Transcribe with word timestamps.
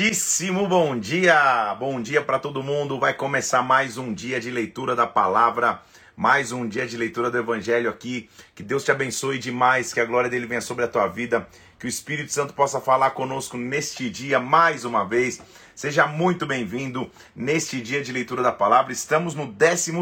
Muitíssimo 0.00 0.66
bom 0.66 0.98
dia! 0.98 1.76
Bom 1.78 2.00
dia 2.00 2.22
para 2.22 2.38
todo 2.38 2.62
mundo. 2.62 2.98
Vai 2.98 3.12
começar 3.12 3.62
mais 3.62 3.98
um 3.98 4.14
dia 4.14 4.40
de 4.40 4.50
leitura 4.50 4.96
da 4.96 5.06
palavra, 5.06 5.82
mais 6.16 6.52
um 6.52 6.66
dia 6.66 6.86
de 6.86 6.96
leitura 6.96 7.30
do 7.30 7.36
evangelho 7.36 7.90
aqui. 7.90 8.26
Que 8.54 8.62
Deus 8.62 8.82
te 8.82 8.90
abençoe 8.90 9.38
demais, 9.38 9.92
que 9.92 10.00
a 10.00 10.06
glória 10.06 10.30
dele 10.30 10.46
venha 10.46 10.62
sobre 10.62 10.86
a 10.86 10.88
tua 10.88 11.06
vida, 11.06 11.46
que 11.78 11.84
o 11.84 11.88
Espírito 11.88 12.32
Santo 12.32 12.54
possa 12.54 12.80
falar 12.80 13.10
conosco 13.10 13.58
neste 13.58 14.08
dia 14.08 14.40
mais 14.40 14.86
uma 14.86 15.04
vez. 15.04 15.38
Seja 15.74 16.06
muito 16.06 16.46
bem-vindo 16.46 17.10
neste 17.36 17.78
dia 17.78 18.02
de 18.02 18.10
leitura 18.10 18.42
da 18.42 18.52
palavra. 18.52 18.94
Estamos 18.94 19.34
no 19.34 19.44
12 19.44 19.92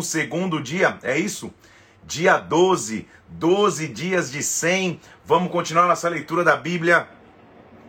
dia, 0.62 0.96
é 1.02 1.18
isso? 1.18 1.52
Dia 2.06 2.38
12, 2.38 3.04
12 3.30 3.88
dias 3.88 4.30
de 4.30 4.44
100. 4.44 5.00
Vamos 5.24 5.50
continuar 5.50 5.88
nossa 5.88 6.08
leitura 6.08 6.44
da 6.44 6.56
Bíblia 6.56 7.18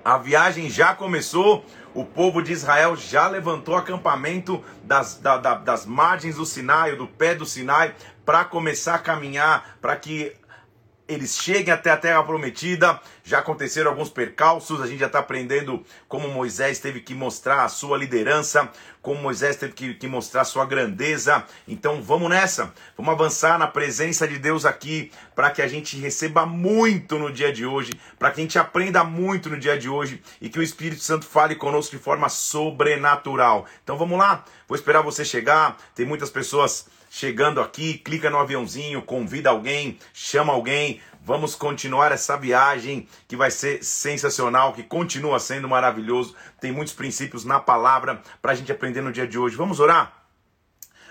a 0.03 0.17
viagem 0.17 0.69
já 0.69 0.95
começou, 0.95 1.65
o 1.93 2.05
povo 2.05 2.41
de 2.41 2.51
Israel 2.51 2.95
já 2.95 3.27
levantou 3.27 3.75
acampamento 3.75 4.63
das, 4.83 5.15
da, 5.15 5.37
da, 5.37 5.55
das 5.55 5.85
margens 5.85 6.35
do 6.35 6.45
Sinai, 6.45 6.95
do 6.95 7.07
pé 7.07 7.35
do 7.35 7.45
Sinai, 7.45 7.95
para 8.25 8.45
começar 8.45 8.95
a 8.95 8.99
caminhar, 8.99 9.77
para 9.81 9.95
que 9.95 10.35
eles 11.09 11.35
cheguem 11.35 11.73
até 11.73 11.89
a 11.89 11.97
terra 11.97 12.23
prometida. 12.23 13.01
Já 13.23 13.39
aconteceram 13.39 13.89
alguns 13.91 14.09
percalços, 14.09 14.79
a 14.79 14.87
gente 14.87 14.99
já 14.99 15.07
está 15.07 15.19
aprendendo 15.19 15.83
como 16.07 16.29
Moisés 16.29 16.79
teve 16.79 17.01
que 17.01 17.15
mostrar 17.15 17.63
a 17.63 17.67
sua 17.67 17.97
liderança, 17.97 18.69
como 19.01 19.21
Moisés 19.21 19.55
teve 19.55 19.73
que, 19.73 19.93
que 19.95 20.07
mostrar 20.07 20.41
a 20.41 20.45
sua 20.45 20.65
grandeza. 20.65 21.43
Então 21.67 22.01
vamos 22.01 22.29
nessa, 22.29 22.71
vamos 22.95 23.11
avançar 23.11 23.57
na 23.57 23.65
presença 23.65 24.27
de 24.27 24.37
Deus 24.37 24.65
aqui, 24.65 25.11
para 25.35 25.49
que 25.49 25.63
a 25.63 25.67
gente 25.67 25.97
receba 25.97 26.45
muito 26.45 27.17
no 27.17 27.31
dia 27.31 27.51
de 27.51 27.65
hoje, 27.65 27.91
para 28.17 28.29
que 28.29 28.39
a 28.39 28.43
gente 28.43 28.59
aprenda 28.59 29.03
muito 29.03 29.49
no 29.49 29.59
dia 29.59 29.77
de 29.77 29.89
hoje 29.89 30.21
e 30.39 30.47
que 30.47 30.59
o 30.59 30.63
Espírito 30.63 31.01
Santo 31.01 31.25
fale 31.25 31.55
conosco 31.55 31.97
de 31.97 32.01
forma 32.01 32.29
sobrenatural. 32.29 33.65
Então 33.83 33.97
vamos 33.97 34.17
lá, 34.19 34.45
vou 34.67 34.75
esperar 34.75 35.01
você 35.01 35.25
chegar, 35.25 35.75
tem 35.95 36.05
muitas 36.05 36.29
pessoas 36.29 36.87
chegando 37.09 37.59
aqui, 37.59 37.97
clica 37.97 38.29
no 38.29 38.37
aviãozinho, 38.37 39.01
convida 39.01 39.49
alguém, 39.49 39.97
chama 40.13 40.53
alguém. 40.53 41.01
Vamos 41.21 41.55
continuar 41.55 42.11
essa 42.11 42.37
viagem 42.37 43.07
que 43.27 43.35
vai 43.35 43.51
ser 43.51 43.83
sensacional, 43.83 44.73
que 44.73 44.83
continua 44.83 45.39
sendo 45.39 45.67
maravilhoso. 45.67 46.35
Tem 46.61 46.71
muitos 46.71 46.93
princípios 46.93 47.43
na 47.43 47.59
palavra 47.59 48.21
para 48.41 48.51
a 48.51 48.55
gente 48.55 48.71
aprender 48.71 49.01
no 49.01 49.11
dia 49.11 49.27
de 49.27 49.37
hoje. 49.37 49.55
Vamos 49.55 49.79
orar? 49.79 50.25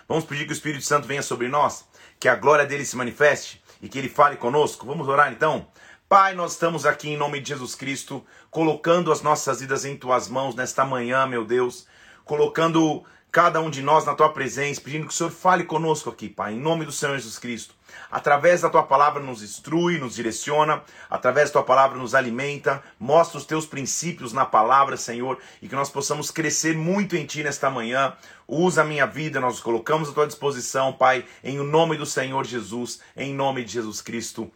Vamos 0.09 0.25
pedir 0.25 0.47
que 0.47 0.53
o 0.53 0.55
Espírito 0.55 0.85
Santo 0.85 1.07
venha 1.07 1.23
sobre 1.23 1.49
nós, 1.49 1.87
que 2.19 2.29
a 2.29 2.35
glória 2.35 2.65
dele 2.65 2.85
se 2.85 2.97
manifeste 2.97 3.63
e 3.83 3.89
que 3.89 3.99
ele 3.99 4.09
fale 4.09 4.37
conosco. 4.37 4.87
Vamos 4.87 5.07
orar 5.07 5.31
então? 5.31 5.67
Pai, 6.09 6.35
nós 6.35 6.53
estamos 6.53 6.87
aqui 6.87 7.11
em 7.11 7.17
nome 7.19 7.39
de 7.39 7.51
Jesus 7.51 7.75
Cristo, 7.75 8.25
colocando 8.51 9.13
as 9.13 9.21
nossas 9.21 9.61
vidas 9.61 9.85
em 9.85 9.95
tuas 9.95 10.27
mãos 10.27 10.55
nesta 10.55 10.83
manhã, 10.83 11.27
meu 11.27 11.45
Deus, 11.45 11.87
colocando 12.25 13.05
cada 13.31 13.61
um 13.61 13.69
de 13.69 13.83
nós 13.83 14.07
na 14.07 14.15
tua 14.15 14.33
presença, 14.33 14.81
pedindo 14.81 15.07
que 15.07 15.13
o 15.13 15.17
Senhor 15.17 15.31
fale 15.31 15.65
conosco 15.65 16.09
aqui, 16.09 16.29
Pai, 16.29 16.55
em 16.55 16.59
nome 16.59 16.85
do 16.85 16.93
Senhor 16.93 17.17
Jesus 17.17 17.39
Cristo. 17.39 17.75
Através 18.11 18.63
da 18.63 18.71
tua 18.71 18.83
palavra 18.83 19.23
nos 19.23 19.43
instrui, 19.43 19.99
nos 19.99 20.15
direciona, 20.15 20.83
através 21.11 21.49
da 21.49 21.55
tua 21.55 21.63
palavra 21.63 21.99
nos 21.99 22.15
alimenta, 22.15 22.83
mostra 22.99 23.39
os 23.39 23.45
teus 23.45 23.67
princípios 23.67 24.33
na 24.33 24.47
palavra, 24.47 24.97
Senhor, 24.97 25.39
e 25.61 25.69
que 25.69 25.75
nós 25.75 25.91
possamos 25.91 26.31
crescer 26.31 26.77
muito 26.77 27.17
em 27.17 27.27
ti 27.27 27.43
nesta 27.43 27.71
manhã. 27.71 28.15
Usa 28.47 28.81
a 28.81 28.85
minha 28.85 29.07
vida, 29.07 29.41
nós 29.41 29.61
colocamos 29.61 30.09
à 30.09 30.13
tua 30.13 30.27
disposição, 30.27 30.93
Pai, 30.93 31.25
em 31.45 31.59
nome 31.59 31.99
do 31.99 32.07
Senhor 32.07 32.45
Jesus, 32.47 33.01
em 33.15 33.35
nome 33.35 33.63
de 33.63 33.73
Jesus 33.73 34.01
Cristo. 34.01 34.51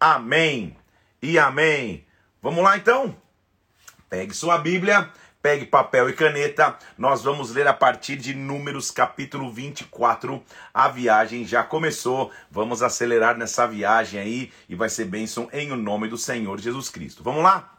Amém 0.00 0.76
e 1.20 1.38
amém. 1.38 2.06
Vamos 2.42 2.64
lá 2.64 2.76
então? 2.76 3.14
Pegue 4.08 4.32
sua 4.32 4.56
Bíblia 4.56 5.10
Pegue 5.46 5.64
papel 5.64 6.10
e 6.10 6.12
caneta, 6.12 6.76
nós 6.98 7.22
vamos 7.22 7.52
ler 7.52 7.68
a 7.68 7.72
partir 7.72 8.16
de 8.16 8.34
Números 8.34 8.90
capítulo 8.90 9.48
24. 9.48 10.42
A 10.74 10.88
viagem 10.88 11.44
já 11.44 11.62
começou, 11.62 12.32
vamos 12.50 12.82
acelerar 12.82 13.38
nessa 13.38 13.64
viagem 13.64 14.18
aí 14.18 14.52
e 14.68 14.74
vai 14.74 14.88
ser 14.88 15.04
bênção 15.04 15.48
em 15.52 15.70
o 15.70 15.76
nome 15.76 16.08
do 16.08 16.18
Senhor 16.18 16.58
Jesus 16.58 16.88
Cristo. 16.88 17.22
Vamos 17.22 17.44
lá? 17.44 17.75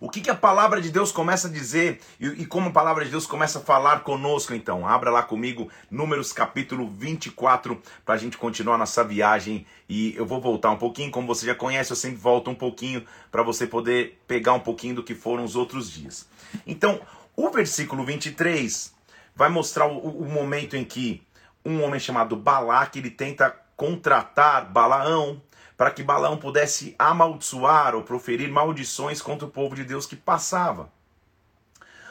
O 0.00 0.08
que, 0.08 0.22
que 0.22 0.30
a 0.30 0.34
palavra 0.34 0.80
de 0.80 0.90
Deus 0.90 1.12
começa 1.12 1.46
a 1.46 1.50
dizer 1.50 2.00
e, 2.18 2.26
e, 2.26 2.46
como 2.46 2.70
a 2.70 2.72
palavra 2.72 3.04
de 3.04 3.10
Deus 3.10 3.26
começa 3.26 3.58
a 3.58 3.62
falar 3.62 4.00
conosco 4.00 4.54
então? 4.54 4.88
Abra 4.88 5.10
lá 5.10 5.22
comigo 5.22 5.68
Números 5.90 6.32
capítulo 6.32 6.90
24 6.96 7.80
para 8.02 8.14
a 8.14 8.18
gente 8.18 8.38
continuar 8.38 8.78
nossa 8.78 9.04
viagem 9.04 9.66
e 9.86 10.16
eu 10.16 10.24
vou 10.24 10.40
voltar 10.40 10.70
um 10.70 10.78
pouquinho, 10.78 11.10
como 11.10 11.26
você 11.26 11.44
já 11.44 11.54
conhece, 11.54 11.92
eu 11.92 11.96
sempre 11.96 12.16
volto 12.16 12.50
um 12.50 12.54
pouquinho 12.54 13.04
para 13.30 13.42
você 13.42 13.66
poder 13.66 14.18
pegar 14.26 14.54
um 14.54 14.60
pouquinho 14.60 14.94
do 14.94 15.02
que 15.02 15.14
foram 15.14 15.44
os 15.44 15.54
outros 15.54 15.90
dias. 15.90 16.26
Então, 16.66 16.98
o 17.36 17.50
versículo 17.50 18.02
23 18.02 18.94
vai 19.36 19.50
mostrar 19.50 19.86
o, 19.86 19.98
o 19.98 20.24
momento 20.24 20.78
em 20.78 20.84
que 20.84 21.22
um 21.62 21.84
homem 21.84 22.00
chamado 22.00 22.36
Balaque 22.36 23.00
ele 23.00 23.10
tenta 23.10 23.54
contratar 23.76 24.64
Balaão 24.70 25.42
para 25.80 25.90
que 25.90 26.02
Balaão 26.02 26.36
pudesse 26.36 26.94
amaldiçoar 26.98 27.94
ou 27.94 28.02
proferir 28.02 28.50
maldições 28.50 29.22
contra 29.22 29.46
o 29.46 29.50
povo 29.50 29.74
de 29.74 29.82
Deus 29.82 30.04
que 30.04 30.14
passava. 30.14 30.92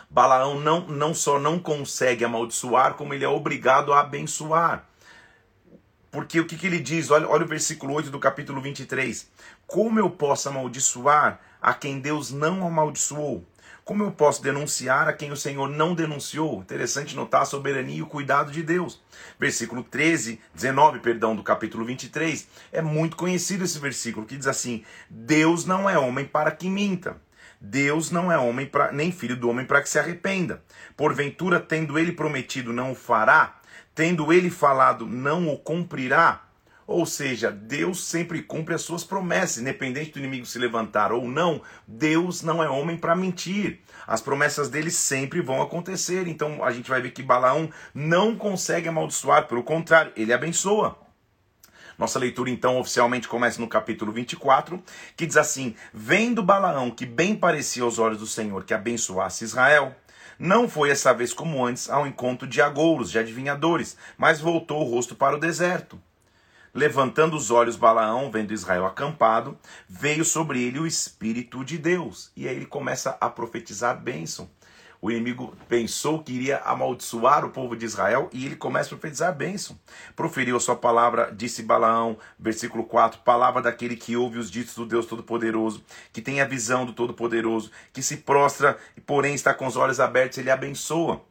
Balaão 0.10 0.60
não, 0.60 0.88
não 0.88 1.14
só 1.14 1.38
não 1.38 1.60
consegue 1.60 2.26
amaldiçoar, 2.26 2.96
como 2.96 3.14
ele 3.14 3.24
é 3.24 3.28
obrigado 3.28 3.94
a 3.94 4.00
abençoar. 4.00 4.86
Porque 6.10 6.40
o 6.40 6.48
que, 6.48 6.58
que 6.58 6.66
ele 6.66 6.80
diz? 6.80 7.12
Olha, 7.12 7.30
olha 7.30 7.46
o 7.46 7.48
versículo 7.48 7.94
8 7.94 8.10
do 8.10 8.18
capítulo 8.18 8.60
23. 8.60 9.30
Como 9.68 10.00
eu 10.00 10.10
posso 10.10 10.50
amaldiçoar 10.50 11.40
a 11.62 11.72
quem 11.72 12.00
Deus 12.00 12.32
não 12.32 12.66
amaldiçoou? 12.66 13.46
Como 13.90 14.04
eu 14.04 14.12
posso 14.12 14.44
denunciar 14.44 15.08
a 15.08 15.14
quem 15.14 15.32
o 15.32 15.36
Senhor 15.36 15.68
não 15.68 15.96
denunciou? 15.96 16.62
Interessante 16.62 17.16
notar 17.16 17.42
a 17.42 17.46
soberania 17.46 17.96
e 17.96 18.02
o 18.04 18.06
cuidado 18.06 18.52
de 18.52 18.62
Deus. 18.62 19.02
Versículo 19.40 19.84
13, 19.84 20.40
19, 20.54 21.00
perdão, 21.00 21.36
do 21.36 21.42
capítulo 21.42 21.84
23. 21.84 22.48
É 22.72 22.84
muito 22.84 23.18
conhecido 23.18 23.64
esse 23.64 23.80
versículo 23.80 24.28
que 24.28 24.38
diz 24.38 24.46
assim: 24.46 24.84
Deus 25.10 25.66
não 25.66 25.90
é 25.90 25.98
homem 25.98 26.24
para 26.24 26.52
que 26.52 26.70
minta. 26.70 27.18
Deus 27.60 28.12
não 28.12 28.32
é 28.32 28.38
homem 28.38 28.68
pra, 28.68 28.92
nem 28.92 29.12
filho 29.12 29.36
do 29.36 29.50
homem 29.50 29.66
para 29.66 29.82
que 29.82 29.90
se 29.90 29.98
arrependa. 29.98 30.62
Porventura, 30.96 31.60
tendo 31.60 31.98
ele 31.98 32.12
prometido, 32.12 32.72
não 32.72 32.92
o 32.92 32.96
fará? 32.96 33.60
Tendo 33.96 34.32
ele 34.32 34.52
falado, 34.52 35.08
não 35.08 35.48
o 35.50 35.58
cumprirá? 35.58 36.49
Ou 36.90 37.06
seja, 37.06 37.52
Deus 37.52 38.04
sempre 38.04 38.42
cumpre 38.42 38.74
as 38.74 38.82
suas 38.82 39.04
promessas, 39.04 39.60
independente 39.60 40.14
do 40.14 40.18
inimigo 40.18 40.48
se 40.48 40.58
levantar 40.58 41.12
ou 41.12 41.28
não. 41.28 41.62
Deus 41.88 42.42
não 42.42 42.64
é 42.64 42.68
homem 42.68 42.98
para 42.98 43.16
mentir. 43.16 43.82
As 44.08 44.22
promessas 44.22 44.70
dele 44.70 44.90
sempre 44.90 45.40
vão 45.40 45.62
acontecer. 45.62 46.28
Então 46.28 46.64
a 46.64 46.72
gente 46.72 46.90
vai 46.90 47.00
ver 47.00 47.12
que 47.12 47.22
Balaão 47.22 47.70
não 47.94 48.36
consegue 48.36 48.90
amaldiçoar, 48.90 49.48
pelo 49.48 49.62
contrário, 49.62 50.12
ele 50.16 50.34
abençoa. 50.34 50.98
Nossa 51.96 52.18
leitura 52.18 52.50
então 52.50 52.80
oficialmente 52.80 53.28
começa 53.28 53.62
no 53.62 53.68
capítulo 53.68 54.12
24, 54.12 54.82
que 55.16 55.28
diz 55.28 55.38
assim: 55.38 55.76
Vendo 55.94 56.42
Balaão 56.42 56.90
que 56.90 57.06
bem 57.06 57.36
parecia 57.36 57.84
aos 57.84 58.00
olhos 58.00 58.18
do 58.18 58.26
Senhor 58.26 58.64
que 58.64 58.74
abençoasse 58.74 59.44
Israel, 59.44 59.96
não 60.40 60.68
foi 60.68 60.90
essa 60.90 61.14
vez 61.14 61.34
como 61.34 61.64
antes 61.64 61.88
ao 61.88 62.08
encontro 62.08 62.48
de 62.48 62.64
agouros, 62.64 63.12
de 63.12 63.20
adivinhadores, 63.20 63.96
mas 64.18 64.42
voltou 64.42 64.82
o 64.82 64.90
rosto 64.90 65.14
para 65.14 65.36
o 65.36 65.40
deserto. 65.40 66.02
Levantando 66.74 67.36
os 67.36 67.52
olhos, 67.52 67.76
Balaão, 67.76 68.32
vendo 68.32 68.54
Israel 68.54 68.86
acampado, 68.86 69.58
veio 69.88 70.24
sobre 70.24 70.62
ele 70.62 70.80
o 70.80 70.88
Espírito 70.88 71.64
de 71.64 71.78
Deus. 71.78 72.32
E 72.36 72.48
aí 72.48 72.56
ele 72.56 72.66
começa 72.66 73.18
a 73.20 73.30
profetizar 73.30 74.00
bênção. 74.00 74.50
O 75.02 75.10
inimigo 75.10 75.56
pensou 75.70 76.22
que 76.22 76.34
iria 76.34 76.58
amaldiçoar 76.58 77.46
o 77.46 77.52
povo 77.52 77.74
de 77.74 77.86
Israel 77.86 78.30
e 78.34 78.46
ele 78.46 78.58
começa 78.58 78.88
a 78.88 78.98
profetizar 78.98 79.34
bênção. 79.34 79.80
Proferiu 80.14 80.58
a 80.58 80.60
sua 80.60 80.76
palavra, 80.76 81.32
disse 81.34 81.64
Balaão, 81.64 82.18
versículo 82.38 82.84
4, 82.84 83.22
palavra 83.22 83.62
daquele 83.62 83.96
que 83.96 84.18
ouve 84.18 84.38
os 84.38 84.52
ditos 84.52 84.76
do 84.76 84.86
Deus 84.86 85.06
Todo-Poderoso, 85.06 85.82
que 86.12 86.22
tem 86.22 86.42
a 86.42 86.46
visão 86.46 86.86
do 86.86 86.92
Todo-Poderoso, 86.92 87.72
que 87.94 88.04
se 88.04 88.18
prostra, 88.18 88.78
porém 89.06 89.34
está 89.34 89.54
com 89.54 89.66
os 89.66 89.78
olhos 89.78 90.02
abertos, 90.02 90.38
ele 90.38 90.52
abençoa. 90.52 91.22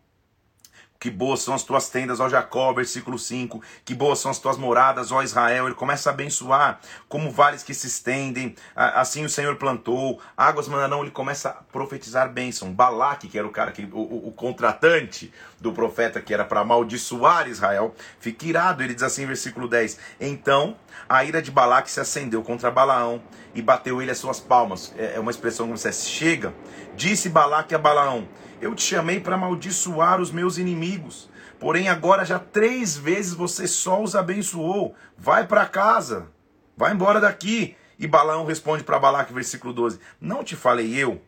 Que 1.01 1.13
boas 1.13 1.43
são 1.43 1.55
as 1.55 1.63
tuas 1.63 1.89
tendas, 1.89 2.19
ó 2.19 2.29
Jacó, 2.29 2.73
versículo 2.73 3.17
5. 3.17 3.63
Que 3.85 3.95
boas 3.95 4.19
são 4.19 4.33
as 4.33 4.39
tuas 4.41 4.57
moradas, 4.57 5.13
ó 5.13 5.23
Israel. 5.23 5.67
Ele 5.67 5.75
começa 5.75 6.11
a 6.11 6.13
abençoar, 6.13 6.81
como 7.09 7.31
vales 7.31 7.63
que 7.63 7.73
se 7.73 7.87
estendem. 7.87 8.57
Assim 8.75 9.25
o 9.25 9.29
Senhor 9.29 9.55
plantou, 9.57 10.21
águas 10.37 10.67
mandarão. 10.67 11.03
Ele 11.03 11.13
começa 11.13 11.51
a 11.51 11.53
profetizar 11.53 12.29
bênção. 12.33 12.73
Balaque, 12.73 13.29
que 13.29 13.39
era 13.39 13.47
o 13.47 13.51
cara, 13.51 13.71
que, 13.71 13.89
o, 13.93 14.27
o, 14.27 14.33
contratante 14.33 15.33
do 15.61 15.73
profeta, 15.73 16.21
que 16.21 16.35
era 16.35 16.45
para 16.45 16.61
amaldiçoar 16.61 17.49
Israel, 17.49 17.95
fica 18.19 18.47
irado. 18.47 18.83
Ele 18.83 18.93
diz 18.93 19.05
assim, 19.05 19.25
versículo 19.25 19.69
10: 19.69 19.99
Então 20.21 20.77
a 21.09 21.25
ira 21.25 21.41
de 21.41 21.53
Balaque 21.53 21.93
se 21.93 22.01
acendeu 22.01 22.43
contra 22.43 22.73
Balaão 22.73 23.23
e 23.55 23.63
bateu 23.63 24.03
ele 24.03 24.11
as 24.11 24.19
suas 24.19 24.41
palmas. 24.41 24.93
É, 24.99 25.15
é 25.15 25.21
uma 25.21 25.31
expressão 25.31 25.67
como 25.67 25.79
se 25.79 25.93
chega. 25.93 26.53
Disse 26.97 27.29
Balaque 27.29 27.73
a 27.73 27.79
Balaão 27.79 28.27
eu 28.61 28.75
te 28.75 28.83
chamei 28.83 29.21
para 29.21 29.35
amaldiçoar 29.35 30.21
os 30.21 30.31
meus 30.31 30.59
inimigos. 30.59 31.29
Porém, 31.59 31.89
agora 31.89 32.25
já 32.25 32.39
três 32.39 32.97
vezes 32.97 33.35
você 33.35 33.67
só 33.67 34.03
os 34.03 34.15
abençoou. 34.15 34.95
Vai 35.17 35.47
para 35.47 35.67
casa. 35.67 36.29
Vai 36.77 36.93
embora 36.93 37.21
daqui. 37.21 37.77
E 37.99 38.07
Balaão 38.07 38.45
responde 38.45 38.85
para 38.85 38.99
Balaque, 38.99 39.33
versículo 39.33 39.73
12: 39.73 39.99
Não 40.21 40.45
te 40.45 40.55
falei 40.55 40.95
eu 40.95 41.21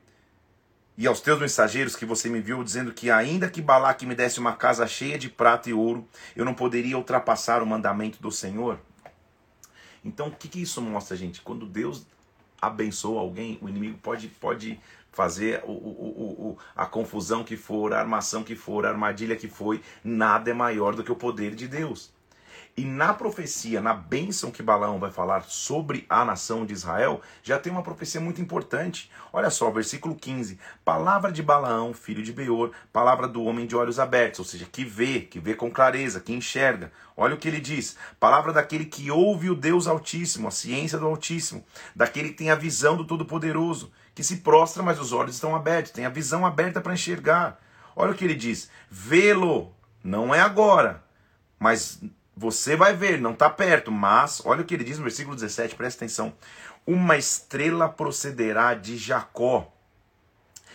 e 1.00 1.06
aos 1.06 1.22
teus 1.22 1.40
mensageiros 1.40 1.96
que 1.96 2.04
você 2.04 2.28
me 2.28 2.40
enviou, 2.40 2.62
dizendo 2.62 2.92
que 2.92 3.10
ainda 3.10 3.48
que 3.48 3.62
Balaque 3.62 4.04
me 4.04 4.14
desse 4.14 4.38
uma 4.38 4.52
casa 4.52 4.86
cheia 4.86 5.18
de 5.18 5.30
prata 5.30 5.70
e 5.70 5.72
ouro, 5.72 6.06
eu 6.36 6.44
não 6.44 6.52
poderia 6.52 6.98
ultrapassar 6.98 7.62
o 7.62 7.66
mandamento 7.66 8.20
do 8.20 8.30
Senhor? 8.30 8.78
Então, 10.04 10.28
o 10.28 10.30
que, 10.30 10.46
que 10.46 10.60
isso 10.60 10.82
mostra, 10.82 11.16
gente? 11.16 11.40
Quando 11.40 11.64
Deus 11.64 12.06
abençoa 12.60 13.18
alguém, 13.18 13.58
o 13.62 13.68
inimigo 13.70 13.98
pode, 14.02 14.28
pode 14.28 14.78
fazer 15.12 15.62
o, 15.64 15.72
o, 15.72 16.50
o, 16.50 16.58
a 16.74 16.86
confusão 16.86 17.44
que 17.44 17.56
for, 17.56 17.92
a 17.92 18.00
armação 18.00 18.42
que 18.42 18.54
for, 18.54 18.86
a 18.86 18.90
armadilha 18.90 19.36
que 19.36 19.48
foi, 19.48 19.82
nada 20.04 20.50
é 20.50 20.54
maior 20.54 20.94
do 20.94 21.04
que 21.04 21.12
o 21.12 21.16
poder 21.16 21.54
de 21.54 21.66
Deus. 21.66 22.12
E 22.76 22.84
na 22.84 23.12
profecia, 23.12 23.80
na 23.80 23.92
bênção 23.92 24.50
que 24.50 24.62
Balaão 24.62 24.98
vai 24.98 25.10
falar 25.10 25.42
sobre 25.42 26.06
a 26.08 26.24
nação 26.24 26.64
de 26.64 26.72
Israel, 26.72 27.20
já 27.42 27.58
tem 27.58 27.70
uma 27.70 27.82
profecia 27.82 28.20
muito 28.20 28.40
importante. 28.40 29.10
Olha 29.32 29.50
só, 29.50 29.70
versículo 29.70 30.14
15: 30.14 30.58
Palavra 30.84 31.32
de 31.32 31.42
Balaão, 31.42 31.92
filho 31.92 32.22
de 32.22 32.32
Beor, 32.32 32.70
palavra 32.92 33.26
do 33.26 33.42
homem 33.42 33.66
de 33.66 33.74
olhos 33.76 33.98
abertos, 33.98 34.38
ou 34.38 34.46
seja, 34.46 34.66
que 34.70 34.84
vê, 34.84 35.20
que 35.20 35.40
vê 35.40 35.54
com 35.54 35.70
clareza, 35.70 36.20
que 36.20 36.32
enxerga. 36.32 36.92
Olha 37.16 37.34
o 37.34 37.38
que 37.38 37.48
ele 37.48 37.60
diz: 37.60 37.96
Palavra 38.18 38.52
daquele 38.52 38.86
que 38.86 39.10
ouve 39.10 39.50
o 39.50 39.54
Deus 39.54 39.86
Altíssimo, 39.86 40.48
a 40.48 40.52
ciência 40.52 40.96
do 40.96 41.06
Altíssimo, 41.06 41.64
daquele 41.94 42.30
que 42.30 42.36
tem 42.36 42.50
a 42.50 42.54
visão 42.54 42.96
do 42.96 43.04
Todo-Poderoso, 43.04 43.92
que 44.14 44.24
se 44.24 44.38
prostra, 44.38 44.82
mas 44.82 44.98
os 44.98 45.12
olhos 45.12 45.34
estão 45.34 45.54
abertos, 45.54 45.92
tem 45.92 46.04
a 46.04 46.10
visão 46.10 46.44
aberta 46.44 46.80
para 46.80 46.94
enxergar. 46.94 47.60
Olha 47.94 48.12
o 48.12 48.14
que 48.14 48.24
ele 48.24 48.34
diz: 48.34 48.70
Vê-lo, 48.90 49.74
não 50.02 50.34
é 50.34 50.40
agora, 50.40 51.02
mas 51.58 52.02
você 52.36 52.76
vai 52.76 52.94
ver, 52.94 53.20
não 53.20 53.32
está 53.32 53.50
perto, 53.50 53.92
mas 53.92 54.40
olha 54.44 54.62
o 54.62 54.64
que 54.64 54.74
ele 54.74 54.84
diz 54.84 54.96
no 54.98 55.04
versículo 55.04 55.36
17, 55.36 55.74
presta 55.74 56.04
atenção. 56.04 56.32
Uma 56.86 57.16
estrela 57.16 57.88
procederá 57.88 58.74
de 58.74 58.96
Jacó, 58.96 59.70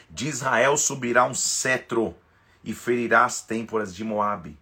de 0.10 0.28
Israel 0.28 0.78
subirá 0.78 1.26
um 1.26 1.34
cetro 1.34 2.16
e 2.64 2.74
ferirá 2.74 3.26
as 3.26 3.42
têmporas 3.42 3.96
de 3.96 4.04
Moabe. 4.04 4.58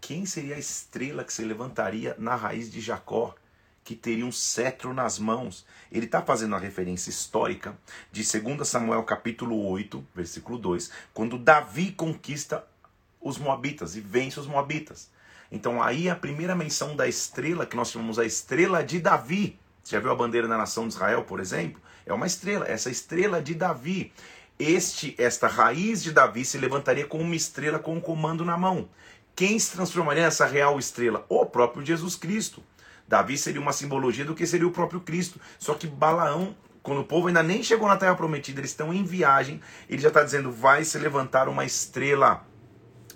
Quem 0.00 0.24
seria 0.24 0.56
a 0.56 0.58
estrela 0.58 1.24
que 1.24 1.32
se 1.32 1.42
levantaria 1.42 2.14
na 2.18 2.34
raiz 2.36 2.70
de 2.70 2.80
Jacó, 2.80 3.34
que 3.88 3.96
teria 3.96 4.26
um 4.26 4.30
cetro 4.30 4.92
nas 4.92 5.18
mãos? 5.18 5.64
Ele 5.90 6.04
está 6.04 6.20
fazendo 6.20 6.54
a 6.54 6.58
referência 6.58 7.08
histórica 7.08 7.74
de 8.12 8.22
2 8.22 8.68
Samuel 8.68 9.02
capítulo 9.02 9.66
8, 9.66 10.06
versículo 10.14 10.58
2, 10.58 10.90
quando 11.14 11.38
Davi 11.38 11.92
conquista 11.92 12.66
os 13.18 13.38
moabitas 13.38 13.96
e 13.96 14.00
vence 14.02 14.38
os 14.38 14.46
moabitas. 14.46 15.08
Então 15.50 15.82
aí 15.82 16.10
a 16.10 16.14
primeira 16.14 16.54
menção 16.54 16.94
da 16.94 17.08
estrela, 17.08 17.64
que 17.64 17.76
nós 17.76 17.90
chamamos 17.90 18.18
a 18.18 18.26
estrela 18.26 18.84
de 18.84 19.00
Davi. 19.00 19.58
Você 19.82 19.96
já 19.96 20.00
viu 20.00 20.10
a 20.10 20.14
bandeira 20.14 20.46
da 20.46 20.58
nação 20.58 20.86
de 20.86 20.92
Israel, 20.92 21.24
por 21.24 21.40
exemplo? 21.40 21.80
É 22.04 22.12
uma 22.12 22.26
estrela, 22.26 22.68
essa 22.68 22.90
estrela 22.90 23.40
de 23.40 23.54
Davi. 23.54 24.12
Este, 24.58 25.14
esta 25.16 25.48
raiz 25.48 26.02
de 26.02 26.12
Davi 26.12 26.44
se 26.44 26.58
levantaria 26.58 27.06
com 27.06 27.20
uma 27.20 27.34
estrela 27.34 27.78
com 27.78 27.96
um 27.96 28.00
comando 28.02 28.44
na 28.44 28.58
mão. 28.58 28.86
Quem 29.34 29.58
se 29.58 29.72
transformaria 29.72 30.24
nessa 30.24 30.44
real 30.44 30.78
estrela? 30.78 31.24
O 31.26 31.46
próprio 31.46 31.86
Jesus 31.86 32.16
Cristo. 32.16 32.62
Davi 33.08 33.38
seria 33.38 33.60
uma 33.60 33.72
simbologia 33.72 34.24
do 34.24 34.34
que 34.34 34.46
seria 34.46 34.66
o 34.66 34.70
próprio 34.70 35.00
Cristo. 35.00 35.40
Só 35.58 35.74
que 35.74 35.86
Balaão, 35.86 36.54
quando 36.82 37.00
o 37.00 37.04
povo 37.04 37.28
ainda 37.28 37.42
nem 37.42 37.62
chegou 37.62 37.88
na 37.88 37.96
terra 37.96 38.14
prometida, 38.14 38.60
eles 38.60 38.70
estão 38.70 38.92
em 38.92 39.02
viagem, 39.02 39.60
ele 39.88 40.02
já 40.02 40.08
está 40.08 40.22
dizendo: 40.22 40.52
vai 40.52 40.84
se 40.84 40.98
levantar 40.98 41.48
uma 41.48 41.64
estrela. 41.64 42.46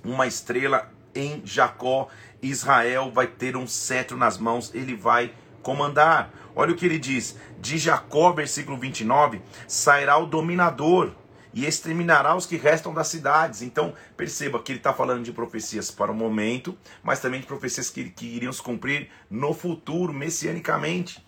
Uma 0.03 0.27
estrela 0.27 0.91
em 1.15 1.43
Jacó. 1.45 2.09
Israel 2.41 3.13
vai 3.13 3.29
ter 3.29 3.57
um 3.57 3.69
cetro 3.69 4.17
nas 4.17 4.37
mãos, 4.37 4.75
ele 4.75 4.97
vai 4.97 5.33
comandar. 5.63 6.33
Olha 6.57 6.73
o 6.73 6.75
que 6.75 6.87
ele 6.87 6.99
diz: 6.99 7.37
de 7.61 7.79
Jacó, 7.79 8.33
versículo 8.33 8.77
29, 8.77 9.41
sairá 9.69 10.17
o 10.17 10.27
dominador 10.27 11.13
e 11.53 11.67
exterminará 11.67 12.35
os 12.35 12.47
que 12.47 12.57
restam 12.57 12.95
das 12.95 13.09
cidades. 13.09 13.63
Então, 13.63 13.95
perceba 14.17 14.63
que 14.63 14.73
ele 14.73 14.79
está 14.79 14.93
falando 14.93 15.23
de 15.23 15.33
profecias 15.33 15.91
para 15.91 16.11
o 16.11 16.15
momento, 16.15 16.77
mas 17.03 17.21
também 17.21 17.41
de 17.41 17.47
profecias 17.47 17.91
que, 17.91 18.11
que 18.11 18.27
iriam 18.27 18.53
se 18.53 18.63
cumprir 18.63 19.09
no 19.31 19.53
futuro, 19.53 20.13
messianicamente. 20.13 21.25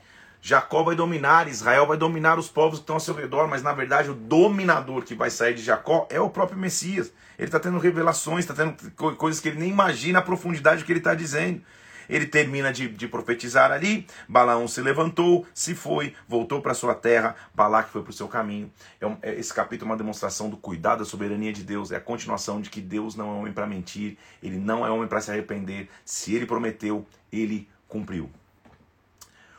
Jacó 0.46 0.82
vai 0.82 0.94
dominar, 0.94 1.48
Israel 1.48 1.86
vai 1.86 1.96
dominar 1.96 2.38
os 2.38 2.48
povos 2.48 2.78
que 2.78 2.82
estão 2.82 2.96
ao 2.96 3.00
seu 3.00 3.14
redor, 3.14 3.48
mas 3.48 3.62
na 3.62 3.72
verdade 3.72 4.10
o 4.10 4.14
dominador 4.14 5.02
que 5.02 5.14
vai 5.14 5.30
sair 5.30 5.54
de 5.54 5.62
Jacó 5.62 6.06
é 6.10 6.20
o 6.20 6.28
próprio 6.28 6.58
Messias. 6.58 7.10
Ele 7.38 7.48
está 7.48 7.58
tendo 7.58 7.78
revelações, 7.78 8.40
está 8.40 8.52
tendo 8.52 8.76
coisas 9.16 9.40
que 9.40 9.48
ele 9.48 9.58
nem 9.58 9.70
imagina 9.70 10.18
a 10.18 10.22
profundidade 10.22 10.82
do 10.82 10.84
que 10.84 10.92
ele 10.92 11.00
está 11.00 11.14
dizendo. 11.14 11.62
Ele 12.08 12.26
termina 12.26 12.72
de, 12.72 12.88
de, 12.88 13.08
profetizar 13.08 13.70
ali. 13.70 14.06
Balaão 14.28 14.66
se 14.68 14.80
levantou, 14.80 15.46
se 15.54 15.74
foi, 15.74 16.14
voltou 16.28 16.60
para 16.60 16.74
sua 16.74 16.94
terra. 16.94 17.34
Balaque 17.54 17.90
foi 17.90 18.02
para 18.02 18.10
o 18.10 18.14
seu 18.14 18.28
caminho. 18.28 18.70
É 19.00 19.06
um, 19.06 19.16
é, 19.22 19.34
esse 19.34 19.52
capítulo 19.52 19.90
é 19.90 19.92
uma 19.92 19.98
demonstração 19.98 20.48
do 20.48 20.56
cuidado 20.56 21.00
da 21.00 21.04
soberania 21.04 21.52
de 21.52 21.62
Deus. 21.62 21.92
É 21.92 21.96
a 21.96 22.00
continuação 22.00 22.60
de 22.60 22.70
que 22.70 22.80
Deus 22.80 23.14
não 23.14 23.28
é 23.34 23.38
homem 23.38 23.52
para 23.52 23.66
mentir. 23.66 24.16
Ele 24.42 24.58
não 24.58 24.86
é 24.86 24.90
homem 24.90 25.08
para 25.08 25.20
se 25.20 25.30
arrepender. 25.30 25.88
Se 26.04 26.34
ele 26.34 26.46
prometeu, 26.46 27.06
ele 27.32 27.68
cumpriu. 27.88 28.30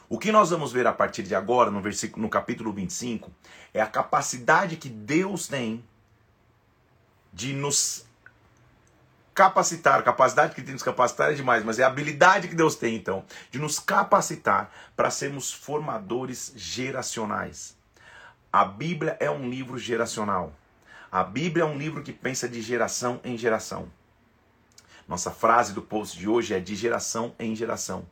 O 0.07 0.19
que 0.19 0.31
nós 0.31 0.51
vamos 0.51 0.71
ver 0.71 0.85
a 0.85 0.93
partir 0.93 1.23
de 1.23 1.33
agora, 1.33 1.71
no, 1.71 1.81
versículo, 1.81 2.21
no 2.21 2.29
capítulo 2.29 2.71
25, 2.71 3.31
é 3.73 3.81
a 3.81 3.87
capacidade 3.87 4.77
que 4.77 4.87
Deus 4.87 5.47
tem 5.47 5.83
de 7.33 7.53
nos 7.53 8.04
capacitar, 9.35 10.03
capacidade 10.03 10.55
que 10.55 10.61
tem 10.61 10.65
de 10.65 10.71
nos 10.73 10.83
capacitar 10.83 11.31
é 11.31 11.35
demais, 11.35 11.63
mas 11.63 11.77
é 11.77 11.83
a 11.83 11.87
habilidade 11.87 12.47
que 12.47 12.55
Deus 12.55 12.75
tem 12.75 12.95
então 12.95 13.23
de 13.51 13.59
nos 13.59 13.77
capacitar 13.77 14.71
para 14.95 15.11
sermos 15.11 15.53
formadores 15.53 16.53
geracionais. 16.55 17.77
A 18.51 18.65
Bíblia 18.65 19.17
é 19.19 19.29
um 19.29 19.49
livro 19.49 19.77
geracional. 19.77 20.53
A 21.11 21.23
Bíblia 21.23 21.63
é 21.63 21.67
um 21.67 21.77
livro 21.77 22.01
que 22.01 22.11
pensa 22.11 22.49
de 22.49 22.61
geração 22.61 23.19
em 23.23 23.37
geração. 23.37 23.91
Nossa 25.07 25.29
frase 25.29 25.73
do 25.73 25.81
post 25.81 26.17
de 26.17 26.27
hoje 26.27 26.53
é 26.53 26.59
de 26.59 26.73
geração 26.73 27.35
em 27.37 27.55
geração 27.55 28.07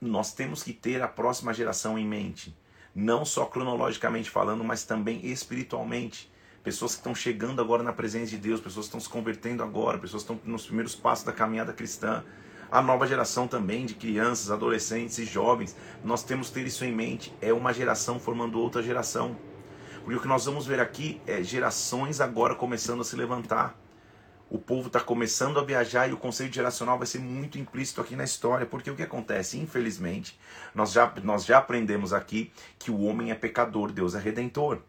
nós 0.00 0.32
temos 0.32 0.62
que 0.62 0.72
ter 0.72 1.02
a 1.02 1.08
próxima 1.08 1.52
geração 1.52 1.98
em 1.98 2.06
mente, 2.06 2.56
não 2.94 3.24
só 3.24 3.46
cronologicamente 3.46 4.30
falando, 4.30 4.62
mas 4.62 4.84
também 4.84 5.24
espiritualmente. 5.26 6.30
Pessoas 6.68 6.92
que 6.92 6.98
estão 6.98 7.14
chegando 7.14 7.62
agora 7.62 7.82
na 7.82 7.94
presença 7.94 8.26
de 8.26 8.36
Deus, 8.36 8.60
pessoas 8.60 8.84
que 8.84 8.88
estão 8.90 9.00
se 9.00 9.08
convertendo 9.08 9.62
agora, 9.62 9.96
pessoas 9.96 10.22
que 10.22 10.30
estão 10.30 10.52
nos 10.52 10.66
primeiros 10.66 10.94
passos 10.94 11.24
da 11.24 11.32
caminhada 11.32 11.72
cristã. 11.72 12.22
A 12.70 12.82
nova 12.82 13.06
geração 13.06 13.48
também 13.48 13.86
de 13.86 13.94
crianças, 13.94 14.50
adolescentes 14.50 15.16
e 15.16 15.24
jovens, 15.24 15.74
nós 16.04 16.22
temos 16.22 16.48
que 16.48 16.54
ter 16.56 16.66
isso 16.66 16.84
em 16.84 16.94
mente. 16.94 17.34
É 17.40 17.54
uma 17.54 17.72
geração 17.72 18.20
formando 18.20 18.60
outra 18.60 18.82
geração. 18.82 19.34
Porque 20.04 20.16
o 20.16 20.20
que 20.20 20.28
nós 20.28 20.44
vamos 20.44 20.66
ver 20.66 20.78
aqui 20.78 21.22
é 21.26 21.42
gerações 21.42 22.20
agora 22.20 22.54
começando 22.54 23.00
a 23.00 23.04
se 23.04 23.16
levantar 23.16 23.74
o 24.50 24.58
povo 24.58 24.86
está 24.86 24.98
começando 24.98 25.58
a 25.58 25.62
viajar 25.62 26.08
e 26.08 26.12
o 26.14 26.16
conceito 26.16 26.54
geracional 26.54 26.96
vai 26.96 27.06
ser 27.06 27.18
muito 27.18 27.58
implícito 27.58 28.00
aqui 28.00 28.16
na 28.16 28.24
história, 28.24 28.64
porque 28.64 28.90
o 28.90 28.96
que 28.96 29.02
acontece, 29.02 29.58
infelizmente, 29.58 30.38
nós 30.74 30.92
já, 30.92 31.12
nós 31.22 31.44
já 31.44 31.58
aprendemos 31.58 32.14
aqui 32.14 32.50
que 32.78 32.90
o 32.90 33.02
homem 33.02 33.30
é 33.30 33.34
pecador, 33.34 33.92
Deus 33.92 34.14
é 34.14 34.18
redentor. 34.18 34.80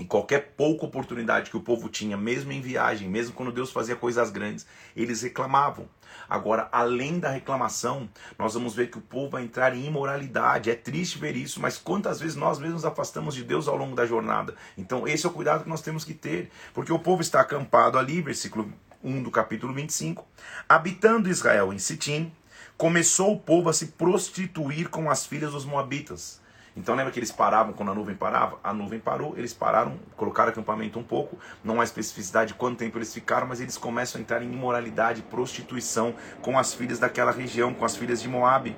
E 0.00 0.06
qualquer 0.06 0.54
pouca 0.56 0.86
oportunidade 0.86 1.50
que 1.50 1.56
o 1.58 1.60
povo 1.60 1.90
tinha, 1.90 2.16
mesmo 2.16 2.50
em 2.50 2.62
viagem, 2.62 3.06
mesmo 3.06 3.34
quando 3.34 3.52
Deus 3.52 3.70
fazia 3.70 3.94
coisas 3.94 4.30
grandes, 4.30 4.66
eles 4.96 5.20
reclamavam. 5.20 5.86
Agora, 6.26 6.70
além 6.72 7.18
da 7.18 7.28
reclamação, 7.28 8.08
nós 8.38 8.54
vamos 8.54 8.74
ver 8.74 8.90
que 8.90 8.96
o 8.96 9.02
povo 9.02 9.32
vai 9.32 9.44
entrar 9.44 9.76
em 9.76 9.84
imoralidade. 9.84 10.70
É 10.70 10.74
triste 10.74 11.18
ver 11.18 11.36
isso, 11.36 11.60
mas 11.60 11.76
quantas 11.76 12.18
vezes 12.18 12.34
nós 12.34 12.58
mesmos 12.58 12.86
afastamos 12.86 13.34
de 13.34 13.44
Deus 13.44 13.68
ao 13.68 13.76
longo 13.76 13.94
da 13.94 14.06
jornada? 14.06 14.54
Então, 14.78 15.06
esse 15.06 15.26
é 15.26 15.28
o 15.28 15.32
cuidado 15.32 15.64
que 15.64 15.68
nós 15.68 15.82
temos 15.82 16.02
que 16.02 16.14
ter, 16.14 16.50
porque 16.72 16.92
o 16.92 16.98
povo 16.98 17.20
está 17.20 17.42
acampado 17.42 17.98
ali, 17.98 18.22
versículo 18.22 18.72
1 19.04 19.22
do 19.22 19.30
capítulo 19.30 19.74
25, 19.74 20.26
habitando 20.66 21.28
Israel 21.28 21.74
em 21.74 21.78
Sitim, 21.78 22.32
começou 22.78 23.34
o 23.34 23.38
povo 23.38 23.68
a 23.68 23.74
se 23.74 23.88
prostituir 23.88 24.88
com 24.88 25.10
as 25.10 25.26
filhas 25.26 25.52
dos 25.52 25.66
moabitas. 25.66 26.40
Então 26.80 26.94
lembra 26.94 27.12
que 27.12 27.18
eles 27.18 27.30
paravam 27.30 27.74
quando 27.74 27.90
a 27.90 27.94
nuvem 27.94 28.16
parava? 28.16 28.58
A 28.64 28.72
nuvem 28.72 28.98
parou, 28.98 29.36
eles 29.36 29.52
pararam, 29.52 30.00
colocaram 30.16 30.48
acampamento 30.50 30.98
um 30.98 31.02
pouco, 31.02 31.38
não 31.62 31.78
há 31.78 31.84
especificidade 31.84 32.52
de 32.52 32.58
quanto 32.58 32.78
tempo 32.78 32.96
eles 32.96 33.12
ficaram, 33.12 33.46
mas 33.46 33.60
eles 33.60 33.76
começam 33.76 34.18
a 34.18 34.22
entrar 34.22 34.42
em 34.42 34.50
imoralidade, 34.50 35.20
prostituição 35.20 36.14
com 36.40 36.58
as 36.58 36.72
filhas 36.72 36.98
daquela 36.98 37.32
região, 37.32 37.74
com 37.74 37.84
as 37.84 37.96
filhas 37.96 38.22
de 38.22 38.28
Moabe. 38.30 38.74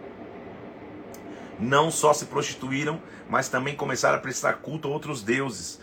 Não 1.61 1.93
só 1.93 2.13
se 2.13 2.27
prostituíram, 2.27 3.01
mas 3.31 3.49
também 3.49 3.77
começaram 3.77 4.19
a 4.19 4.21
prestar 4.21 4.55
culto 4.55 4.89
a 4.89 4.91
outros 4.91 5.23
deuses. 5.23 5.79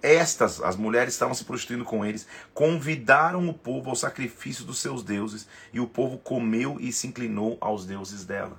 Estas, 0.00 0.62
as 0.62 0.76
mulheres 0.76 1.12
estavam 1.12 1.34
se 1.34 1.44
prostituindo 1.44 1.84
com 1.84 2.06
eles, 2.06 2.26
convidaram 2.54 3.46
o 3.46 3.52
povo 3.52 3.90
ao 3.90 3.96
sacrifício 3.96 4.64
dos 4.64 4.78
seus 4.78 5.02
deuses, 5.02 5.46
e 5.74 5.78
o 5.78 5.86
povo 5.86 6.16
comeu 6.16 6.78
e 6.80 6.90
se 6.90 7.06
inclinou 7.06 7.58
aos 7.60 7.84
deuses 7.84 8.24
dela. 8.24 8.58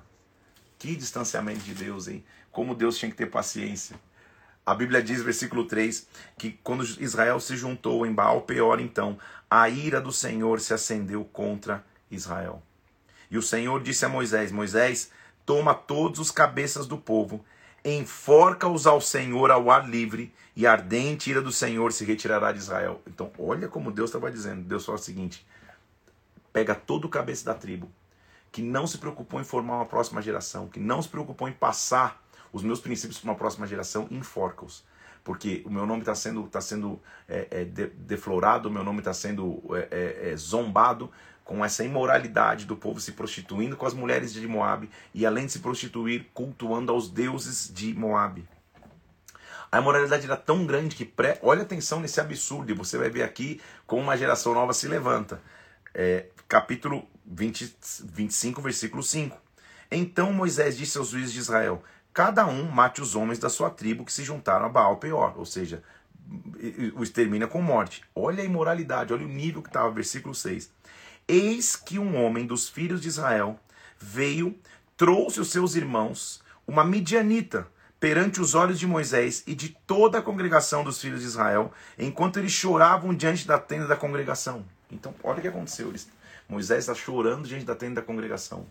Que 0.78 0.94
distanciamento 0.94 1.60
de 1.60 1.74
Deus, 1.74 2.06
hein? 2.06 2.24
Como 2.52 2.74
Deus 2.74 2.98
tinha 2.98 3.10
que 3.10 3.16
ter 3.16 3.26
paciência. 3.26 3.98
A 4.64 4.74
Bíblia 4.74 5.02
diz, 5.02 5.20
versículo 5.22 5.64
3, 5.64 6.06
que 6.38 6.52
quando 6.62 6.84
Israel 7.00 7.40
se 7.40 7.56
juntou 7.56 8.06
em 8.06 8.12
Baal 8.12 8.42
Peor, 8.42 8.80
então, 8.80 9.18
a 9.50 9.68
ira 9.68 10.00
do 10.00 10.12
Senhor 10.12 10.60
se 10.60 10.72
acendeu 10.72 11.24
contra 11.24 11.84
Israel. 12.08 12.62
E 13.28 13.36
o 13.36 13.42
Senhor 13.42 13.82
disse 13.82 14.04
a 14.04 14.08
Moisés: 14.08 14.52
Moisés, 14.52 15.10
toma 15.44 15.74
todos 15.74 16.20
os 16.20 16.30
cabeças 16.30 16.86
do 16.86 16.96
povo, 16.96 17.44
enforca-os 17.84 18.86
ao 18.86 19.00
Senhor 19.00 19.50
ao 19.50 19.68
ar 19.68 19.88
livre, 19.88 20.32
e 20.54 20.64
a 20.64 20.72
ardente 20.72 21.30
ira 21.30 21.42
do 21.42 21.50
Senhor 21.50 21.92
se 21.92 22.04
retirará 22.04 22.52
de 22.52 22.58
Israel. 22.58 23.02
Então, 23.04 23.32
olha 23.38 23.66
como 23.66 23.90
Deus 23.90 24.10
estava 24.10 24.30
dizendo. 24.30 24.62
Deus 24.62 24.84
falou 24.84 25.00
o 25.00 25.02
seguinte: 25.02 25.44
pega 26.52 26.74
todo 26.74 27.06
o 27.06 27.08
cabeça 27.08 27.44
da 27.44 27.54
tribo, 27.54 27.90
que 28.52 28.62
não 28.62 28.86
se 28.86 28.98
preocupou 28.98 29.40
em 29.40 29.44
formar 29.44 29.76
uma 29.76 29.86
próxima 29.86 30.22
geração, 30.22 30.68
que 30.68 30.78
não 30.78 31.02
se 31.02 31.08
preocupou 31.08 31.48
em 31.48 31.52
passar 31.52 32.21
os 32.52 32.62
meus 32.62 32.80
princípios 32.80 33.18
para 33.18 33.30
uma 33.30 33.36
próxima 33.36 33.66
geração, 33.66 34.06
enforca-os. 34.10 34.84
Porque 35.24 35.62
o 35.64 35.70
meu 35.70 35.86
nome 35.86 36.00
está 36.00 36.14
sendo, 36.14 36.42
tá 36.48 36.60
sendo 36.60 37.00
é, 37.28 37.46
é, 37.50 37.64
deflorado, 37.64 38.68
o 38.68 38.72
meu 38.72 38.84
nome 38.84 38.98
está 38.98 39.14
sendo 39.14 39.62
é, 39.72 39.88
é, 39.90 40.30
é, 40.30 40.36
zombado 40.36 41.10
com 41.44 41.64
essa 41.64 41.84
imoralidade 41.84 42.66
do 42.66 42.76
povo 42.76 43.00
se 43.00 43.12
prostituindo 43.12 43.76
com 43.76 43.86
as 43.86 43.94
mulheres 43.94 44.32
de 44.32 44.46
Moab 44.46 44.88
e 45.14 45.24
além 45.24 45.46
de 45.46 45.52
se 45.52 45.58
prostituir, 45.60 46.26
cultuando 46.34 46.92
aos 46.92 47.08
deuses 47.08 47.72
de 47.72 47.94
Moab. 47.94 48.46
A 49.70 49.78
imoralidade 49.78 50.26
era 50.26 50.36
tão 50.36 50.66
grande 50.66 50.94
que, 50.94 51.04
pré... 51.04 51.38
olha 51.42 51.62
atenção 51.62 51.98
nesse 52.00 52.20
absurdo, 52.20 52.70
e 52.70 52.74
você 52.74 52.98
vai 52.98 53.08
ver 53.08 53.22
aqui 53.22 53.60
como 53.86 54.02
uma 54.02 54.16
geração 54.16 54.52
nova 54.52 54.74
se 54.74 54.86
levanta. 54.86 55.40
É, 55.94 56.26
capítulo 56.46 57.08
20, 57.24 57.76
25, 58.04 58.60
versículo 58.60 59.02
5. 59.02 59.36
Então 59.90 60.32
Moisés 60.32 60.76
disse 60.76 60.98
aos 60.98 61.08
juízes 61.08 61.32
de 61.32 61.38
Israel: 61.38 61.82
Cada 62.12 62.46
um 62.46 62.70
mate 62.70 63.00
os 63.00 63.14
homens 63.14 63.38
da 63.38 63.48
sua 63.48 63.70
tribo 63.70 64.04
que 64.04 64.12
se 64.12 64.22
juntaram 64.22 64.66
a 64.66 64.68
Baal 64.68 64.98
Peor, 64.98 65.34
ou 65.38 65.46
seja, 65.46 65.82
o 66.94 67.02
extermina 67.02 67.46
com 67.46 67.62
morte. 67.62 68.02
Olha 68.14 68.42
a 68.42 68.46
imoralidade, 68.46 69.12
olha 69.12 69.24
o 69.24 69.28
nível 69.28 69.62
que 69.62 69.68
estava, 69.68 69.90
versículo 69.90 70.34
6. 70.34 70.70
Eis 71.26 71.74
que 71.74 71.98
um 71.98 72.22
homem 72.22 72.46
dos 72.46 72.68
filhos 72.68 73.00
de 73.00 73.08
Israel 73.08 73.58
veio, 73.98 74.58
trouxe 74.96 75.40
os 75.40 75.50
seus 75.50 75.74
irmãos, 75.74 76.42
uma 76.66 76.84
midianita, 76.84 77.66
perante 77.98 78.40
os 78.40 78.54
olhos 78.54 78.78
de 78.78 78.86
Moisés 78.86 79.44
e 79.46 79.54
de 79.54 79.70
toda 79.86 80.18
a 80.18 80.22
congregação 80.22 80.82
dos 80.82 81.00
filhos 81.00 81.20
de 81.20 81.26
Israel, 81.26 81.72
enquanto 81.96 82.38
eles 82.38 82.50
choravam 82.50 83.14
diante 83.14 83.46
da 83.46 83.58
tenda 83.58 83.86
da 83.86 83.96
congregação. 83.96 84.64
Então, 84.90 85.14
olha 85.22 85.38
o 85.38 85.40
que 85.40 85.48
aconteceu. 85.48 85.92
Moisés 86.48 86.80
está 86.80 86.94
chorando 86.94 87.46
diante 87.46 87.64
da 87.64 87.74
tenda 87.74 88.00
da 88.00 88.06
congregação. 88.06 88.66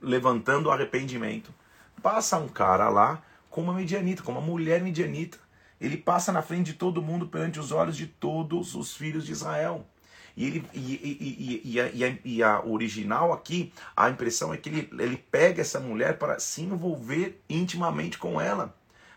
Levantando 0.00 0.70
arrependimento. 0.70 1.52
Passa 2.02 2.38
um 2.38 2.48
cara 2.48 2.88
lá 2.88 3.22
com 3.48 3.62
uma 3.62 3.74
medianita, 3.74 4.22
com 4.22 4.32
uma 4.32 4.40
mulher 4.40 4.82
medianita. 4.82 5.38
Ele 5.80 5.96
passa 5.96 6.30
na 6.30 6.42
frente 6.42 6.66
de 6.66 6.74
todo 6.74 7.02
mundo 7.02 7.26
perante 7.26 7.58
os 7.58 7.72
olhos 7.72 7.96
de 7.96 8.06
todos 8.06 8.74
os 8.74 8.94
filhos 8.94 9.24
de 9.24 9.32
Israel. 9.32 9.86
E, 10.36 10.46
ele, 10.46 10.64
e, 10.72 11.60
e, 11.64 11.72
e, 11.72 11.80
a, 11.80 12.16
e 12.24 12.42
a 12.42 12.64
original 12.64 13.32
aqui, 13.32 13.72
a 13.96 14.08
impressão 14.08 14.54
é 14.54 14.56
que 14.56 14.68
ele, 14.68 14.88
ele 14.98 15.16
pega 15.16 15.60
essa 15.60 15.80
mulher 15.80 16.18
para 16.18 16.38
se 16.38 16.62
envolver 16.62 17.42
intimamente 17.48 18.16
com 18.16 18.40
ela, 18.40 18.74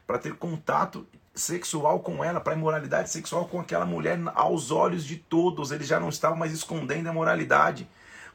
para 0.08 0.17
ter 0.17 0.34
contato 0.36 1.08
sexual 1.36 2.00
com 2.00 2.24
ela, 2.24 2.39
para 2.39 2.53
imoralidade 2.53 3.10
sexual 3.10 3.48
com 3.48 3.60
aquela 3.60 3.86
mulher 3.86 4.20
aos 4.34 4.72
olhos 4.72 5.05
de 5.05 5.17
todos. 5.17 5.72
Ele 5.72 5.84
já 5.84 6.00
não 6.00 6.10
estava 6.10 6.36
mais 6.36 6.51
escondendo 6.51 7.08
a 7.08 7.13
moralidade. 7.13 7.88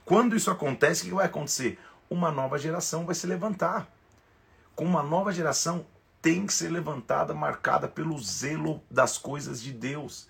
Quando 0.05 0.35
isso 0.35 0.51
acontece, 0.51 1.03
o 1.03 1.05
que 1.07 1.15
vai 1.15 1.27
acontecer? 1.27 1.79
Uma 2.11 2.31
nova 2.31 2.59
geração 2.59 3.05
vai 3.05 3.15
se 3.15 3.27
levantar. 3.27 3.89
Com 4.75 4.85
uma 4.85 5.03
nova 5.03 5.33
geração 5.33 5.85
tem 6.23 6.47
que 6.47 6.53
ser 6.53 6.71
levantada, 6.71 7.35
marcada 7.35 7.87
pelo 7.89 8.19
zelo 8.19 8.83
das 8.91 9.19
coisas 9.19 9.61
de 9.61 9.73
Deus 9.73 10.29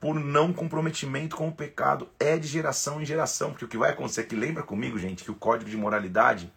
por 0.00 0.14
não 0.14 0.52
comprometimento 0.52 1.36
com 1.36 1.48
o 1.48 1.52
pecado. 1.52 2.08
É 2.18 2.36
de 2.36 2.46
geração 2.46 3.00
em 3.00 3.04
geração. 3.04 3.50
Porque 3.50 3.64
o 3.64 3.68
que 3.68 3.78
vai 3.78 3.90
acontecer 3.90 4.22
aqui, 4.22 4.36
lembra 4.36 4.62
comigo, 4.62 4.98
gente, 4.98 5.24
que 5.24 5.30
o 5.30 5.34
código 5.34 5.70
de 5.70 5.76
moralidade 5.76 6.52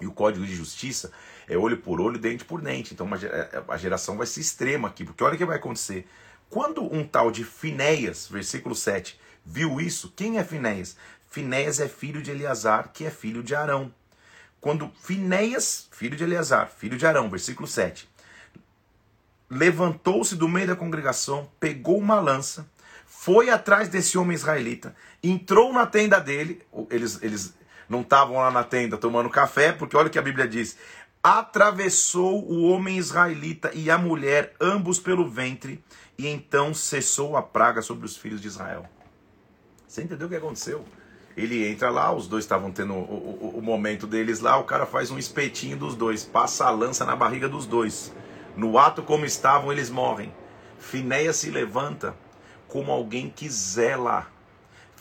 e 0.00 0.06
o 0.06 0.12
código 0.12 0.44
de 0.44 0.54
justiça 0.54 1.12
é 1.48 1.56
olho 1.56 1.76
por 1.78 2.00
olho, 2.00 2.18
dente 2.18 2.44
por 2.44 2.60
dente. 2.60 2.94
Então 2.94 3.08
é, 3.14 3.62
a 3.68 3.76
geração 3.76 4.16
vai 4.16 4.26
ser 4.26 4.40
extrema 4.40 4.88
aqui. 4.88 5.04
Porque 5.04 5.22
olha 5.22 5.34
o 5.34 5.38
que 5.38 5.44
vai 5.44 5.56
acontecer. 5.56 6.06
Quando 6.48 6.82
um 6.82 7.04
tal 7.04 7.30
de 7.30 7.44
Finéias, 7.44 8.28
versículo 8.28 8.74
7, 8.74 9.18
viu 9.44 9.80
isso, 9.80 10.12
quem 10.14 10.38
é 10.38 10.44
Finéias? 10.44 10.96
Finéias 11.32 11.80
é 11.80 11.88
filho 11.88 12.20
de 12.20 12.30
Eleazar, 12.30 12.90
que 12.92 13.06
é 13.06 13.10
filho 13.10 13.42
de 13.42 13.54
Arão. 13.54 13.90
Quando 14.60 14.92
Finéias, 15.02 15.88
filho 15.90 16.14
de 16.14 16.22
Eleazar, 16.22 16.68
filho 16.68 16.98
de 16.98 17.06
Arão, 17.06 17.30
versículo 17.30 17.66
7, 17.66 18.06
levantou-se 19.48 20.36
do 20.36 20.46
meio 20.46 20.66
da 20.66 20.76
congregação, 20.76 21.50
pegou 21.58 21.96
uma 21.96 22.20
lança, 22.20 22.70
foi 23.06 23.48
atrás 23.48 23.88
desse 23.88 24.18
homem 24.18 24.34
israelita, 24.34 24.94
entrou 25.22 25.72
na 25.72 25.86
tenda 25.86 26.20
dele. 26.20 26.60
Eles, 26.90 27.18
eles 27.22 27.54
não 27.88 28.02
estavam 28.02 28.36
lá 28.36 28.50
na 28.50 28.62
tenda 28.62 28.98
tomando 28.98 29.30
café, 29.30 29.72
porque 29.72 29.96
olha 29.96 30.08
o 30.08 30.10
que 30.10 30.18
a 30.18 30.22
Bíblia 30.22 30.46
diz: 30.46 30.76
atravessou 31.22 32.46
o 32.46 32.64
homem 32.64 32.98
israelita 32.98 33.70
e 33.72 33.90
a 33.90 33.96
mulher, 33.96 34.54
ambos 34.60 35.00
pelo 35.00 35.26
ventre, 35.26 35.82
e 36.18 36.26
então 36.26 36.74
cessou 36.74 37.38
a 37.38 37.42
praga 37.42 37.80
sobre 37.80 38.04
os 38.04 38.18
filhos 38.18 38.38
de 38.38 38.48
Israel. 38.48 38.86
Você 39.88 40.02
entendeu 40.02 40.26
o 40.26 40.30
que 40.30 40.36
aconteceu? 40.36 40.84
Ele 41.36 41.66
entra 41.66 41.90
lá, 41.90 42.12
os 42.14 42.26
dois 42.28 42.44
estavam 42.44 42.70
tendo 42.70 42.92
o, 42.92 42.96
o, 42.96 43.58
o 43.58 43.62
momento 43.62 44.06
deles 44.06 44.40
lá, 44.40 44.58
o 44.58 44.64
cara 44.64 44.84
faz 44.84 45.10
um 45.10 45.18
espetinho 45.18 45.76
dos 45.76 45.94
dois, 45.94 46.24
passa 46.24 46.66
a 46.66 46.70
lança 46.70 47.04
na 47.04 47.16
barriga 47.16 47.48
dos 47.48 47.66
dois. 47.66 48.12
No 48.56 48.78
ato 48.78 49.02
como 49.02 49.24
estavam, 49.24 49.72
eles 49.72 49.88
morrem. 49.88 50.32
Finéia 50.78 51.32
se 51.32 51.50
levanta 51.50 52.14
como 52.68 52.90
alguém 52.90 53.30
que 53.30 53.48
zela. 53.48 54.26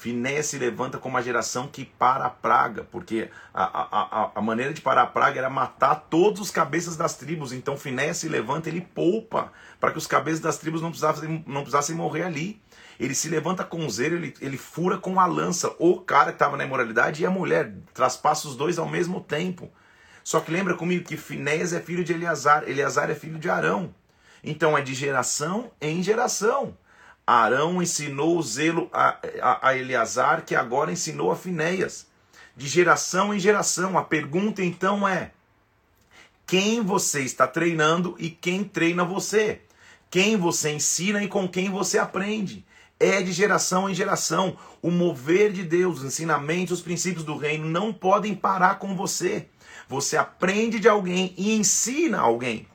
Finéia 0.02 0.42
se 0.42 0.58
levanta 0.58 0.98
como 0.98 1.14
uma 1.14 1.22
geração 1.22 1.68
que 1.68 1.86
para 1.86 2.26
a 2.26 2.30
praga, 2.32 2.84
porque 2.90 3.30
a, 3.54 3.64
a, 3.64 4.32
a, 4.34 4.42
maneira 4.42 4.74
de 4.74 4.82
parar 4.82 5.04
a 5.04 5.06
praga 5.06 5.38
era 5.38 5.48
matar 5.48 5.94
todos 6.10 6.42
os 6.42 6.50
cabeças 6.50 6.98
das 6.98 7.16
tribos. 7.16 7.54
Então 7.54 7.78
Finéia 7.78 8.12
se 8.16 8.28
levanta, 8.28 8.68
ele 8.68 8.82
poupa 8.82 9.54
para 9.80 9.92
que 9.92 10.00
os 10.00 10.08
cabeças 10.08 10.40
das 10.40 10.58
tribos 10.58 10.82
não 10.82 10.90
precisassem, 10.90 11.44
não 11.46 11.62
precisassem 11.62 11.96
morrer 11.96 12.24
ali. 12.24 12.60
Ele 13.00 13.14
se 13.14 13.30
levanta 13.30 13.64
com 13.64 13.88
zelo, 13.92 14.16
ele, 14.16 14.34
ele 14.42 14.58
fura 14.58 14.98
com 14.98 15.20
a 15.20 15.28
lança 15.28 15.72
o 15.78 16.02
cara 16.02 16.32
que 16.32 16.38
estava 16.38 16.58
na 16.58 16.66
imoralidade 16.66 17.22
e 17.22 17.26
a 17.28 17.30
mulher, 17.30 17.72
traspassa 17.94 18.48
os 18.48 18.56
dois 18.56 18.80
ao 18.80 18.90
mesmo 18.90 19.22
tempo. 19.22 19.70
Só 20.24 20.40
que 20.40 20.52
lembra 20.52 20.74
comigo 20.74 21.06
que 21.06 21.16
Finéias 21.16 21.74
é 21.74 21.80
filho 21.80 22.04
de 22.04 22.12
Eleazar, 22.12 22.64
Eleazar 22.68 23.12
é 23.12 23.14
filho 23.14 23.38
de 23.38 23.52
Arão. 23.52 23.94
Então 24.44 24.76
é 24.76 24.82
de 24.82 24.96
geração 24.96 25.70
em 25.80 26.02
geração. 26.02 26.76
Arão 27.34 27.82
ensinou 27.82 28.38
o 28.38 28.44
zelo 28.44 28.90
a, 28.92 29.18
a, 29.42 29.70
a 29.70 29.78
Eleazar, 29.78 30.44
que 30.46 30.56
agora 30.56 30.92
ensinou 30.92 31.32
a 31.32 31.36
Finéias. 31.36 32.08
De 32.56 32.68
geração 32.68 33.34
em 33.34 33.40
geração. 33.40 33.98
A 33.98 34.04
pergunta 34.04 34.64
então 34.64 35.08
é: 35.08 35.32
quem 36.46 36.82
você 36.82 37.22
está 37.22 37.48
treinando 37.48 38.16
e 38.20 38.30
quem 38.30 38.64
treina 38.64 39.06
você? 39.06 39.62
Quem 40.10 40.36
você 40.36 40.72
ensina 40.72 41.24
e 41.24 41.28
com 41.28 41.48
quem 41.48 41.70
você 41.70 41.98
aprende? 41.98 42.66
É 43.00 43.22
de 43.22 43.32
geração 43.32 43.90
em 43.90 43.94
geração. 43.94 44.58
O 44.82 44.92
mover 44.92 45.54
de 45.54 45.64
Deus, 45.64 46.00
os 46.00 46.04
ensinamentos, 46.04 46.80
os 46.80 46.84
princípios 46.84 47.24
do 47.24 47.38
reino 47.38 47.66
não 47.66 47.94
podem 47.94 48.36
parar 48.36 48.80
com 48.80 48.96
você. 48.96 49.48
Você 49.88 50.18
aprende 50.18 50.80
de 50.80 50.90
alguém 50.90 51.34
e 51.38 51.56
ensina 51.56 52.20
alguém. 52.20 52.68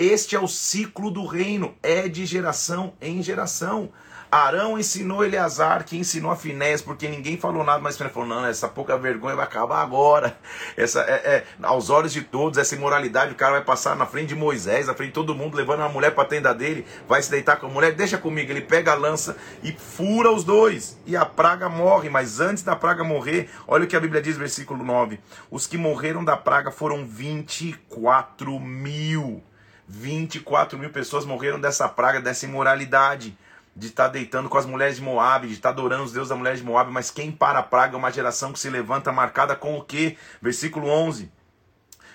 Este 0.00 0.34
é 0.34 0.40
o 0.40 0.48
ciclo 0.48 1.10
do 1.10 1.26
reino, 1.26 1.74
é 1.82 2.08
de 2.08 2.24
geração 2.24 2.94
em 3.02 3.22
geração. 3.22 3.90
Arão 4.32 4.78
ensinou 4.78 5.22
Eleazar, 5.22 5.84
que 5.84 5.94
ensinou 5.94 6.30
a 6.30 6.36
Finés, 6.36 6.80
porque 6.80 7.06
ninguém 7.06 7.36
falou 7.36 7.62
nada, 7.62 7.80
mas 7.80 7.98
Finés 7.98 8.14
falou: 8.14 8.26
não, 8.26 8.46
essa 8.46 8.66
pouca 8.66 8.96
vergonha 8.96 9.36
vai 9.36 9.44
acabar 9.44 9.82
agora. 9.82 10.38
Essa, 10.74 11.02
é, 11.02 11.12
é, 11.12 11.44
aos 11.62 11.90
olhos 11.90 12.14
de 12.14 12.22
todos, 12.22 12.56
essa 12.56 12.74
imoralidade, 12.74 13.32
o 13.32 13.34
cara 13.34 13.52
vai 13.52 13.64
passar 13.64 13.94
na 13.94 14.06
frente 14.06 14.28
de 14.28 14.34
Moisés, 14.34 14.86
na 14.86 14.94
frente 14.94 15.08
de 15.08 15.14
todo 15.14 15.34
mundo, 15.34 15.54
levando 15.54 15.80
uma 15.80 15.88
mulher 15.90 16.14
para 16.14 16.22
a 16.22 16.26
tenda 16.26 16.54
dele, 16.54 16.86
vai 17.06 17.20
se 17.20 17.30
deitar 17.30 17.56
com 17.56 17.66
a 17.66 17.68
mulher, 17.68 17.92
deixa 17.92 18.16
comigo. 18.16 18.50
Ele 18.50 18.62
pega 18.62 18.92
a 18.92 18.94
lança 18.94 19.36
e 19.62 19.70
fura 19.70 20.30
os 20.30 20.44
dois, 20.44 20.98
e 21.04 21.14
a 21.14 21.26
praga 21.26 21.68
morre. 21.68 22.08
Mas 22.08 22.40
antes 22.40 22.62
da 22.62 22.74
praga 22.74 23.04
morrer, 23.04 23.50
olha 23.68 23.84
o 23.84 23.86
que 23.86 23.96
a 23.96 24.00
Bíblia 24.00 24.22
diz, 24.22 24.38
versículo 24.38 24.82
9: 24.82 25.20
os 25.50 25.66
que 25.66 25.76
morreram 25.76 26.24
da 26.24 26.38
praga 26.38 26.70
foram 26.70 27.04
24 27.04 28.58
mil. 28.58 29.42
24 29.90 30.78
mil 30.78 30.90
pessoas 30.90 31.24
morreram 31.24 31.60
dessa 31.60 31.88
praga, 31.88 32.20
dessa 32.20 32.46
imoralidade 32.46 33.36
de 33.74 33.88
estar 33.88 34.04
tá 34.04 34.10
deitando 34.10 34.48
com 34.48 34.56
as 34.56 34.66
mulheres 34.66 34.96
de 34.96 35.02
Moab, 35.02 35.46
de 35.46 35.54
estar 35.54 35.70
tá 35.70 35.72
adorando 35.72 36.04
os 36.04 36.12
deuses 36.12 36.28
da 36.28 36.36
mulher 36.36 36.54
de 36.54 36.62
Moab, 36.62 36.90
mas 36.92 37.10
quem 37.10 37.32
para 37.32 37.58
a 37.58 37.62
praga 37.62 37.94
é 37.94 37.98
uma 37.98 38.10
geração 38.10 38.52
que 38.52 38.58
se 38.58 38.70
levanta 38.70 39.10
marcada 39.10 39.56
com 39.56 39.76
o 39.76 39.82
quê? 39.82 40.16
Versículo 40.40 40.88
11. 40.88 41.30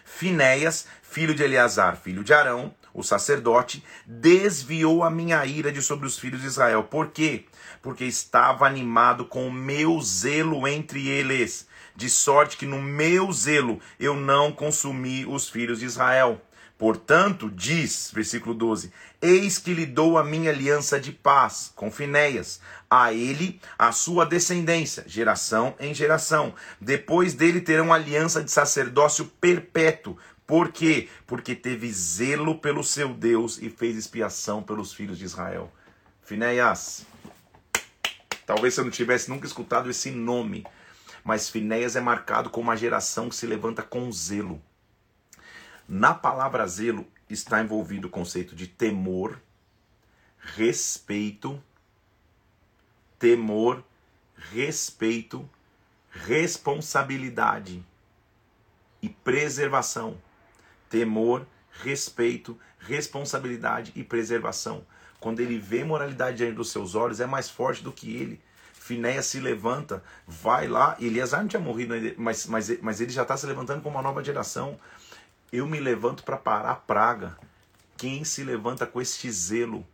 Finéias, 0.05 0.88
filho 1.01 1.36
de 1.36 1.44
Eleazar, 1.44 1.98
filho 1.98 2.24
de 2.24 2.34
Arão, 2.34 2.74
o 2.94 3.03
sacerdote, 3.03 3.84
desviou 4.05 5.03
a 5.03 5.10
minha 5.10 5.46
ira 5.46 5.70
de 5.70 5.82
sobre 5.82 6.08
os 6.08 6.17
filhos 6.17 6.41
de 6.41 6.48
Israel. 6.48 6.84
Por 6.84 7.08
quê? 7.08 7.46
Porque 7.82 8.05
estava 8.05 8.65
animado 8.65 9.25
com 9.25 9.48
o 9.48 9.51
meu 9.51 10.00
zelo 10.01 10.65
entre 10.65 11.10
eles, 11.10 11.67
de 11.94 12.10
sorte 12.10 12.55
que 12.55 12.65
no 12.65 12.82
meu 12.82 13.32
zelo 13.34 13.82
eu 14.00 14.15
não 14.15 14.51
consumi 14.51 15.25
os 15.25 15.50
filhos 15.50 15.79
de 15.79 15.86
Israel. 15.86 16.41
Portanto, 16.86 17.50
diz, 17.50 18.12
versículo 18.13 18.54
12: 18.54 18.94
Eis 19.20 19.58
que 19.58 19.74
lhe 19.74 19.88
dou 19.88 20.20
a 20.20 20.24
minha 20.24 20.51
aliança 20.51 21.00
de 21.00 21.12
paz 21.12 21.74
com 21.75 21.89
Finéias, 21.89 22.62
a 22.88 23.12
ele 23.12 23.60
a 23.75 23.92
sua 23.92 24.24
descendência, 24.24 25.04
geração 25.08 25.74
em 25.80 25.96
geração. 25.96 26.54
Depois 26.80 27.34
dele 27.34 27.60
terão 27.60 27.92
aliança 27.92 28.44
de 28.44 28.51
sacerdócio 28.51 29.25
perpétuo, 29.42 30.15
Por 30.46 30.72
quê? 30.72 31.10
Porque 31.25 31.56
teve 31.56 31.92
zelo 31.92 32.60
pelo 32.60 32.84
seu 32.84 33.15
Deus 33.15 33.58
e 33.60 33.68
fez 33.68 33.98
expiação 33.98 34.62
pelos 34.62 34.94
filhos 34.94 35.18
de 35.18 35.25
Israel. 35.25 35.74
Finéias, 36.22 37.04
talvez 38.46 38.75
você 38.75 38.84
não 38.84 38.92
tivesse 38.92 39.27
nunca 39.27 39.48
escutado 39.48 39.89
esse 39.89 40.12
nome, 40.12 40.63
mas 41.24 41.50
Finéias 41.50 41.96
é 41.96 42.00
marcado 42.00 42.51
como 42.51 42.70
uma 42.70 42.77
geração 42.77 43.27
que 43.27 43.36
se 43.36 43.48
levanta 43.48 43.82
com 43.82 44.12
zelo. 44.12 44.62
Na 45.88 46.13
palavra 46.13 46.65
zelo 46.68 47.06
está 47.30 47.62
envolvido 47.62 48.08
o 48.08 48.12
conceito 48.12 48.56
de 48.56 48.68
temor, 48.68 49.39
respeito, 50.39 51.62
temor, 53.20 53.84
respeito, 54.51 55.48
responsabilidade 56.10 57.84
e 59.01 59.10
preservação. 59.10 60.18
Temor, 60.89 61.46
respeito, 61.84 62.60
responsabilidade 62.80 63.92
e 63.96 64.04
preservação. 64.04 64.86
Quando 65.20 65.39
ele 65.39 65.58
vê 65.58 65.84
moralidade 65.84 66.38
diante 66.38 66.56
dos 66.56 66.72
seus 66.72 66.96
olhos, 66.96 67.20
é 67.20 67.25
mais 67.25 67.50
forte 67.50 67.84
do 67.84 67.92
que 67.92 68.15
ele. 68.15 68.42
Finéia 68.74 69.24
se 69.24 69.39
levanta, 69.39 70.04
vai 70.27 70.68
lá. 70.68 70.96
Eliasar 71.00 71.42
não 71.42 71.48
tinha 71.48 71.60
morrido, 71.60 71.96
mas, 72.18 72.46
mas, 72.46 72.80
mas 72.82 73.01
ele 73.01 73.12
já 73.12 73.24
está 73.24 73.36
se 73.36 73.46
levantando 73.48 73.82
com 73.82 73.89
uma 73.89 74.01
nova 74.01 74.24
geração. 74.24 74.80
Eu 75.52 75.68
me 75.68 75.80
levanto 75.80 76.24
para 76.24 76.38
parar 76.38 76.72
a 76.72 76.75
praga. 76.75 77.38
Quem 77.98 78.24
se 78.24 78.44
levanta 78.44 78.86
com 78.86 79.02
este 79.02 79.32
zelo 79.32 79.86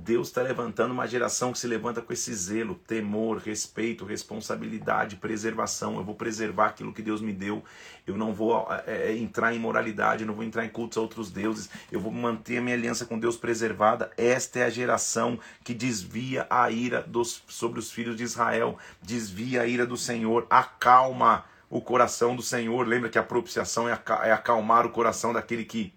Deus 0.00 0.28
está 0.28 0.42
levantando 0.42 0.92
uma 0.92 1.06
geração 1.06 1.52
que 1.52 1.58
se 1.58 1.66
levanta 1.66 2.00
com 2.00 2.12
esse 2.12 2.32
zelo, 2.32 2.76
temor, 2.76 3.38
respeito, 3.38 4.04
responsabilidade, 4.04 5.16
preservação. 5.16 5.96
Eu 5.96 6.04
vou 6.04 6.14
preservar 6.14 6.66
aquilo 6.66 6.92
que 6.92 7.02
Deus 7.02 7.20
me 7.20 7.32
deu. 7.32 7.64
Eu 8.06 8.16
não 8.16 8.32
vou 8.32 8.66
é, 8.86 9.16
entrar 9.16 9.52
em 9.52 9.58
moralidade, 9.58 10.24
não 10.24 10.34
vou 10.34 10.44
entrar 10.44 10.64
em 10.64 10.68
cultos 10.68 10.96
a 10.96 11.00
outros 11.00 11.30
deuses. 11.30 11.68
Eu 11.90 12.00
vou 12.00 12.12
manter 12.12 12.58
a 12.58 12.62
minha 12.62 12.76
aliança 12.76 13.04
com 13.04 13.18
Deus 13.18 13.36
preservada. 13.36 14.10
Esta 14.16 14.60
é 14.60 14.64
a 14.64 14.70
geração 14.70 15.38
que 15.64 15.74
desvia 15.74 16.46
a 16.48 16.70
ira 16.70 17.02
dos, 17.02 17.42
sobre 17.48 17.80
os 17.80 17.90
filhos 17.90 18.16
de 18.16 18.22
Israel, 18.22 18.78
desvia 19.02 19.62
a 19.62 19.66
ira 19.66 19.84
do 19.84 19.96
Senhor, 19.96 20.46
acalma 20.48 21.44
o 21.70 21.80
coração 21.80 22.34
do 22.34 22.42
Senhor. 22.42 22.86
Lembra 22.86 23.08
que 23.08 23.18
a 23.18 23.22
propiciação 23.22 23.88
é, 23.88 23.98
é 24.24 24.32
acalmar 24.32 24.86
o 24.86 24.90
coração 24.90 25.32
daquele 25.32 25.64
que 25.64 25.92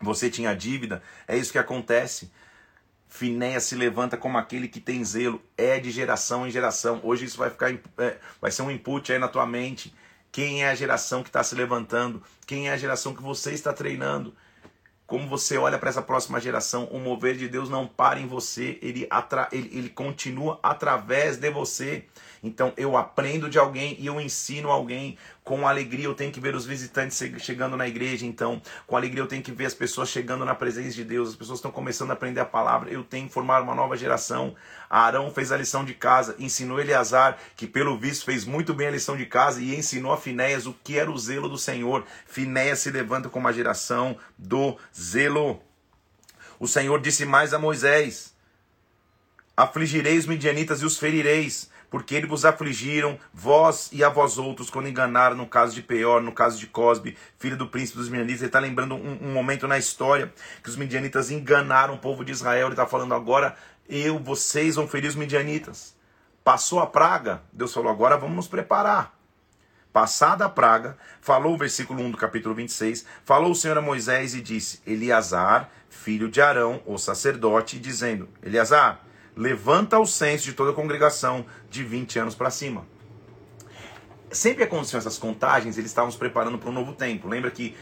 você 0.00 0.30
tinha 0.30 0.54
dívida? 0.54 1.02
É 1.26 1.36
isso 1.36 1.52
que 1.52 1.58
acontece. 1.58 2.30
Finéia 3.08 3.60
se 3.60 3.74
levanta 3.74 4.16
como 4.16 4.36
aquele 4.36 4.68
que 4.68 4.80
tem 4.80 5.04
zelo, 5.04 5.40
é 5.56 5.78
de 5.78 5.90
geração 5.90 6.46
em 6.46 6.50
geração. 6.50 7.00
Hoje 7.02 7.24
isso 7.24 7.38
vai 7.38 7.50
ficar, 7.50 7.72
é, 7.72 8.16
vai 8.40 8.50
ser 8.50 8.62
um 8.62 8.70
input 8.70 9.12
aí 9.12 9.18
na 9.18 9.28
tua 9.28 9.46
mente. 9.46 9.94
Quem 10.32 10.64
é 10.64 10.68
a 10.68 10.74
geração 10.74 11.22
que 11.22 11.28
está 11.28 11.42
se 11.42 11.54
levantando? 11.54 12.22
Quem 12.46 12.68
é 12.68 12.72
a 12.72 12.76
geração 12.76 13.14
que 13.14 13.22
você 13.22 13.52
está 13.52 13.72
treinando? 13.72 14.34
Como 15.06 15.28
você 15.28 15.56
olha 15.56 15.78
para 15.78 15.88
essa 15.88 16.02
próxima 16.02 16.40
geração, 16.40 16.84
o 16.86 16.98
mover 16.98 17.36
de 17.36 17.48
Deus 17.48 17.70
não 17.70 17.86
para 17.86 18.18
em 18.18 18.26
você, 18.26 18.76
ele, 18.82 19.06
atra, 19.08 19.48
ele, 19.52 19.70
ele 19.72 19.88
continua 19.88 20.58
através 20.62 21.36
de 21.36 21.50
você. 21.50 22.06
Então 22.46 22.72
eu 22.76 22.96
aprendo 22.96 23.50
de 23.50 23.58
alguém 23.58 23.96
e 23.98 24.06
eu 24.06 24.20
ensino 24.20 24.70
alguém. 24.70 25.18
Com 25.42 25.66
alegria 25.66 26.04
eu 26.06 26.14
tenho 26.14 26.32
que 26.32 26.40
ver 26.40 26.54
os 26.54 26.64
visitantes 26.64 27.20
chegando 27.38 27.76
na 27.76 27.86
igreja, 27.86 28.24
então. 28.24 28.62
Com 28.86 28.96
alegria 28.96 29.22
eu 29.22 29.26
tenho 29.26 29.42
que 29.42 29.50
ver 29.50 29.66
as 29.66 29.74
pessoas 29.74 30.08
chegando 30.08 30.44
na 30.44 30.54
presença 30.54 30.94
de 30.94 31.04
Deus. 31.04 31.30
As 31.30 31.36
pessoas 31.36 31.58
estão 31.58 31.70
começando 31.70 32.10
a 32.10 32.14
aprender 32.14 32.40
a 32.40 32.44
palavra. 32.44 32.90
Eu 32.90 33.02
tenho 33.02 33.26
que 33.26 33.34
formar 33.34 33.62
uma 33.62 33.74
nova 33.74 33.96
geração. 33.96 34.54
Arão 34.88 35.30
fez 35.30 35.50
a 35.50 35.56
lição 35.56 35.84
de 35.84 35.94
casa, 35.94 36.36
ensinou 36.38 36.80
Eleazar, 36.80 37.36
que 37.56 37.66
pelo 37.66 37.98
visto 37.98 38.24
fez 38.24 38.44
muito 38.44 38.72
bem 38.72 38.86
a 38.86 38.92
lição 38.92 39.16
de 39.16 39.26
casa, 39.26 39.60
e 39.60 39.74
ensinou 39.74 40.12
a 40.12 40.16
Finéias 40.16 40.66
o 40.66 40.72
que 40.84 40.96
era 40.98 41.10
o 41.10 41.18
zelo 41.18 41.48
do 41.48 41.58
Senhor. 41.58 42.04
Finéias 42.26 42.78
se 42.78 42.90
levanta 42.90 43.28
como 43.28 43.48
a 43.48 43.52
geração 43.52 44.16
do 44.38 44.76
zelo. 44.96 45.60
O 46.58 46.68
Senhor 46.68 47.00
disse 47.00 47.26
mais 47.26 47.52
a 47.52 47.58
Moisés: 47.58 48.34
Afligireis 49.56 50.20
os 50.20 50.26
midianitas 50.26 50.82
e 50.82 50.84
os 50.84 50.98
ferireis 50.98 51.70
porque 51.90 52.14
eles 52.14 52.28
vos 52.28 52.44
afligiram, 52.44 53.18
vós 53.32 53.90
e 53.92 54.02
a 54.02 54.08
vós 54.08 54.38
outros, 54.38 54.70
quando 54.70 54.88
enganaram, 54.88 55.36
no 55.36 55.46
caso 55.46 55.74
de 55.74 55.82
Peor, 55.82 56.20
no 56.20 56.32
caso 56.32 56.58
de 56.58 56.66
Cosbe, 56.66 57.16
filho 57.38 57.56
do 57.56 57.68
príncipe 57.68 57.98
dos 57.98 58.08
midianitas. 58.08 58.40
Ele 58.40 58.48
está 58.48 58.58
lembrando 58.58 58.94
um, 58.94 59.18
um, 59.22 59.32
momento 59.32 59.66
na 59.66 59.78
história 59.78 60.32
que 60.62 60.68
os 60.68 60.76
midianitas 60.76 61.30
enganaram 61.30 61.94
o 61.94 61.98
povo 61.98 62.24
de 62.24 62.32
Israel. 62.32 62.66
Ele 62.66 62.72
está 62.72 62.86
falando 62.86 63.14
agora, 63.14 63.56
eu, 63.88 64.18
vocês 64.18 64.76
vão 64.76 64.88
ferir 64.88 65.08
os 65.08 65.16
midianitas. 65.16 65.96
Passou 66.42 66.80
a 66.80 66.86
praga, 66.86 67.42
Deus 67.52 67.72
falou, 67.72 67.90
agora 67.90 68.16
vamos 68.16 68.36
nos 68.36 68.48
preparar. 68.48 69.16
Passada 69.92 70.44
a 70.44 70.48
praga, 70.48 70.98
falou 71.22 71.54
o 71.54 71.56
versículo 71.56 72.02
1 72.02 72.10
do 72.10 72.18
capítulo 72.18 72.54
26, 72.54 73.06
falou 73.24 73.52
o 73.52 73.54
Senhor 73.54 73.78
a 73.78 73.80
Moisés 73.80 74.34
e 74.34 74.42
disse, 74.42 74.82
Eleazar, 74.86 75.70
filho 75.88 76.28
de 76.28 76.38
Arão, 76.38 76.82
o 76.84 76.98
sacerdote, 76.98 77.78
dizendo, 77.78 78.28
Eleazar, 78.42 79.05
levanta 79.36 79.98
o 79.98 80.06
censo 80.06 80.46
de 80.46 80.54
toda 80.54 80.70
a 80.70 80.74
congregação 80.74 81.44
de 81.70 81.84
20 81.84 82.18
anos 82.18 82.34
para 82.34 82.50
cima. 82.50 82.86
Sempre 84.30 84.64
aconteciam 84.64 84.98
essas 84.98 85.18
contagens, 85.18 85.78
eles 85.78 85.90
estavam 85.90 86.10
se 86.10 86.18
preparando 86.18 86.58
para 86.58 86.68
um 86.68 86.72
novo 86.72 86.92
tempo. 86.92 87.28
Lembra 87.28 87.50
que 87.50 87.76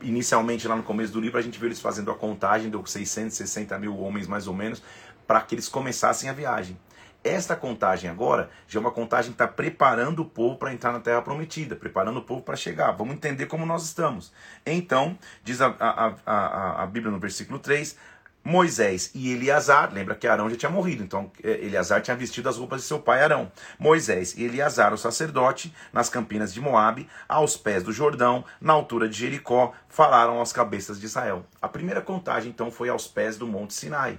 inicialmente 0.00 0.66
lá 0.66 0.74
no 0.74 0.82
começo 0.82 1.12
do 1.12 1.20
livro 1.20 1.38
a 1.38 1.42
gente 1.42 1.58
viu 1.58 1.68
eles 1.68 1.80
fazendo 1.80 2.10
a 2.10 2.14
contagem 2.14 2.70
de 2.70 2.90
660 2.90 3.78
mil 3.78 3.98
homens 3.98 4.26
mais 4.26 4.46
ou 4.46 4.54
menos 4.54 4.82
para 5.26 5.40
que 5.42 5.54
eles 5.54 5.68
começassem 5.68 6.30
a 6.30 6.32
viagem. 6.32 6.78
Esta 7.22 7.54
contagem 7.54 8.08
agora 8.08 8.48
já 8.66 8.78
é 8.78 8.80
uma 8.80 8.90
contagem 8.90 9.30
que 9.30 9.34
está 9.34 9.46
preparando 9.46 10.22
o 10.22 10.24
povo 10.24 10.56
para 10.56 10.72
entrar 10.72 10.90
na 10.90 11.00
Terra 11.00 11.20
Prometida, 11.20 11.76
preparando 11.76 12.18
o 12.18 12.22
povo 12.22 12.40
para 12.40 12.56
chegar. 12.56 12.92
Vamos 12.92 13.14
entender 13.14 13.44
como 13.44 13.66
nós 13.66 13.84
estamos. 13.84 14.32
Então, 14.64 15.18
diz 15.44 15.60
a, 15.60 15.66
a, 15.78 16.14
a, 16.24 16.82
a 16.82 16.86
Bíblia 16.86 17.12
no 17.12 17.18
versículo 17.18 17.58
3: 17.58 17.94
Moisés 18.42 19.10
e 19.14 19.32
Eleazar, 19.32 19.92
lembra 19.92 20.14
que 20.14 20.26
Arão 20.26 20.48
já 20.48 20.56
tinha 20.56 20.70
morrido, 20.70 21.02
então 21.02 21.30
eh, 21.42 21.66
Eleazar 21.66 22.00
tinha 22.00 22.16
vestido 22.16 22.48
as 22.48 22.56
roupas 22.56 22.80
de 22.80 22.86
seu 22.86 22.98
pai 22.98 23.22
Arão. 23.22 23.52
Moisés 23.78 24.34
e 24.36 24.44
Eleazar, 24.44 24.94
o 24.94 24.98
sacerdote, 24.98 25.74
nas 25.92 26.08
campinas 26.08 26.52
de 26.52 26.60
Moabe, 26.60 27.08
aos 27.28 27.56
pés 27.56 27.82
do 27.82 27.92
Jordão, 27.92 28.44
na 28.60 28.72
altura 28.72 29.08
de 29.08 29.18
Jericó, 29.18 29.72
falaram 29.88 30.40
às 30.40 30.52
cabeças 30.52 30.98
de 30.98 31.06
Israel. 31.06 31.44
A 31.60 31.68
primeira 31.68 32.00
contagem 32.00 32.50
então 32.50 32.70
foi 32.70 32.88
aos 32.88 33.06
pés 33.06 33.36
do 33.36 33.46
Monte 33.46 33.74
Sinai. 33.74 34.18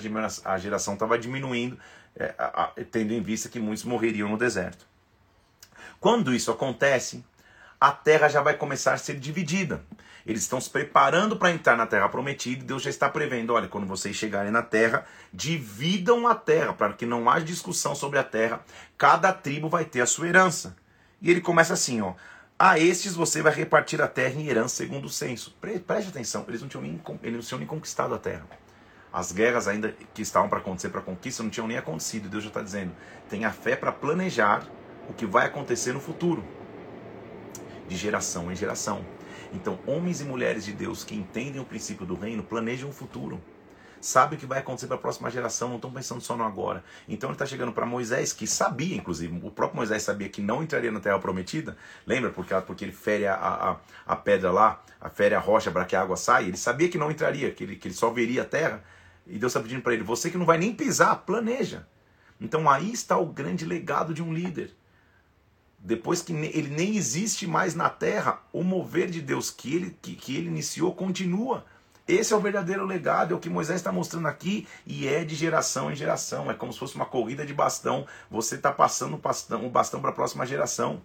geração 0.60 0.94
estava 0.94 1.18
diminuindo, 1.18 1.76
é, 2.16 2.36
a, 2.38 2.66
a, 2.66 2.68
tendo 2.92 3.14
em 3.14 3.22
vista 3.22 3.50
que 3.50 3.60
muitos 3.60 3.84
morreriam 3.84 4.30
no 4.30 4.38
deserto. 4.38 4.86
Quando 6.00 6.32
isso 6.34 6.52
acontece, 6.52 7.26
a 7.82 7.92
terra 7.92 8.30
já 8.30 8.44
vai 8.44 8.54
começar 8.54 8.94
a 8.94 8.98
ser 8.98 9.20
dividida. 9.20 9.84
Eles 10.24 10.44
estão 10.44 10.62
se 10.62 10.70
preparando 10.70 11.36
para 11.36 11.50
entrar 11.50 11.76
na 11.76 11.88
terra 11.88 12.08
prometida 12.08 12.64
e 12.64 12.68
Deus 12.68 12.84
já 12.84 12.92
está 12.92 13.10
prevendo: 13.10 13.54
olha, 13.54 13.68
quando 13.68 13.88
vocês 13.88 14.16
chegarem 14.16 14.52
na 14.52 14.62
terra, 14.62 15.04
dividam 15.34 16.28
a 16.28 16.36
terra, 16.36 16.74
para 16.74 16.94
que 16.94 17.08
não 17.08 17.28
haja 17.28 17.44
discussão 17.44 17.96
sobre 17.96 18.20
a 18.20 18.24
terra. 18.24 18.64
Cada 18.96 19.34
tribo 19.34 19.68
vai 19.68 19.84
ter 19.84 20.02
a 20.02 20.06
sua 20.06 20.28
herança. 20.28 20.76
E 21.20 21.32
ele 21.32 21.42
começa 21.42 21.74
assim: 21.74 22.02
ó. 22.02 22.14
A 22.60 22.78
estes 22.78 23.16
você 23.16 23.42
vai 23.42 23.52
repartir 23.52 24.00
a 24.00 24.08
terra 24.08 24.40
em 24.40 24.48
herança 24.48 24.76
segundo 24.76 25.06
o 25.06 25.10
censo. 25.10 25.58
Preste 25.60 26.10
atenção, 26.10 26.46
eles 26.48 26.62
não 26.62 26.68
tinham 26.68 26.84
nem, 26.84 27.02
eles 27.24 27.38
não 27.38 27.42
tinham 27.42 27.58
nem 27.58 27.68
conquistado 27.68 28.14
a 28.14 28.20
terra. 28.20 28.46
As 29.12 29.32
guerras 29.32 29.68
ainda 29.68 29.96
que 30.14 30.22
estavam 30.22 30.48
para 30.48 30.60
acontecer 30.60 30.90
para 30.90 31.00
a 31.00 31.04
conquista 31.04 31.42
não 31.42 31.50
tinham 31.50 31.68
nem 31.68 31.78
acontecido. 31.78 32.30
Deus 32.30 32.44
já 32.44 32.50
está 32.50 32.62
dizendo: 32.62 32.92
tenha 33.28 33.52
fé 33.52 33.76
para 33.76 33.92
planejar 33.92 34.68
o 35.10 35.14
que 35.14 35.26
vai 35.26 35.48
acontecer 35.48 35.92
no 35.92 36.00
futuro, 36.00 36.46
de 37.92 37.98
geração 37.98 38.50
em 38.50 38.56
geração. 38.56 39.06
Então, 39.54 39.78
homens 39.86 40.22
e 40.22 40.24
mulheres 40.24 40.64
de 40.64 40.72
Deus 40.72 41.04
que 41.04 41.14
entendem 41.14 41.62
o 41.62 41.66
princípio 41.66 42.06
do 42.06 42.16
reino 42.16 42.42
planejam 42.42 42.90
o 42.90 42.94
futuro. 42.94 43.42
sabe 44.00 44.36
o 44.36 44.40
que 44.40 44.48
vai 44.48 44.60
acontecer 44.60 44.88
para 44.88 44.96
a 44.96 45.00
próxima 45.00 45.30
geração, 45.30 45.70
não 45.70 45.76
estão 45.76 45.92
pensando 45.92 46.22
só 46.22 46.36
no 46.36 46.44
agora. 46.44 46.84
Então 47.08 47.30
ele 47.30 47.36
está 47.36 47.46
chegando 47.46 47.72
para 47.72 47.86
Moisés, 47.86 48.34
que 48.34 48.48
sabia, 48.48 48.96
inclusive, 48.96 49.40
o 49.44 49.52
próprio 49.52 49.78
Moisés 49.78 50.02
sabia 50.02 50.28
que 50.28 50.42
não 50.42 50.64
entraria 50.64 50.92
na 50.92 51.00
terra 51.00 51.20
prometida, 51.20 51.78
lembra? 52.08 52.32
Porque, 52.32 52.54
porque 52.62 52.84
ele 52.84 52.94
fere 52.94 53.28
a, 53.28 53.36
a, 53.36 53.76
a 54.08 54.16
pedra 54.16 54.52
lá, 54.52 54.82
a 55.00 55.10
fere 55.10 55.36
a 55.36 55.40
rocha 55.40 55.70
para 55.70 55.86
que 55.86 55.96
a 55.96 56.02
água 56.02 56.18
saia, 56.18 56.48
ele 56.48 56.58
sabia 56.58 56.90
que 56.90 56.98
não 56.98 57.12
entraria, 57.12 57.52
que 57.52 57.64
ele, 57.64 57.76
que 57.76 57.90
ele 57.90 57.96
só 57.96 58.10
veria 58.10 58.42
a 58.42 58.46
terra, 58.46 58.84
e 59.28 59.38
Deus 59.38 59.52
está 59.52 59.60
pedindo 59.60 59.84
para 59.84 59.94
ele: 59.94 60.04
você 60.04 60.32
que 60.32 60.38
não 60.38 60.46
vai 60.48 60.58
nem 60.58 60.74
pisar, 60.74 61.16
planeja. 61.18 61.86
Então 62.40 62.68
aí 62.68 62.92
está 62.92 63.20
o 63.20 63.28
grande 63.28 63.66
legado 63.66 64.16
de 64.16 64.24
um 64.24 64.34
líder. 64.34 64.76
Depois 65.84 66.22
que 66.22 66.32
ele 66.32 66.70
nem 66.70 66.96
existe 66.96 67.48
mais 67.48 67.74
na 67.74 67.90
terra, 67.90 68.40
o 68.54 68.64
mover 68.64 69.10
de 69.10 69.20
Deus 69.20 69.50
que 69.50 69.76
ele, 69.76 69.98
que, 70.00 70.16
que 70.16 70.38
ele 70.38 70.48
iniciou 70.48 70.94
continua. 70.94 71.66
Esse 72.08 72.34
é 72.34 72.36
o 72.36 72.40
verdadeiro 72.40 72.86
legado, 72.86 73.34
é 73.34 73.38
o 73.38 73.40
que 73.40 73.50
Moisés 73.50 73.80
está 73.80 73.92
mostrando 73.92 74.28
aqui 74.28 74.68
e 74.86 75.08
é 75.08 75.24
de 75.24 75.34
geração 75.34 75.92
em 75.92 75.96
geração. 75.96 76.52
É 76.52 76.54
como 76.54 76.72
se 76.72 76.78
fosse 76.78 76.96
uma 76.96 77.06
corrida 77.06 77.46
de 77.46 77.54
bastão. 77.54 78.06
Você 78.30 78.56
está 78.56 78.72
passando 78.72 79.16
o 79.16 79.18
bastão, 79.18 79.66
o 79.66 79.70
bastão 79.70 80.00
para 80.00 80.12
a 80.12 80.14
próxima 80.14 80.46
geração. 80.46 81.02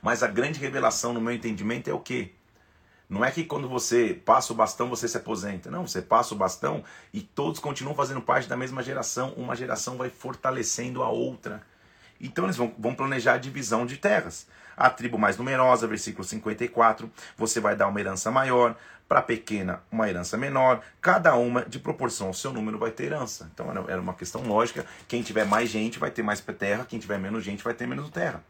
Mas 0.00 0.22
a 0.22 0.28
grande 0.28 0.60
revelação, 0.60 1.12
no 1.12 1.20
meu 1.20 1.32
entendimento, 1.34 1.90
é 1.90 1.92
o 1.92 2.00
quê? 2.00 2.32
Não 3.08 3.24
é 3.24 3.30
que 3.30 3.44
quando 3.44 3.68
você 3.68 4.14
passa 4.14 4.52
o 4.52 4.56
bastão 4.56 4.88
você 4.88 5.08
se 5.08 5.16
aposenta. 5.16 5.68
Não, 5.68 5.86
você 5.86 6.00
passa 6.00 6.32
o 6.32 6.38
bastão 6.38 6.84
e 7.12 7.20
todos 7.20 7.58
continuam 7.58 7.96
fazendo 7.96 8.20
parte 8.20 8.48
da 8.48 8.56
mesma 8.56 8.82
geração. 8.84 9.32
Uma 9.36 9.56
geração 9.56 9.96
vai 9.96 10.10
fortalecendo 10.10 11.02
a 11.02 11.08
outra. 11.08 11.62
Então 12.20 12.44
eles 12.44 12.56
vão, 12.56 12.74
vão 12.78 12.94
planejar 12.94 13.34
a 13.34 13.38
divisão 13.38 13.84
de 13.84 13.96
terras. 13.96 14.46
A 14.76 14.90
tribo 14.90 15.16
mais 15.16 15.36
numerosa, 15.36 15.86
versículo 15.86 16.24
54, 16.24 17.10
você 17.36 17.60
vai 17.60 17.76
dar 17.76 17.86
uma 17.86 18.00
herança 18.00 18.30
maior, 18.30 18.76
para 19.08 19.20
a 19.20 19.22
pequena 19.22 19.82
uma 19.92 20.08
herança 20.08 20.36
menor, 20.36 20.80
cada 21.00 21.34
uma 21.34 21.64
de 21.64 21.78
proporção 21.78 22.28
ao 22.28 22.34
seu 22.34 22.52
número 22.52 22.78
vai 22.78 22.90
ter 22.90 23.04
herança. 23.04 23.50
Então 23.52 23.70
era 23.70 24.00
uma 24.00 24.14
questão 24.14 24.42
lógica, 24.42 24.86
quem 25.06 25.22
tiver 25.22 25.44
mais 25.44 25.68
gente 25.68 25.98
vai 25.98 26.10
ter 26.10 26.22
mais 26.22 26.40
terra, 26.40 26.84
quem 26.88 26.98
tiver 26.98 27.18
menos 27.18 27.44
gente 27.44 27.62
vai 27.62 27.74
ter 27.74 27.86
menos 27.86 28.10
terra. 28.10 28.42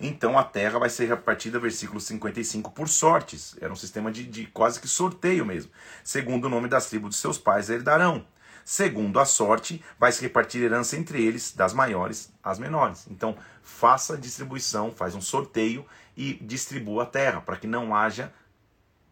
Então 0.00 0.38
a 0.38 0.44
terra 0.44 0.78
vai 0.78 0.90
ser 0.90 1.06
repartida, 1.06 1.58
versículo 1.58 2.00
55, 2.00 2.70
por 2.72 2.88
sortes. 2.88 3.56
Era 3.60 3.72
um 3.72 3.76
sistema 3.76 4.10
de, 4.10 4.24
de 4.24 4.46
quase 4.46 4.80
que 4.80 4.88
sorteio 4.88 5.46
mesmo. 5.46 5.70
Segundo 6.02 6.46
o 6.46 6.48
nome 6.48 6.68
das 6.68 6.88
tribos 6.88 7.10
de 7.10 7.16
seus 7.16 7.38
pais 7.38 7.70
herdarão. 7.70 8.26
Segundo 8.64 9.20
a 9.20 9.26
sorte, 9.26 9.84
vai 9.98 10.10
se 10.10 10.22
repartir 10.22 10.62
herança 10.62 10.96
entre 10.96 11.22
eles, 11.22 11.52
das 11.52 11.74
maiores 11.74 12.32
às 12.42 12.58
menores. 12.58 13.06
Então, 13.10 13.36
faça 13.62 14.14
a 14.14 14.16
distribuição, 14.16 14.90
faz 14.90 15.14
um 15.14 15.20
sorteio 15.20 15.84
e 16.16 16.34
distribua 16.34 17.02
a 17.02 17.06
terra, 17.06 17.40
para 17.40 17.56
que 17.56 17.66
não 17.66 17.94
haja 17.94 18.32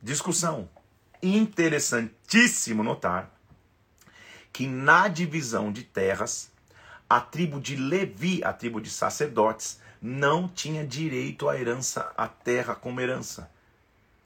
discussão. 0.01 0.69
Interessantíssimo 1.23 2.83
notar 2.83 3.31
que 4.53 4.67
na 4.67 5.09
divisão 5.09 5.73
de 5.73 5.83
terras, 5.83 6.51
a 7.09 7.21
tribo 7.21 7.61
de 7.61 7.77
Levi, 7.77 8.43
a 8.45 8.53
tribo 8.53 8.81
de 8.81 8.91
sacerdotes, 8.91 9.81
não 10.01 10.49
tinha 10.49 10.87
direito 10.87 11.49
à 11.49 11.59
herança, 11.59 12.13
à 12.17 12.27
terra 12.27 12.75
como 12.75 13.01
herança. 13.01 13.51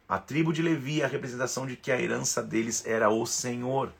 A 0.08 0.18
tribo 0.18 0.52
de 0.52 0.62
Levi 0.62 1.02
é 1.02 1.04
a 1.04 1.08
representação 1.08 1.66
de 1.66 1.76
que 1.76 1.92
a 1.92 2.00
herança 2.00 2.42
deles 2.42 2.84
era 2.86 3.10
o 3.10 3.26
Senhor. 3.26 3.92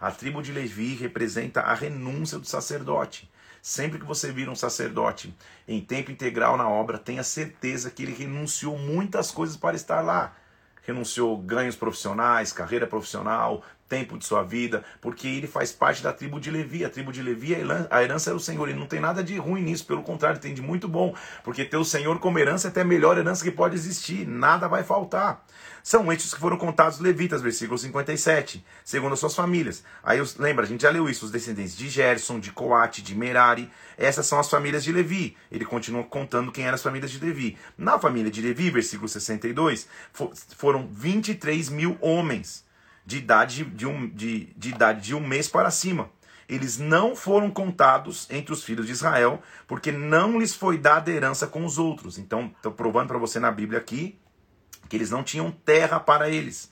A 0.00 0.10
tribo 0.10 0.42
de 0.42 0.52
Levi 0.52 0.94
representa 0.94 1.60
a 1.60 1.74
renúncia 1.74 2.38
do 2.38 2.46
sacerdote. 2.46 3.30
Sempre 3.62 3.98
que 3.98 4.04
você 4.04 4.30
vira 4.30 4.50
um 4.50 4.54
sacerdote 4.54 5.34
em 5.66 5.80
tempo 5.80 6.10
integral 6.10 6.56
na 6.56 6.68
obra, 6.68 6.98
tenha 6.98 7.22
certeza 7.22 7.90
que 7.90 8.02
ele 8.02 8.12
renunciou 8.12 8.78
muitas 8.78 9.30
coisas 9.30 9.56
para 9.56 9.74
estar 9.74 10.02
lá. 10.02 10.36
Renunciou 10.82 11.36
ganhos 11.38 11.74
profissionais, 11.74 12.52
carreira 12.52 12.86
profissional, 12.86 13.64
tempo 13.94 14.18
de 14.18 14.24
sua 14.24 14.42
vida, 14.42 14.82
porque 15.00 15.28
ele 15.28 15.46
faz 15.46 15.70
parte 15.70 16.02
da 16.02 16.12
tribo 16.12 16.40
de 16.40 16.50
Levi. 16.50 16.84
A 16.84 16.90
tribo 16.90 17.12
de 17.12 17.22
Levi, 17.22 17.56
a 17.88 18.02
herança 18.02 18.30
era 18.30 18.36
o 18.36 18.40
Senhor. 18.40 18.68
E 18.68 18.74
não 18.74 18.86
tem 18.86 18.98
nada 18.98 19.22
de 19.22 19.36
ruim 19.38 19.62
nisso, 19.62 19.86
pelo 19.86 20.02
contrário, 20.02 20.40
tem 20.40 20.52
de 20.52 20.60
muito 20.60 20.88
bom. 20.88 21.14
Porque 21.44 21.64
ter 21.64 21.76
o 21.76 21.84
Senhor 21.84 22.18
como 22.18 22.40
herança 22.40 22.66
é 22.66 22.70
até 22.70 22.80
a 22.80 22.84
melhor 22.84 23.16
herança 23.16 23.44
que 23.44 23.52
pode 23.52 23.76
existir. 23.76 24.26
Nada 24.26 24.66
vai 24.66 24.82
faltar. 24.82 25.46
São 25.80 26.12
estes 26.12 26.34
que 26.34 26.40
foram 26.40 26.56
contados 26.56 26.98
levitas, 26.98 27.40
versículo 27.40 27.78
57, 27.78 28.64
segundo 28.84 29.12
as 29.12 29.20
suas 29.20 29.34
famílias. 29.34 29.84
Aí 30.02 30.18
lembra, 30.38 30.64
a 30.64 30.68
gente 30.68 30.82
já 30.82 30.90
leu 30.90 31.08
isso, 31.08 31.26
os 31.26 31.30
descendentes 31.30 31.76
de 31.76 31.88
Gerson, 31.88 32.40
de 32.40 32.50
Coate, 32.50 33.00
de 33.00 33.14
Merari. 33.14 33.70
Essas 33.96 34.26
são 34.26 34.40
as 34.40 34.50
famílias 34.50 34.82
de 34.82 34.90
Levi. 34.90 35.36
Ele 35.52 35.64
continua 35.64 36.02
contando 36.02 36.50
quem 36.50 36.64
eram 36.64 36.74
as 36.74 36.82
famílias 36.82 37.12
de 37.12 37.24
Levi. 37.24 37.56
Na 37.78 37.98
família 37.98 38.30
de 38.30 38.40
Levi, 38.40 38.70
versículo 38.70 39.08
62, 39.08 39.86
foram 40.56 40.88
23 40.90 41.68
mil 41.68 41.96
homens 42.00 42.64
de 43.04 43.18
idade 43.18 43.64
de 43.64 43.86
um, 43.86 44.08
de, 44.08 44.46
de 44.56 44.68
idade 44.70 45.00
de 45.00 45.14
um 45.14 45.20
mês 45.20 45.48
para 45.48 45.70
cima. 45.70 46.10
Eles 46.48 46.78
não 46.78 47.16
foram 47.16 47.50
contados 47.50 48.26
entre 48.30 48.52
os 48.52 48.62
filhos 48.62 48.86
de 48.86 48.92
Israel, 48.92 49.42
porque 49.66 49.90
não 49.90 50.38
lhes 50.38 50.54
foi 50.54 50.76
dada 50.76 51.10
herança 51.10 51.46
com 51.46 51.64
os 51.64 51.78
outros. 51.78 52.18
Então, 52.18 52.52
estou 52.56 52.72
provando 52.72 53.08
para 53.08 53.18
você 53.18 53.40
na 53.40 53.50
Bíblia 53.50 53.78
aqui 53.78 54.18
que 54.88 54.96
eles 54.96 55.10
não 55.10 55.22
tinham 55.22 55.50
terra 55.50 55.98
para 55.98 56.28
eles. 56.28 56.70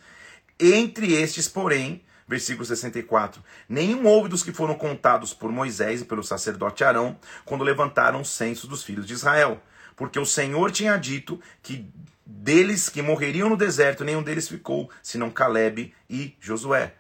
Entre 0.61 1.15
estes, 1.15 1.49
porém, 1.49 2.03
versículo 2.29 2.65
64, 2.65 3.43
nenhum 3.69 4.07
houve 4.07 4.29
dos 4.29 4.43
que 4.43 4.53
foram 4.53 4.75
contados 4.75 5.33
por 5.33 5.51
Moisés 5.51 6.03
e 6.03 6.05
pelo 6.05 6.23
sacerdote 6.23 6.85
Arão, 6.85 7.19
quando 7.45 7.65
levantaram 7.65 8.21
os 8.21 8.29
censos 8.29 8.69
dos 8.69 8.85
filhos 8.85 9.07
de 9.07 9.15
Israel. 9.15 9.61
Porque 10.03 10.19
o 10.19 10.27
Senhor 10.27 10.73
tinha 10.73 10.97
dito 10.97 11.41
que 11.63 11.89
deles 12.27 12.89
que 12.89 13.01
morreriam 13.01 13.49
no 13.49 13.57
deserto, 13.57 14.03
nenhum 14.03 14.21
deles 14.21 14.49
ficou, 14.49 14.91
senão 15.01 15.31
Caleb 15.31 15.95
e 16.11 16.37
Josué. 16.41 16.95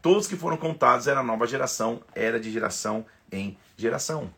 Todos 0.00 0.26
que 0.26 0.34
foram 0.34 0.56
contados 0.56 1.06
era 1.06 1.22
nova 1.22 1.46
geração, 1.46 2.02
era 2.14 2.40
de 2.40 2.50
geração 2.50 3.04
em 3.30 3.58
geração. 3.76 4.32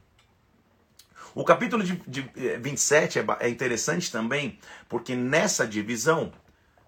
O 1.37 1.45
capítulo 1.45 1.85
de, 1.85 1.95
de 1.99 2.23
27 2.59 3.21
é, 3.21 3.25
é 3.39 3.49
interessante 3.49 4.11
também, 4.11 4.59
porque 4.89 5.15
nessa 5.15 5.65
divisão 5.65 6.33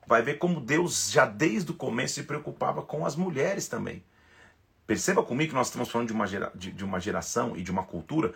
vai 0.09 0.23
ver 0.23 0.39
como 0.39 0.61
Deus 0.61 1.09
já 1.09 1.25
desde 1.25 1.71
o 1.71 1.75
começo 1.75 2.15
se 2.15 2.25
preocupava 2.25 2.83
com 2.83 3.07
as 3.07 3.15
mulheres 3.15 3.69
também. 3.69 4.03
Perceba 4.89 5.23
comigo 5.23 5.51
que 5.51 5.57
nós 5.57 5.69
estamos 5.69 5.89
falando 5.89 6.09
de 6.09 6.13
uma, 6.13 6.27
gera, 6.27 6.51
de, 6.53 6.73
de 6.73 6.85
uma 6.85 6.99
geração 6.99 7.57
e 7.57 7.63
de 7.63 7.71
uma 7.71 7.85
cultura 7.85 8.35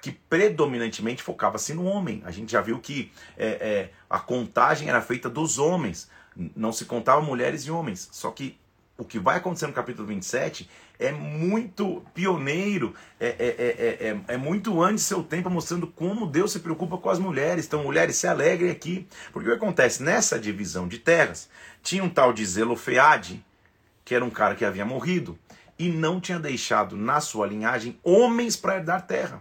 que 0.00 0.12
predominantemente 0.12 1.22
focava-se 1.22 1.74
no 1.74 1.84
homem. 1.84 2.22
A 2.24 2.30
gente 2.30 2.52
já 2.52 2.60
viu 2.60 2.78
que 2.78 3.12
é, 3.36 3.46
é, 3.46 3.90
a 4.08 4.18
contagem 4.18 4.88
era 4.88 5.00
feita 5.00 5.28
dos 5.28 5.58
homens, 5.58 6.10
não 6.54 6.72
se 6.72 6.84
contava 6.84 7.20
mulheres 7.20 7.62
e 7.62 7.70
homens. 7.70 8.08
Só 8.12 8.30
que 8.30 8.58
o 8.96 9.04
que 9.04 9.18
vai 9.18 9.36
acontecer 9.36 9.66
no 9.68 9.72
capítulo 9.72 10.08
27 10.08 10.68
é 10.98 11.12
muito 11.12 12.02
pioneiro, 12.12 12.92
é, 13.20 13.28
é, 13.28 14.08
é, 14.08 14.20
é, 14.26 14.36
muito 14.36 14.82
antes 14.82 15.04
seu 15.04 15.22
tempo, 15.22 15.48
mostrando 15.48 15.86
como 15.86 16.26
Deus 16.26 16.50
se 16.50 16.58
preocupa 16.58 16.98
com 16.98 17.08
as 17.08 17.20
mulheres. 17.20 17.66
Então, 17.66 17.84
mulheres, 17.84 18.16
se 18.16 18.26
alegrem 18.26 18.70
aqui. 18.70 19.06
Porque 19.32 19.48
o 19.48 19.52
que 19.52 19.56
acontece? 19.56 20.02
Nessa 20.02 20.38
divisão 20.38 20.88
de 20.88 20.98
terras, 20.98 21.48
tinha 21.82 22.02
um 22.02 22.10
tal 22.10 22.32
de 22.32 22.44
Zelofeade, 22.44 23.44
que 24.04 24.14
era 24.14 24.24
um 24.24 24.30
cara 24.30 24.56
que 24.56 24.64
havia 24.64 24.84
morrido, 24.84 25.38
e 25.78 25.88
não 25.88 26.20
tinha 26.20 26.40
deixado 26.40 26.96
na 26.96 27.20
sua 27.20 27.46
linhagem 27.46 27.98
homens 28.02 28.56
para 28.56 28.76
herdar 28.76 29.06
terra. 29.06 29.40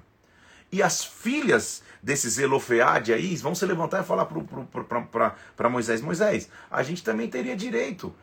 E 0.71 0.84
as 0.84 1.03
filhas 1.03 1.82
desse 2.01 2.30
Zelofeade 2.30 3.13
aí 3.13 3.36
vão 3.38 3.56
se 3.56 3.65
levantar 3.65 4.01
e 4.01 4.06
falar 4.06 4.25
para 5.56 5.69
Moisés: 5.69 6.01
Moisés, 6.01 6.49
a 6.69 6.84
gente 6.84 7.03
também 7.03 7.30
teria 7.30 7.56
direito. 7.56 8.13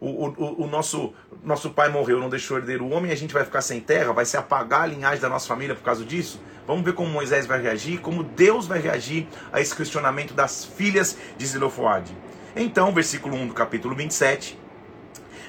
O, 0.00 0.26
o, 0.26 0.64
o, 0.64 0.66
nosso, 0.66 1.14
nosso 1.44 1.70
pai 1.70 1.88
morreu, 1.88 2.18
não 2.18 2.28
deixou 2.28 2.58
herdeiro 2.58 2.84
o 2.84 2.90
homem, 2.90 3.12
a 3.12 3.14
gente 3.14 3.32
vai 3.32 3.44
ficar 3.44 3.62
sem 3.62 3.80
terra, 3.80 4.12
vai 4.12 4.24
se 4.24 4.36
apagar 4.36 4.82
a 4.82 4.86
linhagem 4.86 5.20
da 5.20 5.28
nossa 5.28 5.46
família 5.46 5.76
por 5.76 5.84
causa 5.84 6.04
disso? 6.04 6.42
Vamos 6.66 6.84
ver 6.84 6.92
como 6.94 7.08
Moisés 7.08 7.46
vai 7.46 7.62
reagir, 7.62 8.00
como 8.00 8.24
Deus 8.24 8.66
vai 8.66 8.80
reagir 8.80 9.28
a 9.52 9.60
esse 9.60 9.76
questionamento 9.76 10.34
das 10.34 10.64
filhas 10.64 11.16
de 11.38 11.46
Zelofeade. 11.46 12.16
Então, 12.56 12.92
versículo 12.92 13.36
1 13.36 13.46
do 13.46 13.54
capítulo 13.54 13.94
27. 13.94 14.58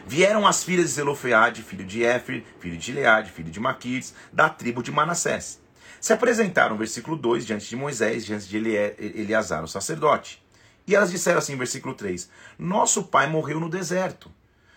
Vieram 0.06 0.46
as 0.46 0.63
filhas 0.63 0.86
de 0.86 0.92
Zelofeade, 0.92 1.63
filho 1.63 1.84
de 1.84 2.04
Éfer, 2.04 2.44
filho 2.60 2.78
de 2.78 2.86
Gileade, 2.86 3.32
filho 3.32 3.50
de 3.50 3.60
Maquires, 3.60 4.13
da 4.32 4.50
tribo 4.50 4.84
de 4.84 4.92
Manassés 4.92 5.62
se 6.04 6.12
apresentaram, 6.12 6.76
versículo 6.76 7.16
2, 7.16 7.46
diante 7.46 7.70
de 7.70 7.78
Moisés, 7.78 8.26
diante 8.26 8.50
de 8.50 8.58
Eleazar, 8.58 9.63
o 9.63 9.70
sacerdote. 9.70 10.44
E 10.86 10.94
elas 10.94 11.10
disseram 11.10 11.38
assim, 11.38 11.56
versículo 11.56 11.94
3: 11.94 12.30
Nosso 12.60 13.04
pai 13.04 13.26
morreu 13.26 13.58
no 13.58 13.70
deserto. 13.70 14.30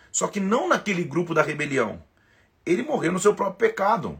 Só 0.09 0.29
que 0.29 0.39
não 0.39 0.69
naquele 0.69 1.03
grupo 1.03 1.33
da 1.33 1.41
rebelião. 1.41 2.01
Ele 2.65 2.81
morreu 2.81 3.11
no 3.11 3.19
seu 3.19 3.35
próprio 3.35 3.67
pecado. 3.67 4.17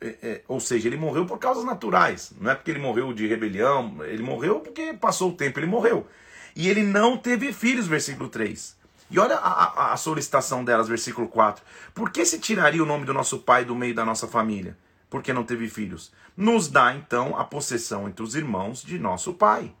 É, 0.00 0.06
é, 0.22 0.42
ou 0.46 0.60
seja, 0.60 0.86
ele 0.86 0.96
morreu 0.96 1.26
por 1.26 1.40
causas 1.40 1.64
naturais. 1.64 2.32
Não 2.40 2.52
é 2.52 2.54
porque 2.54 2.70
ele 2.70 2.78
morreu 2.78 3.12
de 3.12 3.26
rebelião, 3.26 3.96
ele 4.04 4.22
morreu 4.22 4.60
porque 4.60 4.94
passou 4.94 5.30
o 5.30 5.34
tempo, 5.34 5.58
ele 5.58 5.66
morreu. 5.66 6.06
E 6.54 6.68
ele 6.68 6.84
não 6.84 7.16
teve 7.16 7.52
filhos, 7.52 7.88
versículo 7.88 8.28
3. 8.28 8.76
E 9.10 9.18
olha 9.18 9.34
a, 9.34 9.88
a, 9.88 9.92
a 9.92 9.96
solicitação 9.96 10.64
delas, 10.64 10.86
versículo 10.86 11.26
4. 11.26 11.64
Por 11.92 12.12
que 12.12 12.24
se 12.24 12.38
tiraria 12.38 12.80
o 12.80 12.86
nome 12.86 13.04
do 13.04 13.12
nosso 13.12 13.40
pai 13.40 13.64
do 13.64 13.74
meio 13.74 13.92
da 13.92 14.04
nossa 14.04 14.28
família? 14.28 14.78
Porque 15.14 15.32
não 15.32 15.44
teve 15.44 15.68
filhos. 15.68 16.12
Nos 16.36 16.66
dá 16.66 16.92
então 16.92 17.38
a 17.38 17.44
possessão 17.44 18.08
entre 18.08 18.24
os 18.24 18.34
irmãos 18.34 18.82
de 18.82 18.98
nosso 18.98 19.32
pai. 19.32 19.72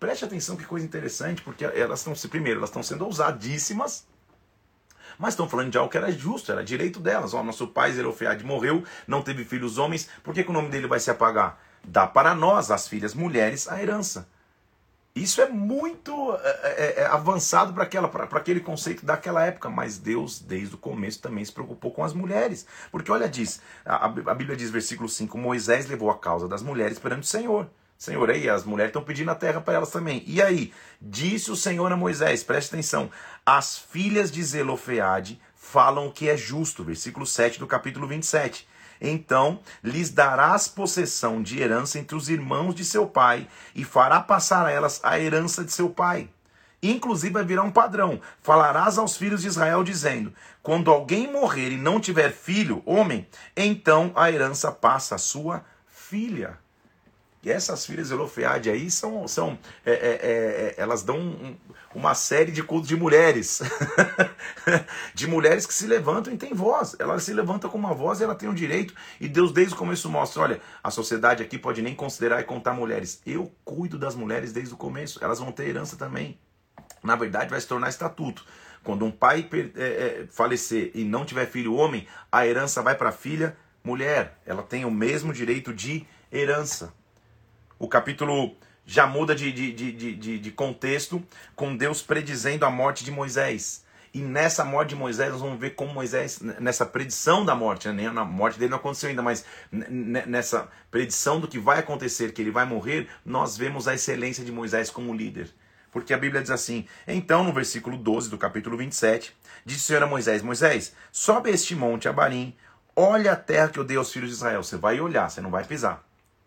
Preste 0.00 0.24
atenção 0.24 0.56
que 0.56 0.64
coisa 0.64 0.84
interessante, 0.84 1.40
porque 1.40 1.64
elas 1.64 2.04
estão, 2.04 2.12
primeiro, 2.28 2.58
elas 2.58 2.70
estão 2.70 2.82
sendo 2.82 3.04
ousadíssimas, 3.04 4.08
Mas 5.16 5.34
estão 5.34 5.48
falando 5.48 5.70
de 5.70 5.78
algo 5.78 5.88
que 5.88 5.96
era 5.96 6.10
justo, 6.10 6.50
era 6.50 6.64
direito 6.64 6.98
delas. 6.98 7.32
Ó, 7.32 7.44
nosso 7.44 7.68
pai 7.68 7.92
Zelofeade 7.92 8.44
morreu, 8.44 8.82
não 9.06 9.22
teve 9.22 9.44
filhos 9.44 9.78
homens, 9.78 10.08
por 10.20 10.34
que, 10.34 10.42
que 10.42 10.50
o 10.50 10.52
nome 10.52 10.68
dele 10.68 10.88
vai 10.88 10.98
se 10.98 11.12
apagar? 11.12 11.62
Dá 11.84 12.04
para 12.04 12.34
nós, 12.34 12.72
as 12.72 12.88
filhas 12.88 13.14
mulheres, 13.14 13.68
a 13.68 13.80
herança. 13.80 14.28
Isso 15.14 15.42
é 15.42 15.48
muito 15.48 16.34
é, 16.42 16.60
é, 16.62 17.00
é 17.02 17.06
avançado 17.06 17.74
para 17.74 17.84
aquele 18.38 18.60
conceito 18.60 19.04
daquela 19.04 19.44
época, 19.44 19.68
mas 19.68 19.98
Deus, 19.98 20.40
desde 20.40 20.74
o 20.74 20.78
começo, 20.78 21.20
também 21.20 21.44
se 21.44 21.52
preocupou 21.52 21.90
com 21.90 22.02
as 22.02 22.14
mulheres. 22.14 22.66
Porque 22.90 23.12
olha, 23.12 23.28
diz, 23.28 23.60
a, 23.84 24.06
a 24.06 24.34
Bíblia 24.34 24.56
diz, 24.56 24.70
versículo 24.70 25.08
5, 25.08 25.36
Moisés 25.36 25.86
levou 25.86 26.10
a 26.10 26.18
causa 26.18 26.48
das 26.48 26.62
mulheres 26.62 26.98
perante 26.98 27.24
o 27.24 27.26
Senhor. 27.26 27.68
Senhor, 27.98 28.30
aí 28.30 28.48
as 28.48 28.64
mulheres 28.64 28.88
estão 28.88 29.04
pedindo 29.04 29.30
a 29.30 29.34
terra 29.34 29.60
para 29.60 29.74
elas 29.74 29.90
também. 29.90 30.24
E 30.26 30.42
aí, 30.42 30.72
disse 31.00 31.52
o 31.52 31.56
Senhor 31.56 31.92
a 31.92 31.96
Moisés, 31.96 32.42
preste 32.42 32.74
atenção, 32.74 33.10
as 33.44 33.78
filhas 33.78 34.32
de 34.32 34.42
Zelofeade 34.42 35.40
falam 35.54 36.08
o 36.08 36.12
que 36.12 36.28
é 36.28 36.36
justo, 36.36 36.82
versículo 36.82 37.24
7 37.24 37.60
do 37.60 37.66
capítulo 37.66 38.08
27. 38.08 38.66
Então 39.02 39.58
lhes 39.82 40.10
darás 40.10 40.68
possessão 40.68 41.42
de 41.42 41.60
herança 41.60 41.98
entre 41.98 42.14
os 42.14 42.28
irmãos 42.28 42.72
de 42.72 42.84
seu 42.84 43.04
pai, 43.06 43.48
e 43.74 43.84
fará 43.84 44.20
passar 44.20 44.64
a 44.64 44.70
elas 44.70 45.00
a 45.02 45.18
herança 45.18 45.64
de 45.64 45.72
seu 45.72 45.90
pai. 45.90 46.30
Inclusive 46.80 47.34
vai 47.34 47.44
virar 47.44 47.62
um 47.62 47.70
padrão. 47.70 48.20
Falarás 48.40 48.98
aos 48.98 49.16
filhos 49.16 49.42
de 49.42 49.48
Israel, 49.48 49.82
dizendo: 49.82 50.32
Quando 50.62 50.90
alguém 50.90 51.30
morrer 51.30 51.70
e 51.70 51.76
não 51.76 52.00
tiver 52.00 52.32
filho, 52.32 52.82
homem, 52.86 53.26
então 53.56 54.12
a 54.14 54.30
herança 54.30 54.70
passa 54.70 55.16
à 55.16 55.18
sua 55.18 55.64
filha. 55.86 56.61
E 57.42 57.50
essas 57.50 57.84
filhas 57.84 58.08
de 58.08 58.14
Elofeade 58.14 58.70
aí 58.70 58.88
são, 58.88 59.26
são 59.26 59.58
é, 59.84 59.90
é, 59.90 59.94
é, 59.94 60.28
é 60.30 60.74
elas 60.76 61.02
dão 61.02 61.18
um, 61.18 61.56
uma 61.92 62.14
série 62.14 62.52
de 62.52 62.62
cultos 62.62 62.88
de 62.88 62.94
mulheres, 62.94 63.60
de 65.12 65.26
mulheres 65.26 65.66
que 65.66 65.74
se 65.74 65.88
levantam 65.88 66.32
e 66.32 66.36
têm 66.36 66.54
voz. 66.54 66.94
Ela 67.00 67.18
se 67.18 67.32
levanta 67.32 67.68
com 67.68 67.76
uma 67.76 67.92
voz 67.92 68.20
e 68.20 68.24
ela 68.24 68.36
tem 68.36 68.48
um 68.48 68.54
direito. 68.54 68.94
E 69.20 69.26
Deus 69.26 69.50
desde 69.50 69.74
o 69.74 69.76
começo 69.76 70.08
mostra, 70.08 70.40
olha, 70.40 70.60
a 70.84 70.90
sociedade 70.90 71.42
aqui 71.42 71.58
pode 71.58 71.82
nem 71.82 71.96
considerar 71.96 72.40
e 72.40 72.44
contar 72.44 72.74
mulheres. 72.74 73.20
Eu 73.26 73.52
cuido 73.64 73.98
das 73.98 74.14
mulheres 74.14 74.52
desde 74.52 74.72
o 74.72 74.76
começo. 74.76 75.18
Elas 75.22 75.40
vão 75.40 75.50
ter 75.50 75.66
herança 75.66 75.96
também. 75.96 76.38
Na 77.02 77.16
verdade, 77.16 77.50
vai 77.50 77.60
se 77.60 77.66
tornar 77.66 77.88
estatuto. 77.88 78.46
Quando 78.84 79.04
um 79.04 79.10
pai 79.10 79.48
é, 79.76 79.82
é, 79.82 80.26
falecer 80.30 80.92
e 80.94 81.02
não 81.02 81.24
tiver 81.24 81.46
filho 81.46 81.74
homem, 81.74 82.06
a 82.30 82.46
herança 82.46 82.82
vai 82.82 82.94
para 82.94 83.08
a 83.08 83.12
filha 83.12 83.56
mulher. 83.82 84.38
Ela 84.46 84.62
tem 84.62 84.84
o 84.84 84.90
mesmo 84.92 85.32
direito 85.32 85.74
de 85.74 86.06
herança 86.32 86.94
o 87.82 87.88
capítulo 87.88 88.54
já 88.86 89.08
muda 89.08 89.34
de, 89.34 89.50
de, 89.50 89.72
de, 89.72 89.92
de, 89.92 90.38
de 90.38 90.50
contexto, 90.52 91.20
com 91.56 91.76
Deus 91.76 92.00
predizendo 92.00 92.64
a 92.64 92.70
morte 92.70 93.04
de 93.04 93.10
Moisés. 93.10 93.84
E 94.14 94.20
nessa 94.20 94.64
morte 94.64 94.90
de 94.90 94.94
Moisés, 94.94 95.32
nós 95.32 95.40
vamos 95.40 95.58
ver 95.58 95.70
como 95.70 95.92
Moisés, 95.92 96.40
nessa 96.60 96.86
predição 96.86 97.44
da 97.44 97.56
morte, 97.56 97.88
né? 97.88 98.06
a 98.06 98.24
morte 98.24 98.56
dele 98.56 98.70
não 98.70 98.76
aconteceu 98.76 99.08
ainda, 99.08 99.20
mas 99.20 99.44
nessa 99.72 100.68
predição 100.92 101.40
do 101.40 101.48
que 101.48 101.58
vai 101.58 101.80
acontecer, 101.80 102.32
que 102.32 102.40
ele 102.40 102.52
vai 102.52 102.64
morrer, 102.64 103.08
nós 103.24 103.56
vemos 103.56 103.88
a 103.88 103.94
excelência 103.94 104.44
de 104.44 104.52
Moisés 104.52 104.88
como 104.88 105.12
líder. 105.12 105.50
Porque 105.90 106.14
a 106.14 106.18
Bíblia 106.18 106.40
diz 106.40 106.52
assim: 106.52 106.86
Então, 107.08 107.42
no 107.42 107.52
versículo 107.52 107.96
12 107.96 108.30
do 108.30 108.38
capítulo 108.38 108.76
27, 108.76 109.36
disse 109.66 109.80
o 109.80 109.86
Senhor 109.86 110.02
a 110.04 110.06
Moisés: 110.06 110.40
Moisés, 110.40 110.94
sobe 111.10 111.50
este 111.50 111.74
monte 111.74 112.08
Abarim, 112.08 112.54
olha 112.94 113.32
a 113.32 113.36
terra 113.36 113.68
que 113.68 113.78
eu 113.78 113.84
dei 113.84 113.96
aos 113.96 114.12
filhos 114.12 114.30
de 114.30 114.36
Israel. 114.36 114.62
Você 114.62 114.76
vai 114.76 115.00
olhar, 115.00 115.28
você 115.28 115.40
não 115.40 115.50
vai 115.50 115.64
pisar. 115.64 116.02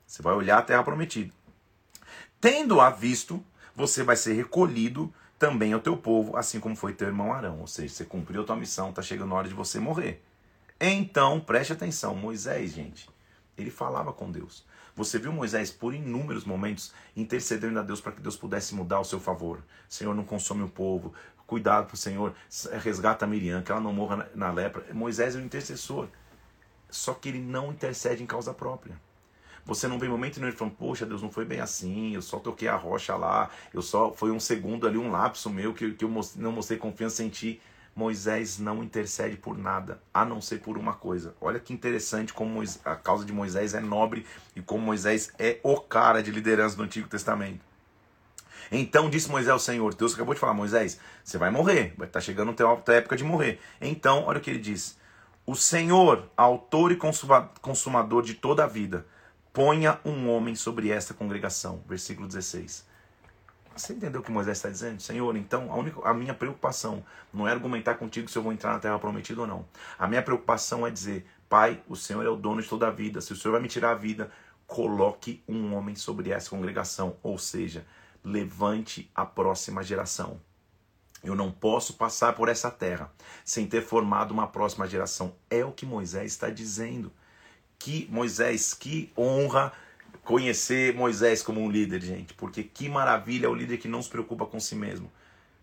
Você 0.05 0.21
vai 0.21 0.33
olhar 0.33 0.57
a 0.57 0.61
terra 0.61 0.83
prometida. 0.83 1.33
Tendo-a 2.39 2.89
visto, 2.89 3.43
você 3.75 4.03
vai 4.03 4.15
ser 4.15 4.33
recolhido 4.33 5.13
também 5.37 5.73
ao 5.73 5.79
teu 5.79 5.97
povo, 5.97 6.37
assim 6.37 6.59
como 6.59 6.75
foi 6.75 6.93
teu 6.93 7.07
irmão 7.07 7.33
Arão. 7.33 7.59
Ou 7.61 7.67
seja, 7.67 7.93
você 7.93 8.05
cumpriu 8.05 8.41
a 8.41 8.45
tua 8.45 8.55
missão, 8.55 8.89
está 8.89 9.01
chegando 9.01 9.33
a 9.33 9.37
hora 9.37 9.47
de 9.47 9.53
você 9.53 9.79
morrer. 9.79 10.23
Então, 10.79 11.39
preste 11.39 11.73
atenção, 11.73 12.15
Moisés, 12.15 12.73
gente, 12.73 13.09
ele 13.57 13.71
falava 13.71 14.13
com 14.13 14.31
Deus. 14.31 14.65
Você 14.95 15.19
viu 15.19 15.33
Moisés 15.33 15.71
por 15.71 15.93
inúmeros 15.93 16.45
momentos 16.45 16.93
intercedendo 17.15 17.79
a 17.79 17.83
Deus 17.83 17.99
para 17.99 18.13
que 18.13 18.21
Deus 18.21 18.37
pudesse 18.37 18.73
mudar 18.73 18.97
ao 18.97 19.05
seu 19.05 19.19
favor. 19.19 19.61
Senhor, 19.89 20.15
não 20.15 20.23
consome 20.23 20.63
o 20.63 20.69
povo. 20.69 21.13
Cuidado 21.45 21.85
para 21.85 21.95
o 21.95 21.97
Senhor, 21.97 22.33
resgata 22.81 23.27
Miriam, 23.27 23.61
que 23.61 23.71
ela 23.71 23.81
não 23.81 23.93
morra 23.93 24.29
na 24.33 24.51
lepra. 24.51 24.85
Moisés 24.93 25.35
é 25.35 25.39
o 25.39 25.41
intercessor. 25.41 26.07
Só 26.89 27.13
que 27.13 27.29
ele 27.29 27.39
não 27.39 27.71
intercede 27.71 28.23
em 28.23 28.25
causa 28.25 28.53
própria. 28.53 28.99
Você 29.65 29.87
não 29.87 29.97
vê 29.97 30.07
momento 30.07 30.39
nenhum 30.39 30.51
falando, 30.51 30.75
poxa, 30.75 31.07
Deus, 31.07 31.23
não 31.23 31.31
foi 31.31 31.43
bem 31.43 31.59
assim, 31.59 32.13
eu 32.13 32.21
só 32.21 32.37
toquei 32.37 32.67
a 32.67 32.75
rocha 32.75 33.15
lá, 33.15 33.49
eu 33.73 33.81
só 33.81 34.13
foi 34.13 34.29
um 34.29 34.39
segundo 34.39 34.87
ali, 34.87 34.95
um 34.95 35.09
lapso 35.09 35.49
meu 35.49 35.73
que, 35.73 35.91
que 35.93 36.05
eu 36.05 36.11
não 36.35 36.51
mostrei 36.51 36.77
confiança 36.77 37.23
em 37.23 37.29
ti. 37.29 37.59
Moisés 37.95 38.59
não 38.59 38.83
intercede 38.83 39.37
por 39.37 39.57
nada, 39.57 40.01
a 40.13 40.25
não 40.25 40.41
ser 40.41 40.59
por 40.59 40.77
uma 40.77 40.93
coisa. 40.93 41.33
Olha 41.39 41.61
que 41.61 41.73
interessante 41.73 42.33
como 42.33 42.61
a 42.83 42.95
causa 42.95 43.23
de 43.23 43.31
Moisés 43.31 43.73
é 43.73 43.79
nobre 43.79 44.25
e 44.53 44.61
como 44.61 44.83
Moisés 44.83 45.31
é 45.39 45.59
o 45.63 45.77
cara 45.79 46.21
de 46.21 46.29
liderança 46.29 46.75
do 46.75 46.83
Antigo 46.83 47.07
Testamento. 47.07 47.61
Então 48.69 49.09
disse 49.09 49.31
Moisés 49.31 49.49
ao 49.49 49.59
Senhor, 49.59 49.93
Deus 49.93 50.13
acabou 50.13 50.33
de 50.33 50.39
falar, 50.41 50.53
Moisés, 50.53 50.99
você 51.23 51.37
vai 51.37 51.49
morrer, 51.49 51.93
vai 51.97 52.07
estar 52.07 52.19
tá 52.19 52.21
chegando 52.21 52.53
a 52.53 52.93
época 52.93 53.15
de 53.15 53.23
morrer. 53.23 53.59
Então, 53.79 54.25
olha 54.25 54.39
o 54.39 54.41
que 54.41 54.49
ele 54.49 54.59
diz: 54.59 54.97
O 55.45 55.55
Senhor, 55.55 56.29
autor 56.35 56.91
e 56.91 56.97
consumador 57.61 58.23
de 58.23 58.33
toda 58.33 58.65
a 58.65 58.67
vida, 58.67 59.05
ponha 59.55 59.97
um 60.03 60.29
homem 60.29 60.53
sobre 60.53 60.91
esta 60.91 61.13
congregação. 61.13 61.81
Versículo 61.87 62.27
16. 62.27 62.85
Você 63.73 63.93
entendeu 63.93 64.19
o 64.19 64.23
que 64.23 64.29
Moisés 64.31 64.57
está 64.57 64.69
dizendo? 64.69 65.01
Senhor, 65.01 65.35
então 65.37 65.71
a, 65.71 65.77
única, 65.77 66.01
a 66.07 66.13
minha 66.13 66.33
preocupação 66.33 67.05
não 67.33 67.47
é 67.47 67.51
argumentar 67.51 67.95
contigo 67.95 68.29
se 68.29 68.37
eu 68.37 68.43
vou 68.43 68.51
entrar 68.51 68.73
na 68.73 68.79
terra 68.79 68.99
prometida 68.99 69.41
ou 69.41 69.47
não. 69.47 69.65
A 69.97 70.07
minha 70.07 70.21
preocupação 70.21 70.85
é 70.85 70.91
dizer, 70.91 71.25
Pai, 71.47 71.81
o 71.87 71.95
Senhor 71.95 72.25
é 72.25 72.29
o 72.29 72.35
dono 72.35 72.61
de 72.61 72.67
toda 72.67 72.87
a 72.87 72.91
vida. 72.91 73.21
Se 73.21 73.31
o 73.31 73.35
Senhor 73.35 73.53
vai 73.53 73.61
me 73.61 73.69
tirar 73.69 73.91
a 73.91 73.95
vida, 73.95 74.29
coloque 74.67 75.41
um 75.47 75.73
homem 75.73 75.95
sobre 75.95 76.31
essa 76.31 76.49
congregação. 76.49 77.15
Ou 77.23 77.37
seja, 77.37 77.85
levante 78.25 79.09
a 79.15 79.25
próxima 79.25 79.83
geração. 79.83 80.41
Eu 81.23 81.33
não 81.33 81.49
posso 81.49 81.93
passar 81.93 82.33
por 82.33 82.49
essa 82.49 82.69
terra 82.69 83.09
sem 83.45 83.65
ter 83.65 83.81
formado 83.81 84.33
uma 84.33 84.47
próxima 84.47 84.85
geração. 84.85 85.33
É 85.49 85.63
o 85.63 85.71
que 85.71 85.85
Moisés 85.85 86.33
está 86.33 86.49
dizendo 86.49 87.09
que 87.79 88.07
Moisés, 88.11 88.73
que 88.73 89.11
honra 89.17 89.71
conhecer 90.23 90.93
Moisés 90.93 91.43
como 91.43 91.61
um 91.61 91.69
líder, 91.69 92.01
gente, 92.01 92.33
porque 92.33 92.63
que 92.63 92.89
maravilha 92.89 93.45
é 93.45 93.49
o 93.49 93.53
líder 93.53 93.77
que 93.77 93.87
não 93.87 94.01
se 94.01 94.09
preocupa 94.09 94.45
com 94.45 94.59
si 94.59 94.75
mesmo. 94.75 95.11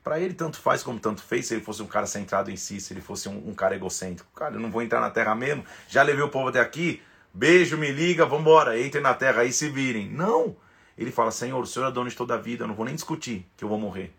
Para 0.05 0.19
ele, 0.19 0.35
tanto 0.35 0.59
faz 0.59 0.83
como 0.83 0.99
tanto 0.99 1.23
fez 1.23 1.47
se 1.47 1.55
ele 1.55 1.63
fosse 1.63 1.83
um 1.83 1.87
cara 1.87 2.07
centrado 2.07 2.51
em 2.51 2.57
si, 2.57 2.81
se 2.81 2.93
ele 2.93 3.01
fosse 3.01 3.29
um, 3.29 3.49
um, 3.49 3.55
cara 3.55 3.75
egocêntrico. 3.75 4.31
Cara, 4.35 4.55
eu 4.55 4.61
não 4.61 4.71
vou 4.71 4.83
entrar 4.83 5.01
na 5.01 5.11
terra 5.11 5.35
mesmo, 5.35 5.65
já 5.89 6.03
levei 6.03 6.23
o 6.25 6.29
povo 6.29 6.49
até 6.49 6.61
aqui, 6.61 7.03
beijo, 7.33 7.77
me 7.77 7.91
liga, 7.91 8.27
vambora, 8.27 8.81
entrem 8.81 9.03
na 9.03 9.15
terra 9.15 9.43
aí 9.43 9.53
se 9.53 9.69
virem. 9.69 10.09
Não! 10.09 10.57
Ele 10.97 11.11
fala: 11.11 11.31
Senhor, 11.31 11.61
o 11.61 11.67
Senhor 11.67 11.89
é 11.89 11.93
dono 11.93 12.11
de 12.11 12.17
toda 12.17 12.35
a 12.35 12.39
vida, 12.39 12.65
eu 12.65 12.69
não 12.69 12.75
vou 12.75 12.85
nem 12.85 12.95
discutir 12.95 13.47
que 13.57 13.65
eu 13.65 13.69
vou 13.69 13.79
morrer. 13.79 14.13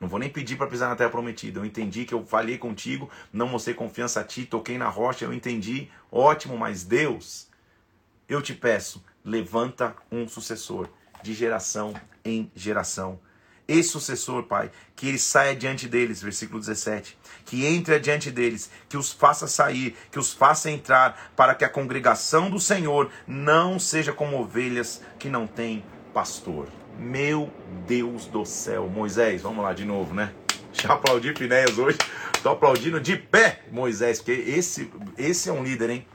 Não 0.00 0.08
vou 0.08 0.18
nem 0.18 0.30
pedir 0.30 0.56
para 0.56 0.66
pisar 0.66 0.88
na 0.88 0.96
terra 0.96 1.10
prometida. 1.10 1.60
Eu 1.60 1.64
entendi 1.64 2.06
que 2.06 2.14
eu 2.14 2.24
falhei 2.24 2.56
contigo, 2.56 3.10
não 3.30 3.46
mostrei 3.46 3.74
confiança 3.74 4.20
a 4.20 4.24
ti, 4.24 4.46
toquei 4.46 4.78
na 4.78 4.88
rocha, 4.88 5.26
eu 5.26 5.32
entendi. 5.32 5.90
Ótimo, 6.10 6.56
mas 6.56 6.82
Deus, 6.84 7.48
eu 8.26 8.40
te 8.40 8.54
peço, 8.54 9.04
levanta 9.22 9.94
um 10.10 10.26
sucessor 10.26 10.88
de 11.22 11.34
geração 11.34 11.92
em 12.24 12.50
geração. 12.54 13.20
Esse 13.68 13.90
sucessor, 13.90 14.44
Pai, 14.44 14.70
que 14.96 15.06
ele 15.06 15.18
saia 15.18 15.54
diante 15.54 15.86
deles, 15.86 16.22
versículo 16.22 16.58
17, 16.58 17.16
que 17.44 17.66
entre 17.66 17.94
adiante 17.94 18.30
deles, 18.30 18.70
que 18.88 18.96
os 18.96 19.12
faça 19.12 19.46
sair, 19.46 19.94
que 20.10 20.18
os 20.18 20.32
faça 20.32 20.70
entrar, 20.70 21.30
para 21.36 21.54
que 21.54 21.64
a 21.64 21.68
congregação 21.68 22.50
do 22.50 22.58
Senhor 22.58 23.12
não 23.28 23.78
seja 23.78 24.12
como 24.12 24.40
ovelhas 24.40 25.02
que 25.18 25.28
não 25.28 25.46
têm 25.46 25.84
pastor. 26.12 26.79
Meu 27.00 27.50
Deus 27.86 28.26
do 28.26 28.44
céu. 28.44 28.86
Moisés, 28.86 29.40
vamos 29.40 29.64
lá 29.64 29.72
de 29.72 29.86
novo, 29.86 30.12
né? 30.12 30.34
Já 30.70 30.92
aplaudi 30.92 31.32
Pinéias 31.32 31.78
hoje. 31.78 31.96
Tô 32.42 32.50
aplaudindo 32.50 33.00
de 33.00 33.16
pé, 33.16 33.64
Moisés, 33.72 34.18
porque 34.18 34.32
esse, 34.32 34.92
esse 35.16 35.48
é 35.48 35.52
um 35.52 35.64
líder, 35.64 35.88
hein? 35.88 36.06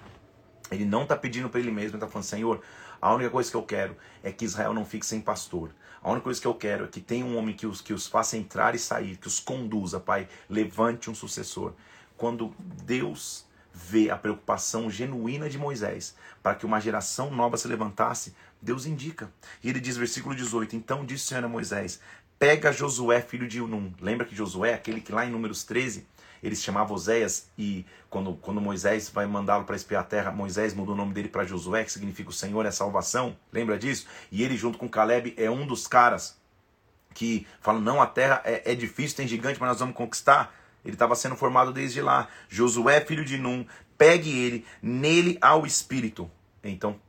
Ele 0.70 0.86
não 0.86 1.02
está 1.02 1.16
pedindo 1.16 1.50
para 1.50 1.60
ele 1.60 1.72
mesmo, 1.72 1.90
ele 1.90 1.96
está 1.98 2.08
falando, 2.08 2.26
Senhor, 2.26 2.62
a 3.02 3.12
única 3.12 3.32
coisa 3.32 3.50
que 3.50 3.58
eu 3.58 3.64
quero 3.64 3.98
é 4.24 4.32
que 4.32 4.46
Israel 4.46 4.76
não 4.76 4.86
fique 4.86 5.08
sem 5.08 5.20
pastor. 5.20 5.72
A 6.04 6.12
única 6.12 6.26
coisa 6.26 6.40
que 6.40 6.48
eu 6.48 6.54
quero 6.54 6.86
é 6.86 6.88
que 6.88 7.02
tenha 7.02 7.26
um 7.26 7.36
homem 7.36 7.56
que 7.56 7.66
os, 7.66 7.82
que 7.82 7.92
os 7.92 8.06
faça 8.06 8.38
entrar 8.38 8.76
e 8.76 8.80
sair, 8.80 9.18
que 9.18 9.28
os 9.28 9.40
conduza, 9.40 10.00
Pai. 10.00 10.28
Levante 10.48 11.10
um 11.10 11.16
sucessor. 11.16 11.74
Quando 12.16 12.54
Deus 12.60 13.44
vê 13.76 14.10
a 14.10 14.16
preocupação 14.16 14.90
genuína 14.90 15.50
de 15.50 15.58
Moisés 15.58 16.16
para 16.42 16.56
que 16.56 16.66
uma 16.66 16.80
geração 16.80 17.30
nova 17.30 17.58
se 17.58 17.68
levantasse, 17.68 18.34
Deus 18.62 18.86
indica. 18.86 19.32
E 19.64 19.70
ele 19.70 19.80
diz, 19.80 19.98
versículo 19.98 20.36
18: 20.36 20.76
Então 20.76 21.06
disse 21.06 21.34
o 21.34 21.38
a 21.38 21.48
Moisés: 21.48 22.00
Pega 22.38 22.72
Josué, 22.72 23.22
filho 23.22 23.48
de 23.48 23.62
Unum. 23.62 23.94
Lembra 24.02 24.26
que 24.26 24.36
Josué, 24.36 24.74
aquele 24.74 25.02
que 25.02 25.12
lá 25.12 25.26
em 25.26 25.32
Números 25.32 25.64
13, 25.64 26.06
ele 26.44 26.56
se 26.56 26.64
chamava 26.64 26.94
Oséias, 26.94 27.50
e 27.58 27.86
quando, 28.10 28.34
quando 28.36 28.62
Moisés 28.62 29.10
vai 29.10 29.26
mandá-lo 29.26 29.66
para 29.66 29.76
espiar 29.76 30.02
a 30.02 30.06
terra, 30.06 30.32
Moisés 30.32 30.74
mudou 30.74 30.94
o 30.94 30.98
nome 30.98 31.14
dele 31.14 31.28
para 31.28 31.44
Josué, 31.44 31.84
que 31.84 31.92
significa 31.92 32.30
o 32.30 32.34
Senhor 32.34 32.66
é 32.66 32.72
salvação. 32.72 33.36
Lembra 33.52 33.78
disso? 33.78 34.06
E 34.32 34.44
ele, 34.44 34.56
junto 34.56 34.78
com 34.78 34.88
Caleb, 34.88 35.34
é 35.38 35.50
um 35.50 35.66
dos 35.66 35.88
caras 35.88 36.38
que 37.14 37.48
falam: 37.62 37.82
não, 37.82 38.02
a 38.02 38.06
terra 38.06 38.42
é, 38.46 38.72
é 38.72 38.76
difícil, 38.76 39.18
tem 39.18 39.28
gigante, 39.28 39.60
mas 39.60 39.70
nós 39.70 39.80
vamos 39.80 39.96
conquistar. 39.96 40.54
Ele 40.84 40.94
estava 40.94 41.16
sendo 41.16 41.36
formado 41.36 41.74
desde 41.74 42.00
lá. 42.00 42.28
Josué, 42.48 43.02
filho 43.02 43.26
de 43.26 43.40
Num, 43.40 43.66
pegue 43.98 44.30
ele, 44.30 44.66
nele 44.84 45.38
ao 45.42 45.66
espírito. 45.66 46.30
Então, 46.64 47.00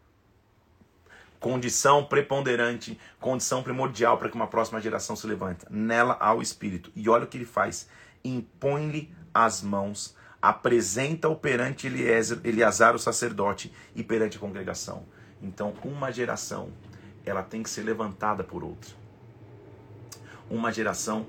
condição 1.40 2.04
preponderante, 2.04 2.98
condição 3.20 3.62
primordial 3.62 4.18
para 4.18 4.28
que 4.28 4.34
uma 4.34 4.46
próxima 4.46 4.80
geração 4.80 5.16
se 5.16 5.26
levante. 5.26 5.64
Nela 5.70 6.16
há 6.20 6.34
o 6.34 6.42
Espírito. 6.42 6.90
E 6.94 7.08
olha 7.08 7.24
o 7.24 7.26
que 7.26 7.36
ele 7.36 7.44
faz: 7.44 7.88
impõe-lhe 8.24 9.14
as 9.32 9.62
mãos, 9.62 10.16
apresenta-o 10.40 11.36
perante 11.36 11.86
Eliezer, 11.86 12.40
Eleazar, 12.44 12.94
o 12.94 12.98
sacerdote, 12.98 13.72
e 13.94 14.02
perante 14.02 14.36
a 14.36 14.40
congregação. 14.40 15.04
Então, 15.42 15.74
uma 15.84 16.10
geração, 16.10 16.70
ela 17.24 17.42
tem 17.42 17.62
que 17.62 17.70
ser 17.70 17.82
levantada 17.82 18.42
por 18.42 18.64
outra. 18.64 18.90
Uma 20.48 20.72
geração 20.72 21.26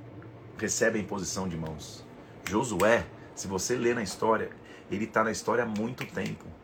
recebe 0.57 0.99
a 0.99 1.01
imposição 1.01 1.47
de 1.47 1.57
mãos. 1.57 2.05
Josué, 2.49 3.05
se 3.35 3.47
você 3.47 3.75
ler 3.75 3.95
na 3.95 4.03
história, 4.03 4.49
ele 4.89 5.05
está 5.05 5.23
na 5.23 5.31
história 5.31 5.63
há 5.63 5.67
muito 5.67 6.05
tempo 6.05 6.56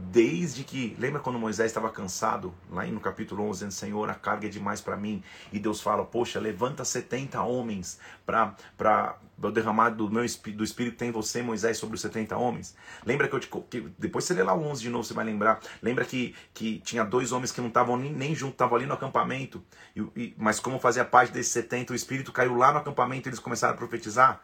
desde 0.00 0.64
que, 0.64 0.96
lembra 0.98 1.20
quando 1.20 1.38
Moisés 1.38 1.70
estava 1.70 1.90
cansado, 1.90 2.54
lá 2.70 2.84
no 2.86 3.00
capítulo 3.00 3.42
11, 3.44 3.50
dizendo, 3.52 3.72
Senhor, 3.72 4.10
a 4.10 4.14
carga 4.14 4.46
é 4.46 4.50
demais 4.50 4.80
para 4.80 4.96
mim, 4.96 5.22
e 5.52 5.58
Deus 5.58 5.80
fala, 5.80 6.04
poxa, 6.04 6.40
levanta 6.40 6.84
70 6.84 7.40
homens 7.42 7.98
para 8.26 9.16
o 9.42 9.50
derramar 9.50 9.90
do 9.90 10.10
meu 10.10 10.24
do 10.54 10.64
Espírito 10.64 10.96
tem 10.96 11.10
você, 11.10 11.42
Moisés, 11.42 11.78
sobre 11.78 11.94
os 11.94 12.00
70 12.00 12.36
homens. 12.36 12.74
Lembra 13.04 13.28
que 13.28 13.34
eu 13.34 13.40
te, 13.40 13.48
que, 13.68 13.80
depois 13.98 14.24
você 14.24 14.34
lê 14.34 14.42
lá 14.42 14.54
o 14.54 14.62
11 14.62 14.82
de 14.82 14.90
novo, 14.90 15.04
você 15.04 15.14
vai 15.14 15.24
lembrar, 15.24 15.60
lembra 15.82 16.04
que, 16.04 16.34
que 16.54 16.78
tinha 16.80 17.04
dois 17.04 17.32
homens 17.32 17.52
que 17.52 17.60
não 17.60 17.68
estavam 17.68 17.96
nem, 17.96 18.12
nem 18.12 18.34
junto, 18.34 18.52
estavam 18.52 18.76
ali 18.76 18.86
no 18.86 18.94
acampamento, 18.94 19.62
e, 19.94 20.00
e, 20.16 20.34
mas 20.38 20.58
como 20.58 20.78
fazia 20.78 21.04
parte 21.04 21.32
desses 21.32 21.52
70, 21.52 21.92
o 21.92 21.96
Espírito 21.96 22.32
caiu 22.32 22.54
lá 22.54 22.72
no 22.72 22.78
acampamento 22.78 23.28
e 23.28 23.30
eles 23.30 23.38
começaram 23.38 23.74
a 23.74 23.76
profetizar, 23.76 24.40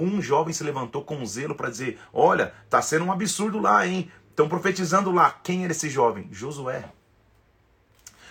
um 0.00 0.20
jovem 0.22 0.54
se 0.54 0.64
levantou 0.64 1.04
com 1.04 1.24
zelo 1.26 1.54
para 1.54 1.68
dizer: 1.68 1.98
Olha, 2.12 2.54
tá 2.70 2.80
sendo 2.80 3.04
um 3.04 3.12
absurdo 3.12 3.58
lá, 3.58 3.86
hein? 3.86 4.10
Estão 4.40 4.48
profetizando 4.48 5.12
lá. 5.12 5.38
Quem 5.44 5.64
era 5.64 5.72
esse 5.72 5.90
jovem? 5.90 6.26
Josué. 6.32 6.90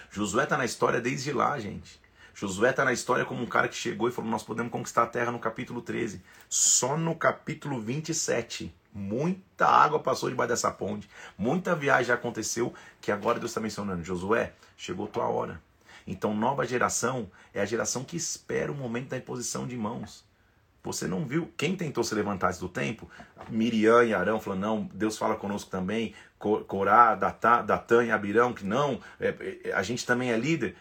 Josué 0.10 0.44
está 0.44 0.58
na 0.58 0.66
história 0.66 1.00
desde 1.00 1.32
lá, 1.32 1.60
gente. 1.60 2.02
Josué 2.34 2.72
está 2.72 2.84
na 2.84 2.92
história 2.92 3.26
como 3.26 3.44
um 3.44 3.46
cara 3.46 3.68
que 3.68 3.76
chegou 3.76 4.10
e 4.10 4.12
falou: 4.12 4.32
Nós 4.32 4.42
podemos 4.42 4.72
conquistar 4.72 5.04
a 5.04 5.06
terra 5.06 5.32
no 5.32 5.38
capítulo 5.38 5.84
13. 5.84 6.20
Só 6.50 6.98
no 6.98 7.14
capítulo 7.14 7.80
27. 7.80 8.74
Muita 8.92 9.68
água 9.68 10.00
passou 10.00 10.32
debaixo 10.32 10.50
dessa 10.50 10.72
ponte. 10.72 11.08
Muita 11.38 11.76
viagem 11.76 12.12
aconteceu. 12.12 12.74
Que 13.00 13.12
agora 13.12 13.38
Deus 13.38 13.52
está 13.52 13.62
mencionando: 13.62 14.04
Josué, 14.04 14.54
chegou 14.76 15.06
tua 15.06 15.28
hora. 15.28 15.62
Então, 16.08 16.34
nova 16.34 16.66
geração 16.66 17.30
é 17.54 17.62
a 17.62 17.66
geração 17.66 18.04
que 18.04 18.18
espera 18.18 18.72
o 18.72 18.76
momento 18.76 19.10
da 19.10 19.18
imposição 19.18 19.68
de 19.68 19.78
mãos. 19.78 20.28
Você 20.92 21.08
não 21.08 21.24
viu 21.24 21.52
quem 21.56 21.76
tentou 21.76 22.04
se 22.04 22.16
levantar 22.16 22.48
antes 22.48 22.60
do 22.60 22.68
tempo? 22.68 23.08
Miriam 23.48 24.04
e 24.04 24.12
Arão 24.12 24.40
falando, 24.40 24.62
não, 24.62 24.90
Deus 24.94 25.18
fala 25.18 25.36
conosco 25.36 25.70
também. 25.70 26.16
Corá, 26.40 27.14
Datã, 27.16 27.64
Datã 27.64 28.04
e 28.04 28.12
Abirão, 28.12 28.54
que 28.54 28.66
não, 28.66 29.00
é, 29.20 29.62
é, 29.66 29.72
a 29.74 29.84
gente 29.84 30.06
também 30.06 30.32
é 30.32 30.38
líder. 30.38 30.76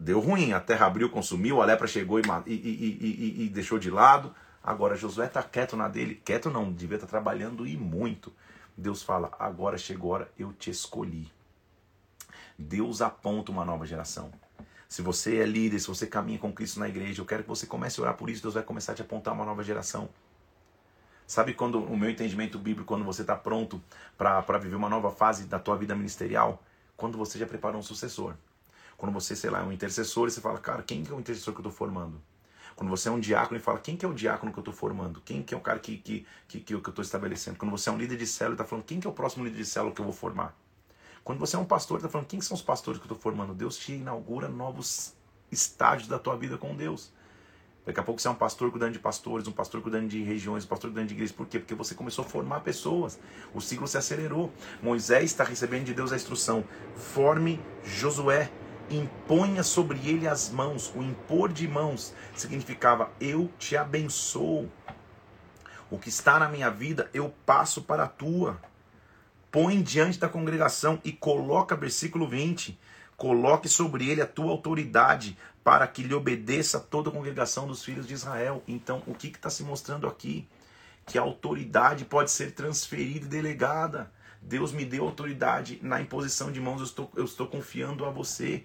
Deu 0.00 0.18
ruim, 0.18 0.52
a 0.52 0.60
terra 0.60 0.86
abriu, 0.86 1.08
consumiu, 1.08 1.62
a 1.62 1.64
lepra 1.64 1.86
chegou 1.86 2.18
e, 2.18 2.22
e, 2.46 2.52
e, 2.52 3.44
e 3.44 3.48
deixou 3.48 3.78
de 3.78 3.90
lado. 3.90 4.34
Agora 4.62 4.96
Josué 4.96 5.26
está 5.26 5.42
quieto 5.42 5.76
na 5.76 5.88
dele, 5.88 6.20
quieto 6.24 6.50
não, 6.50 6.72
devia 6.72 6.96
estar 6.96 7.06
tá 7.06 7.10
trabalhando 7.10 7.66
e 7.66 7.76
muito. 7.76 8.32
Deus 8.76 9.02
fala, 9.02 9.30
agora 9.38 9.78
chegou 9.78 10.12
a 10.12 10.14
hora, 10.14 10.32
eu 10.38 10.52
te 10.52 10.70
escolhi. 10.70 11.30
Deus 12.58 13.00
aponta 13.00 13.52
uma 13.52 13.64
nova 13.64 13.86
geração. 13.86 14.32
Se 14.88 15.02
você 15.02 15.36
é 15.36 15.44
líder, 15.44 15.78
se 15.78 15.86
você 15.86 16.06
caminha 16.06 16.38
com 16.38 16.50
Cristo 16.50 16.80
na 16.80 16.88
igreja, 16.88 17.20
eu 17.20 17.26
quero 17.26 17.42
que 17.42 17.48
você 17.48 17.66
comece 17.66 18.00
a 18.00 18.04
orar 18.04 18.16
por 18.16 18.30
isso. 18.30 18.40
Deus 18.40 18.54
vai 18.54 18.62
começar 18.62 18.92
a 18.92 18.94
te 18.94 19.02
apontar 19.02 19.34
uma 19.34 19.44
nova 19.44 19.62
geração. 19.62 20.08
Sabe 21.26 21.52
quando 21.52 21.84
o 21.84 21.94
meu 21.94 22.08
entendimento 22.08 22.58
bíblico, 22.58 22.88
quando 22.88 23.04
você 23.04 23.20
está 23.20 23.36
pronto 23.36 23.82
para 24.16 24.58
viver 24.58 24.76
uma 24.76 24.88
nova 24.88 25.10
fase 25.10 25.44
da 25.44 25.58
tua 25.58 25.76
vida 25.76 25.94
ministerial? 25.94 26.62
Quando 26.96 27.18
você 27.18 27.38
já 27.38 27.46
preparou 27.46 27.78
um 27.78 27.82
sucessor. 27.82 28.34
Quando 28.96 29.12
você, 29.12 29.36
sei 29.36 29.50
lá, 29.50 29.60
é 29.60 29.62
um 29.62 29.70
intercessor 29.70 30.26
e 30.26 30.30
você 30.30 30.40
fala, 30.40 30.58
cara, 30.58 30.82
quem 30.82 31.04
que 31.04 31.12
é 31.12 31.14
o 31.14 31.20
intercessor 31.20 31.52
que 31.52 31.58
eu 31.58 31.68
estou 31.68 31.72
formando? 31.72 32.18
Quando 32.74 32.88
você 32.88 33.10
é 33.10 33.12
um 33.12 33.20
diácono 33.20 33.60
e 33.60 33.62
fala, 33.62 33.78
quem 33.78 33.94
que 33.94 34.06
é 34.06 34.08
o 34.08 34.14
diácono 34.14 34.52
que 34.52 34.58
eu 34.58 34.62
estou 34.62 34.72
formando? 34.72 35.20
Quem 35.20 35.42
que 35.42 35.52
é 35.52 35.56
o 35.56 35.60
cara 35.60 35.78
que, 35.78 35.98
que, 35.98 36.26
que, 36.48 36.60
que 36.60 36.72
eu 36.72 36.78
estou 36.78 37.02
estabelecendo? 37.02 37.58
Quando 37.58 37.72
você 37.72 37.90
é 37.90 37.92
um 37.92 37.98
líder 37.98 38.16
de 38.16 38.26
célula 38.26 38.54
e 38.54 38.56
está 38.56 38.64
falando, 38.64 38.86
quem 38.86 38.98
que 38.98 39.06
é 39.06 39.10
o 39.10 39.12
próximo 39.12 39.44
líder 39.44 39.58
de 39.58 39.66
célula 39.66 39.94
que 39.94 40.00
eu 40.00 40.04
vou 40.04 40.14
formar? 40.14 40.56
Quando 41.28 41.40
você 41.40 41.56
é 41.56 41.58
um 41.58 41.64
pastor, 41.66 41.98
está 41.98 42.08
falando, 42.08 42.26
quem 42.26 42.40
são 42.40 42.54
os 42.54 42.62
pastores 42.62 42.98
que 42.98 43.04
eu 43.06 43.12
estou 43.12 43.18
formando? 43.18 43.52
Deus 43.52 43.76
te 43.76 43.92
inaugura 43.92 44.48
novos 44.48 45.12
estágios 45.52 46.08
da 46.08 46.18
tua 46.18 46.34
vida 46.38 46.56
com 46.56 46.74
Deus. 46.74 47.12
Daqui 47.84 48.00
a 48.00 48.02
pouco 48.02 48.18
você 48.18 48.28
é 48.28 48.30
um 48.30 48.34
pastor 48.34 48.70
cuidando 48.70 48.94
de 48.94 48.98
pastores, 48.98 49.46
um 49.46 49.52
pastor 49.52 49.82
cuidando 49.82 50.08
de 50.08 50.22
regiões, 50.22 50.64
um 50.64 50.68
pastor 50.68 50.88
cuidando 50.88 51.08
de 51.08 51.12
igrejas. 51.12 51.36
Por 51.36 51.46
quê? 51.46 51.58
Porque 51.58 51.74
você 51.74 51.94
começou 51.94 52.24
a 52.24 52.26
formar 52.26 52.60
pessoas. 52.60 53.20
O 53.52 53.60
ciclo 53.60 53.86
se 53.86 53.98
acelerou. 53.98 54.50
Moisés 54.82 55.24
está 55.24 55.44
recebendo 55.44 55.84
de 55.84 55.92
Deus 55.92 56.14
a 56.14 56.16
instrução: 56.16 56.64
forme 56.96 57.60
Josué, 57.84 58.50
imponha 58.88 59.62
sobre 59.62 59.98
ele 60.08 60.26
as 60.26 60.48
mãos. 60.48 60.90
O 60.96 61.02
impor 61.02 61.52
de 61.52 61.68
mãos 61.68 62.14
significava: 62.34 63.10
eu 63.20 63.50
te 63.58 63.76
abençoo. 63.76 64.66
O 65.90 65.98
que 65.98 66.08
está 66.08 66.38
na 66.38 66.48
minha 66.48 66.70
vida, 66.70 67.10
eu 67.12 67.34
passo 67.44 67.82
para 67.82 68.04
a 68.04 68.08
tua 68.08 68.58
põe 69.50 69.82
diante 69.82 70.18
da 70.18 70.28
congregação 70.28 71.00
e 71.04 71.12
coloca, 71.12 71.76
versículo 71.76 72.28
20, 72.28 72.78
coloque 73.16 73.68
sobre 73.68 74.08
ele 74.08 74.20
a 74.20 74.26
tua 74.26 74.50
autoridade 74.50 75.36
para 75.64 75.86
que 75.86 76.02
lhe 76.02 76.14
obedeça 76.14 76.80
toda 76.80 77.10
a 77.10 77.12
congregação 77.12 77.66
dos 77.66 77.84
filhos 77.84 78.06
de 78.06 78.14
Israel. 78.14 78.62
Então, 78.66 79.02
o 79.06 79.14
que 79.14 79.28
está 79.28 79.50
se 79.50 79.62
mostrando 79.62 80.06
aqui? 80.06 80.48
Que 81.04 81.18
a 81.18 81.22
autoridade 81.22 82.04
pode 82.04 82.30
ser 82.30 82.52
transferida 82.52 83.26
e 83.26 83.28
delegada. 83.28 84.10
Deus 84.40 84.72
me 84.72 84.84
deu 84.84 85.04
autoridade 85.04 85.78
na 85.82 86.00
imposição 86.00 86.52
de 86.52 86.60
mãos, 86.60 86.78
eu 86.78 86.86
estou, 86.86 87.10
eu 87.16 87.24
estou 87.24 87.46
confiando 87.46 88.04
a 88.04 88.10
você. 88.10 88.64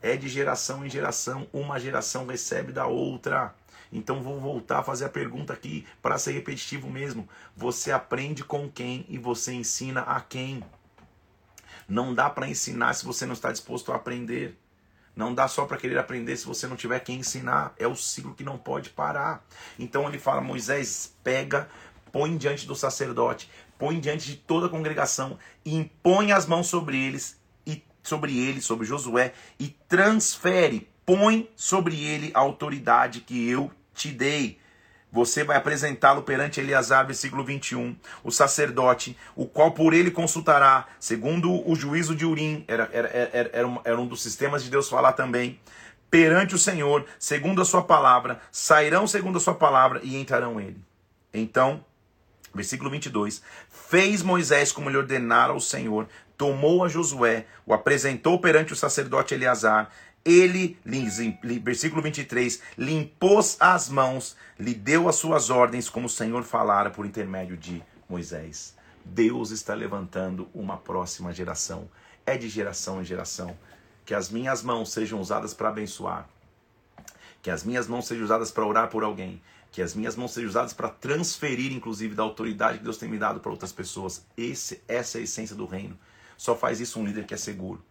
É 0.00 0.16
de 0.16 0.28
geração 0.28 0.84
em 0.84 0.90
geração, 0.90 1.46
uma 1.52 1.78
geração 1.78 2.26
recebe 2.26 2.72
da 2.72 2.86
outra. 2.86 3.54
Então 3.92 4.22
vou 4.22 4.40
voltar 4.40 4.78
a 4.78 4.82
fazer 4.82 5.04
a 5.04 5.10
pergunta 5.10 5.52
aqui 5.52 5.86
para 6.00 6.16
ser 6.16 6.32
repetitivo 6.32 6.88
mesmo. 6.88 7.28
Você 7.54 7.92
aprende 7.92 8.42
com 8.42 8.70
quem 8.70 9.04
e 9.08 9.18
você 9.18 9.52
ensina 9.52 10.00
a 10.00 10.20
quem? 10.20 10.64
Não 11.86 12.14
dá 12.14 12.30
para 12.30 12.48
ensinar 12.48 12.94
se 12.94 13.04
você 13.04 13.26
não 13.26 13.34
está 13.34 13.52
disposto 13.52 13.92
a 13.92 13.96
aprender. 13.96 14.58
Não 15.14 15.34
dá 15.34 15.46
só 15.46 15.66
para 15.66 15.76
querer 15.76 15.98
aprender 15.98 16.38
se 16.38 16.46
você 16.46 16.66
não 16.66 16.74
tiver 16.74 17.00
quem 17.00 17.18
ensinar. 17.18 17.74
É 17.78 17.86
o 17.86 17.94
ciclo 17.94 18.34
que 18.34 18.42
não 18.42 18.56
pode 18.56 18.88
parar. 18.88 19.44
Então 19.78 20.08
ele 20.08 20.18
fala: 20.18 20.40
Moisés, 20.40 21.14
pega, 21.22 21.68
põe 22.10 22.34
diante 22.38 22.66
do 22.66 22.74
sacerdote, 22.74 23.50
põe 23.78 24.00
diante 24.00 24.26
de 24.26 24.36
toda 24.36 24.66
a 24.66 24.70
congregação, 24.70 25.38
impõe 25.66 26.32
as 26.32 26.46
mãos 26.46 26.66
sobre 26.68 26.96
eles 26.96 27.38
e 27.66 27.84
sobre 28.02 28.38
ele, 28.38 28.62
sobre 28.62 28.86
Josué 28.86 29.34
e 29.58 29.68
transfere, 29.86 30.88
põe 31.04 31.50
sobre 31.54 32.02
ele 32.02 32.30
a 32.32 32.40
autoridade 32.40 33.20
que 33.20 33.46
eu 33.46 33.70
te 33.94 34.08
dei. 34.10 34.58
Você 35.10 35.44
vai 35.44 35.58
apresentá-lo 35.58 36.22
perante 36.22 36.58
Eleazar, 36.58 37.06
versículo 37.06 37.44
21, 37.44 37.94
o 38.24 38.30
sacerdote, 38.30 39.16
o 39.36 39.44
qual 39.46 39.72
por 39.72 39.92
ele 39.92 40.10
consultará, 40.10 40.86
segundo 40.98 41.68
o 41.68 41.74
juízo 41.74 42.14
de 42.16 42.24
Urim, 42.24 42.64
era, 42.66 42.88
era, 42.92 43.08
era, 43.08 43.50
era, 43.52 43.68
um, 43.68 43.78
era 43.84 44.00
um 44.00 44.06
dos 44.06 44.22
sistemas 44.22 44.64
de 44.64 44.70
Deus 44.70 44.88
falar 44.88 45.12
também, 45.12 45.60
perante 46.10 46.54
o 46.54 46.58
Senhor, 46.58 47.04
segundo 47.18 47.60
a 47.60 47.64
sua 47.64 47.82
palavra, 47.82 48.40
sairão 48.50 49.06
segundo 49.06 49.36
a 49.36 49.40
sua 49.40 49.54
palavra 49.54 50.00
e 50.02 50.16
entrarão 50.16 50.58
ele. 50.58 50.82
Então, 51.32 51.84
versículo 52.54 52.90
22, 52.90 53.42
fez 53.68 54.22
Moisés 54.22 54.72
como 54.72 54.88
lhe 54.88 54.96
ordenara 54.96 55.52
o 55.52 55.60
Senhor, 55.60 56.08
tomou 56.36 56.84
a 56.84 56.88
Josué, 56.88 57.46
o 57.64 57.72
apresentou 57.72 58.38
perante 58.38 58.72
o 58.72 58.76
sacerdote 58.76 59.34
Eleazar, 59.34 59.90
ele, 60.24 60.78
versículo 61.62 62.00
23, 62.00 62.60
lhe 62.78 62.92
impôs 62.92 63.56
as 63.58 63.88
mãos, 63.88 64.36
lhe 64.58 64.74
deu 64.74 65.08
as 65.08 65.16
suas 65.16 65.50
ordens, 65.50 65.88
como 65.88 66.06
o 66.06 66.10
Senhor 66.10 66.42
falara 66.44 66.90
por 66.90 67.04
intermédio 67.04 67.56
de 67.56 67.82
Moisés. 68.08 68.74
Deus 69.04 69.50
está 69.50 69.74
levantando 69.74 70.48
uma 70.54 70.76
próxima 70.76 71.32
geração. 71.32 71.90
É 72.24 72.36
de 72.36 72.48
geração 72.48 73.00
em 73.00 73.04
geração. 73.04 73.56
Que 74.04 74.14
as 74.14 74.30
minhas 74.30 74.62
mãos 74.62 74.92
sejam 74.92 75.20
usadas 75.20 75.52
para 75.54 75.70
abençoar. 75.70 76.28
Que 77.42 77.50
as 77.50 77.64
minhas 77.64 77.88
mãos 77.88 78.06
sejam 78.06 78.24
usadas 78.24 78.52
para 78.52 78.64
orar 78.64 78.88
por 78.88 79.02
alguém. 79.02 79.42
Que 79.72 79.82
as 79.82 79.94
minhas 79.94 80.14
mãos 80.14 80.32
sejam 80.32 80.50
usadas 80.50 80.72
para 80.72 80.88
transferir, 80.88 81.72
inclusive, 81.72 82.14
da 82.14 82.22
autoridade 82.22 82.78
que 82.78 82.84
Deus 82.84 82.98
tem 82.98 83.08
me 83.08 83.18
dado 83.18 83.40
para 83.40 83.50
outras 83.50 83.72
pessoas. 83.72 84.24
Esse, 84.36 84.80
essa 84.86 85.18
é 85.18 85.22
a 85.22 85.24
essência 85.24 85.56
do 85.56 85.66
reino. 85.66 85.98
Só 86.36 86.54
faz 86.54 86.80
isso 86.80 87.00
um 87.00 87.04
líder 87.04 87.24
que 87.24 87.34
é 87.34 87.36
seguro. 87.36 87.82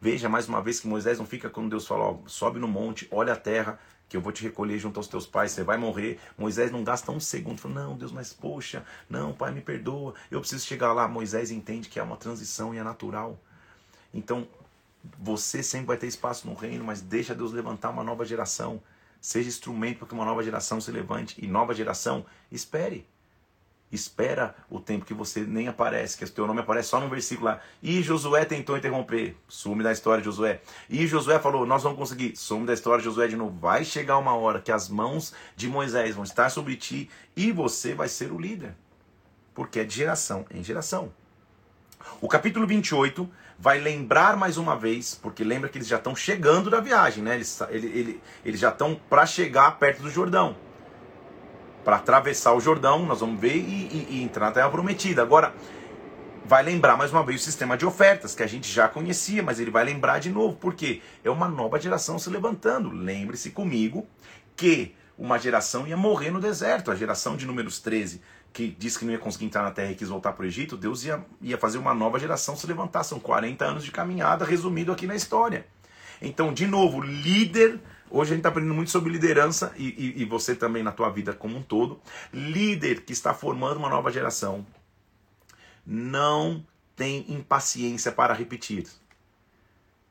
Veja 0.00 0.28
mais 0.28 0.48
uma 0.48 0.62
vez 0.62 0.78
que 0.78 0.86
Moisés 0.86 1.18
não 1.18 1.26
fica 1.26 1.50
quando 1.50 1.70
Deus 1.70 1.86
fala, 1.86 2.04
ó, 2.04 2.18
sobe 2.26 2.60
no 2.60 2.68
monte, 2.68 3.08
olha 3.10 3.32
a 3.32 3.36
terra, 3.36 3.78
que 4.08 4.16
eu 4.16 4.20
vou 4.20 4.32
te 4.32 4.42
recolher 4.42 4.78
junto 4.78 4.98
aos 4.98 5.08
teus 5.08 5.26
pais, 5.26 5.52
você 5.52 5.64
vai 5.64 5.76
morrer. 5.76 6.18
Moisés 6.36 6.70
não 6.70 6.84
gasta 6.84 7.10
um 7.10 7.20
segundo, 7.20 7.60
fala, 7.60 7.74
não, 7.74 7.96
Deus, 7.96 8.12
mas 8.12 8.32
poxa, 8.32 8.84
não, 9.10 9.32
pai, 9.32 9.52
me 9.52 9.60
perdoa, 9.60 10.14
eu 10.30 10.40
preciso 10.40 10.64
chegar 10.64 10.92
lá. 10.92 11.08
Moisés 11.08 11.50
entende 11.50 11.88
que 11.88 11.98
é 11.98 12.02
uma 12.02 12.16
transição 12.16 12.74
e 12.74 12.78
é 12.78 12.82
natural. 12.82 13.38
Então, 14.14 14.46
você 15.18 15.62
sempre 15.62 15.88
vai 15.88 15.96
ter 15.96 16.06
espaço 16.06 16.46
no 16.46 16.54
reino, 16.54 16.84
mas 16.84 17.00
deixa 17.00 17.34
Deus 17.34 17.52
levantar 17.52 17.90
uma 17.90 18.04
nova 18.04 18.24
geração. 18.24 18.80
Seja 19.20 19.48
instrumento 19.48 19.98
para 19.98 20.08
que 20.08 20.14
uma 20.14 20.24
nova 20.24 20.42
geração 20.42 20.80
se 20.80 20.90
levante. 20.90 21.34
E 21.44 21.46
nova 21.46 21.74
geração, 21.74 22.24
espere. 22.50 23.06
Espera 23.90 24.54
o 24.68 24.78
tempo 24.78 25.06
que 25.06 25.14
você 25.14 25.40
nem 25.40 25.66
aparece, 25.66 26.18
que 26.18 26.24
o 26.24 26.28
teu 26.28 26.46
nome 26.46 26.60
aparece 26.60 26.90
só 26.90 27.00
num 27.00 27.08
versículo 27.08 27.46
lá. 27.46 27.60
E 27.82 28.02
Josué 28.02 28.44
tentou 28.44 28.76
interromper. 28.76 29.34
Sume 29.48 29.82
da 29.82 29.90
história 29.90 30.20
de 30.20 30.26
Josué. 30.26 30.60
E 30.90 31.06
Josué 31.06 31.38
falou: 31.38 31.64
Nós 31.64 31.82
vamos 31.82 31.98
conseguir. 31.98 32.36
Sume 32.36 32.66
da 32.66 32.74
história 32.74 32.98
de 32.98 33.06
Josué 33.06 33.28
de 33.28 33.36
novo. 33.36 33.58
Vai 33.58 33.84
chegar 33.84 34.18
uma 34.18 34.34
hora 34.34 34.60
que 34.60 34.70
as 34.70 34.90
mãos 34.90 35.32
de 35.56 35.68
Moisés 35.68 36.14
vão 36.14 36.24
estar 36.24 36.50
sobre 36.50 36.76
ti 36.76 37.08
e 37.34 37.50
você 37.50 37.94
vai 37.94 38.08
ser 38.08 38.30
o 38.30 38.38
líder. 38.38 38.74
Porque 39.54 39.80
é 39.80 39.84
de 39.84 39.94
geração 39.94 40.44
em 40.50 40.62
geração. 40.62 41.10
O 42.20 42.28
capítulo 42.28 42.66
28 42.66 43.28
vai 43.58 43.80
lembrar 43.80 44.36
mais 44.36 44.56
uma 44.56 44.76
vez, 44.76 45.18
porque 45.20 45.42
lembra 45.42 45.68
que 45.68 45.78
eles 45.78 45.88
já 45.88 45.96
estão 45.96 46.14
chegando 46.14 46.70
da 46.70 46.80
viagem, 46.80 47.24
né? 47.24 47.34
Eles, 47.34 47.60
ele, 47.70 47.86
ele, 47.86 48.22
eles 48.44 48.60
já 48.60 48.68
estão 48.68 48.94
para 49.08 49.26
chegar 49.26 49.78
perto 49.78 50.02
do 50.02 50.10
Jordão. 50.10 50.67
Para 51.88 51.96
atravessar 51.96 52.52
o 52.52 52.60
Jordão, 52.60 53.06
nós 53.06 53.20
vamos 53.20 53.40
ver, 53.40 53.56
e, 53.56 53.60
e, 53.60 54.06
e 54.10 54.22
entrar 54.22 54.44
na 54.44 54.52
Terra 54.52 54.68
Prometida. 54.68 55.22
Agora, 55.22 55.54
vai 56.44 56.62
lembrar 56.62 56.98
mais 56.98 57.10
uma 57.10 57.24
vez 57.24 57.40
o 57.40 57.44
sistema 57.44 57.78
de 57.78 57.86
ofertas, 57.86 58.34
que 58.34 58.42
a 58.42 58.46
gente 58.46 58.70
já 58.70 58.86
conhecia, 58.86 59.42
mas 59.42 59.58
ele 59.58 59.70
vai 59.70 59.86
lembrar 59.86 60.18
de 60.18 60.28
novo, 60.28 60.54
porque 60.56 61.00
é 61.24 61.30
uma 61.30 61.48
nova 61.48 61.80
geração 61.80 62.18
se 62.18 62.28
levantando. 62.28 62.90
Lembre-se 62.90 63.52
comigo 63.52 64.06
que 64.54 64.94
uma 65.16 65.38
geração 65.38 65.86
ia 65.86 65.96
morrer 65.96 66.30
no 66.30 66.40
deserto, 66.40 66.90
a 66.90 66.94
geração 66.94 67.38
de 67.38 67.46
números 67.46 67.80
13 67.80 68.20
que 68.52 68.68
disse 68.68 68.98
que 68.98 69.06
não 69.06 69.12
ia 69.12 69.18
conseguir 69.18 69.46
entrar 69.46 69.62
na 69.62 69.70
terra 69.70 69.90
e 69.90 69.94
quis 69.94 70.10
voltar 70.10 70.34
para 70.34 70.42
o 70.42 70.46
Egito, 70.46 70.76
Deus 70.76 71.06
ia, 71.06 71.24
ia 71.40 71.56
fazer 71.56 71.78
uma 71.78 71.94
nova 71.94 72.18
geração 72.18 72.54
se 72.54 72.66
levantar. 72.66 73.02
São 73.02 73.18
40 73.18 73.64
anos 73.64 73.82
de 73.82 73.90
caminhada, 73.90 74.44
resumido 74.44 74.92
aqui 74.92 75.06
na 75.06 75.16
história. 75.16 75.66
Então, 76.20 76.52
de 76.52 76.66
novo, 76.66 77.00
líder. 77.00 77.80
Hoje 78.10 78.30
a 78.30 78.34
gente 78.34 78.40
está 78.40 78.48
aprendendo 78.48 78.74
muito 78.74 78.90
sobre 78.90 79.12
liderança 79.12 79.72
e, 79.76 80.14
e, 80.16 80.22
e 80.22 80.24
você 80.24 80.54
também 80.54 80.82
na 80.82 80.92
tua 80.92 81.10
vida 81.10 81.32
como 81.32 81.56
um 81.56 81.62
todo. 81.62 82.00
Líder 82.32 83.02
que 83.02 83.12
está 83.12 83.34
formando 83.34 83.78
uma 83.78 83.88
nova 83.88 84.10
geração 84.10 84.66
não 85.86 86.64
tem 86.94 87.24
impaciência 87.28 88.12
para 88.12 88.34
repetir. 88.34 88.86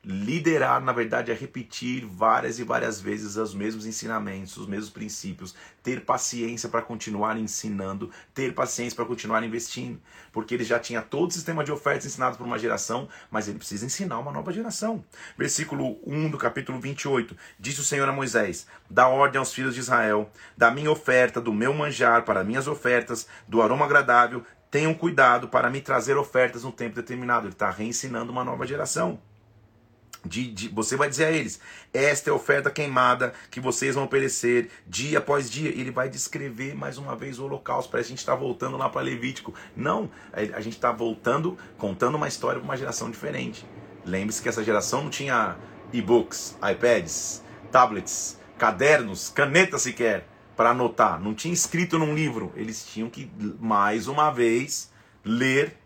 Liderar, 0.10 0.82
na 0.82 0.94
verdade, 0.94 1.34
é 1.34 1.34
repetir 1.34 2.06
várias 2.06 2.60
e 2.60 2.64
várias 2.64 3.02
vezes 3.02 3.36
os 3.36 3.54
mesmos 3.54 3.86
ensinamentos, 3.86 4.56
os 4.56 4.66
mesmos 4.66 4.90
princípios, 4.90 5.54
ter 5.84 6.06
paciência 6.06 6.70
para 6.70 6.82
continuar 6.82 7.38
ensinando, 7.38 8.10
ter 8.34 8.56
paciência 8.56 8.96
para 8.96 9.04
continuar 9.04 9.44
investindo, 9.44 10.00
porque 10.32 10.54
ele 10.54 10.64
já 10.64 10.80
tinha 10.80 11.02
todo 11.02 11.30
o 11.30 11.34
sistema 11.34 11.62
de 11.62 11.74
ofertas 11.74 12.06
ensinado 12.06 12.38
por 12.38 12.48
uma 12.48 12.58
geração, 12.58 13.10
mas 13.30 13.50
ele 13.50 13.58
precisa 13.58 13.86
ensinar 13.86 14.18
uma 14.20 14.32
nova 14.32 14.54
geração. 14.54 15.04
Versículo 15.38 16.00
1 16.06 16.30
do 16.30 16.38
capítulo 16.38 16.80
28: 16.80 17.36
Disse 17.60 17.82
o 17.82 17.84
Senhor 17.84 18.08
a 18.08 18.14
Moisés: 18.14 18.66
Dá 18.90 19.10
ordem 19.10 19.40
aos 19.40 19.54
filhos 19.54 19.74
de 19.74 19.82
Israel, 19.82 20.32
da 20.56 20.72
minha 20.72 20.90
oferta, 20.90 21.42
do 21.42 21.52
meu 21.52 21.74
manjar 21.74 22.24
para 22.24 22.46
minhas 22.46 22.66
ofertas, 22.66 23.28
do 23.46 23.62
aroma 23.62 23.84
agradável, 23.84 24.42
tenham 24.72 24.94
cuidado 24.94 25.50
para 25.50 25.70
me 25.70 25.82
trazer 25.82 26.16
ofertas 26.16 26.64
no 26.64 26.72
tempo 26.72 26.96
determinado. 26.96 27.48
Ele 27.48 27.54
está 27.54 27.70
reensinando 27.70 28.32
uma 28.32 28.46
nova 28.46 28.66
geração. 28.66 29.20
De, 30.26 30.48
de, 30.52 30.68
você 30.70 30.96
vai 30.96 31.10
dizer 31.10 31.26
a 31.26 31.32
eles: 31.32 31.60
esta 31.94 32.30
é 32.30 32.32
a 32.32 32.36
oferta 32.36 32.70
queimada 32.70 33.34
que 33.50 33.60
vocês 33.60 33.96
vão 33.96 34.06
oferecer 34.06 34.70
dia 34.86 35.20
após 35.20 35.50
dia. 35.50 35.70
Ele 35.70 35.92
vai 35.92 36.10
descrever 36.10 36.76
mais 36.76 36.98
uma 36.98 37.16
vez 37.16 37.40
o 37.40 37.46
holocausto. 37.46 37.92
Parece 37.92 38.08
que 38.08 38.14
a 38.14 38.16
gente 38.16 38.20
está 38.20 38.36
voltando 38.36 38.78
lá 38.78 38.90
para 38.90 39.02
Levítico. 39.02 39.54
Não, 39.76 40.10
a 40.34 40.60
gente 40.60 40.76
está 40.76 40.92
voltando, 40.92 41.58
contando 41.78 42.16
uma 42.16 42.28
história 42.28 42.60
para 42.60 42.66
uma 42.66 42.78
geração 42.78 43.10
diferente. 43.10 43.66
Lembre-se 44.06 44.42
que 44.42 44.50
essa 44.50 44.64
geração 44.64 45.04
não 45.04 45.10
tinha 45.10 45.58
e-books, 45.92 46.58
iPads, 46.62 47.44
tablets, 47.72 48.38
cadernos, 48.58 49.30
caneta 49.30 49.78
sequer 49.78 50.28
para 50.56 50.72
anotar. 50.72 51.22
Não 51.22 51.34
tinha 51.34 51.54
escrito 51.54 52.00
num 52.00 52.16
livro. 52.16 52.52
Eles 52.56 52.86
tinham 52.86 53.10
que, 53.10 53.30
mais 53.60 54.08
uma 54.08 54.32
vez, 54.32 54.92
ler 55.24 55.78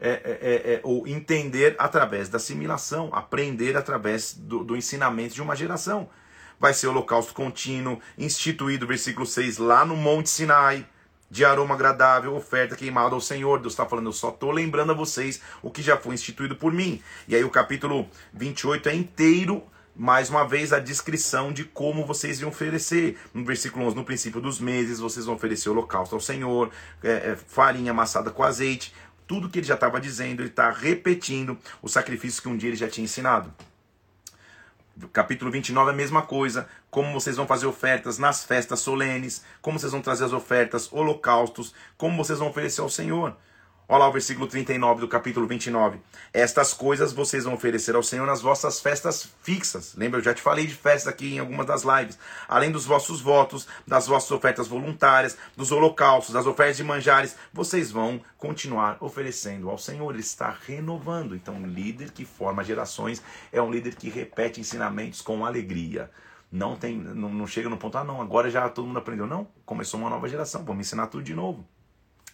é, 0.00 0.10
é, 0.10 0.14
é, 0.14 0.74
é, 0.74 0.80
ou 0.84 1.06
entender 1.06 1.74
através 1.78 2.28
da 2.28 2.36
assimilação, 2.36 3.10
aprender 3.12 3.76
através 3.76 4.32
do, 4.32 4.62
do 4.62 4.76
ensinamento 4.76 5.34
de 5.34 5.42
uma 5.42 5.56
geração. 5.56 6.08
Vai 6.60 6.74
ser 6.74 6.88
holocausto 6.88 7.34
contínuo, 7.34 8.00
instituído, 8.16 8.86
versículo 8.86 9.26
6, 9.26 9.58
lá 9.58 9.84
no 9.84 9.96
Monte 9.96 10.28
Sinai, 10.28 10.86
de 11.30 11.44
aroma 11.44 11.74
agradável, 11.74 12.34
oferta 12.34 12.74
queimada 12.74 13.14
ao 13.14 13.20
Senhor. 13.20 13.60
Deus 13.60 13.74
está 13.74 13.86
falando, 13.86 14.06
eu 14.06 14.12
só 14.12 14.30
estou 14.30 14.50
lembrando 14.50 14.92
a 14.92 14.94
vocês 14.94 15.40
o 15.62 15.70
que 15.70 15.82
já 15.82 15.96
foi 15.96 16.14
instituído 16.14 16.56
por 16.56 16.72
mim. 16.72 17.02
E 17.26 17.34
aí 17.36 17.44
o 17.44 17.50
capítulo 17.50 18.08
28 18.32 18.88
é 18.88 18.94
inteiro 18.94 19.62
mais 19.98 20.30
uma 20.30 20.46
vez 20.46 20.72
a 20.72 20.78
descrição 20.78 21.52
de 21.52 21.64
como 21.64 22.06
vocês 22.06 22.40
iam 22.40 22.50
oferecer. 22.50 23.18
No 23.34 23.44
versículo 23.44 23.84
11, 23.86 23.96
no 23.96 24.04
princípio 24.04 24.40
dos 24.40 24.60
meses, 24.60 25.00
vocês 25.00 25.26
vão 25.26 25.34
oferecer 25.34 25.68
holocausto 25.70 26.14
ao 26.14 26.20
Senhor, 26.20 26.70
é, 27.02 27.32
é, 27.32 27.36
farinha 27.36 27.90
amassada 27.90 28.30
com 28.30 28.44
azeite, 28.44 28.94
tudo 29.28 29.50
que 29.50 29.58
ele 29.58 29.66
já 29.66 29.74
estava 29.74 30.00
dizendo, 30.00 30.40
ele 30.40 30.48
está 30.48 30.70
repetindo 30.70 31.56
o 31.82 31.88
sacrifício 31.88 32.42
que 32.42 32.48
um 32.48 32.56
dia 32.56 32.70
ele 32.70 32.76
já 32.76 32.88
tinha 32.88 33.04
ensinado. 33.04 33.52
Capítulo 35.12 35.50
29 35.50 35.90
é 35.90 35.92
a 35.92 35.96
mesma 35.96 36.22
coisa. 36.22 36.66
Como 36.90 37.12
vocês 37.12 37.36
vão 37.36 37.46
fazer 37.46 37.66
ofertas 37.66 38.18
nas 38.18 38.42
festas 38.42 38.80
solenes, 38.80 39.44
como 39.60 39.78
vocês 39.78 39.92
vão 39.92 40.00
trazer 40.00 40.24
as 40.24 40.32
ofertas, 40.32 40.90
holocaustos, 40.90 41.74
como 41.96 42.16
vocês 42.16 42.38
vão 42.38 42.48
oferecer 42.48 42.80
ao 42.80 42.88
Senhor. 42.88 43.36
Olha 43.90 44.00
lá 44.00 44.08
o 44.10 44.12
versículo 44.12 44.46
39 44.46 45.00
do 45.00 45.08
capítulo 45.08 45.46
29. 45.46 45.98
Estas 46.30 46.74
coisas 46.74 47.10
vocês 47.10 47.44
vão 47.44 47.54
oferecer 47.54 47.94
ao 47.94 48.02
Senhor 48.02 48.26
nas 48.26 48.42
vossas 48.42 48.80
festas 48.80 49.32
fixas. 49.42 49.94
Lembra, 49.96 50.20
eu 50.20 50.24
já 50.24 50.34
te 50.34 50.42
falei 50.42 50.66
de 50.66 50.74
festas 50.74 51.08
aqui 51.08 51.36
em 51.36 51.38
algumas 51.38 51.64
das 51.64 51.84
lives. 51.84 52.18
Além 52.46 52.70
dos 52.70 52.84
vossos 52.84 53.22
votos, 53.22 53.66
das 53.86 54.06
vossas 54.06 54.30
ofertas 54.30 54.68
voluntárias, 54.68 55.38
dos 55.56 55.72
holocaustos, 55.72 56.34
das 56.34 56.44
ofertas 56.44 56.76
de 56.76 56.84
manjares, 56.84 57.34
vocês 57.50 57.90
vão 57.90 58.20
continuar 58.36 58.98
oferecendo 59.00 59.70
ao 59.70 59.78
Senhor. 59.78 60.12
Ele 60.12 60.20
está 60.20 60.54
renovando. 60.66 61.34
Então, 61.34 61.54
um 61.54 61.66
líder 61.66 62.10
que 62.10 62.26
forma 62.26 62.62
gerações 62.62 63.22
é 63.50 63.62
um 63.62 63.70
líder 63.70 63.94
que 63.94 64.10
repete 64.10 64.60
ensinamentos 64.60 65.22
com 65.22 65.46
alegria. 65.46 66.10
Não, 66.52 66.76
tem, 66.76 66.94
não, 66.94 67.30
não 67.30 67.46
chega 67.46 67.70
no 67.70 67.78
ponto, 67.78 67.96
ah, 67.96 68.04
não, 68.04 68.20
agora 68.20 68.50
já 68.50 68.68
todo 68.68 68.86
mundo 68.86 68.98
aprendeu. 68.98 69.26
Não, 69.26 69.48
começou 69.64 69.98
uma 69.98 70.10
nova 70.10 70.28
geração, 70.28 70.62
vamos 70.62 70.86
ensinar 70.86 71.06
tudo 71.06 71.24
de 71.24 71.34
novo. 71.34 71.66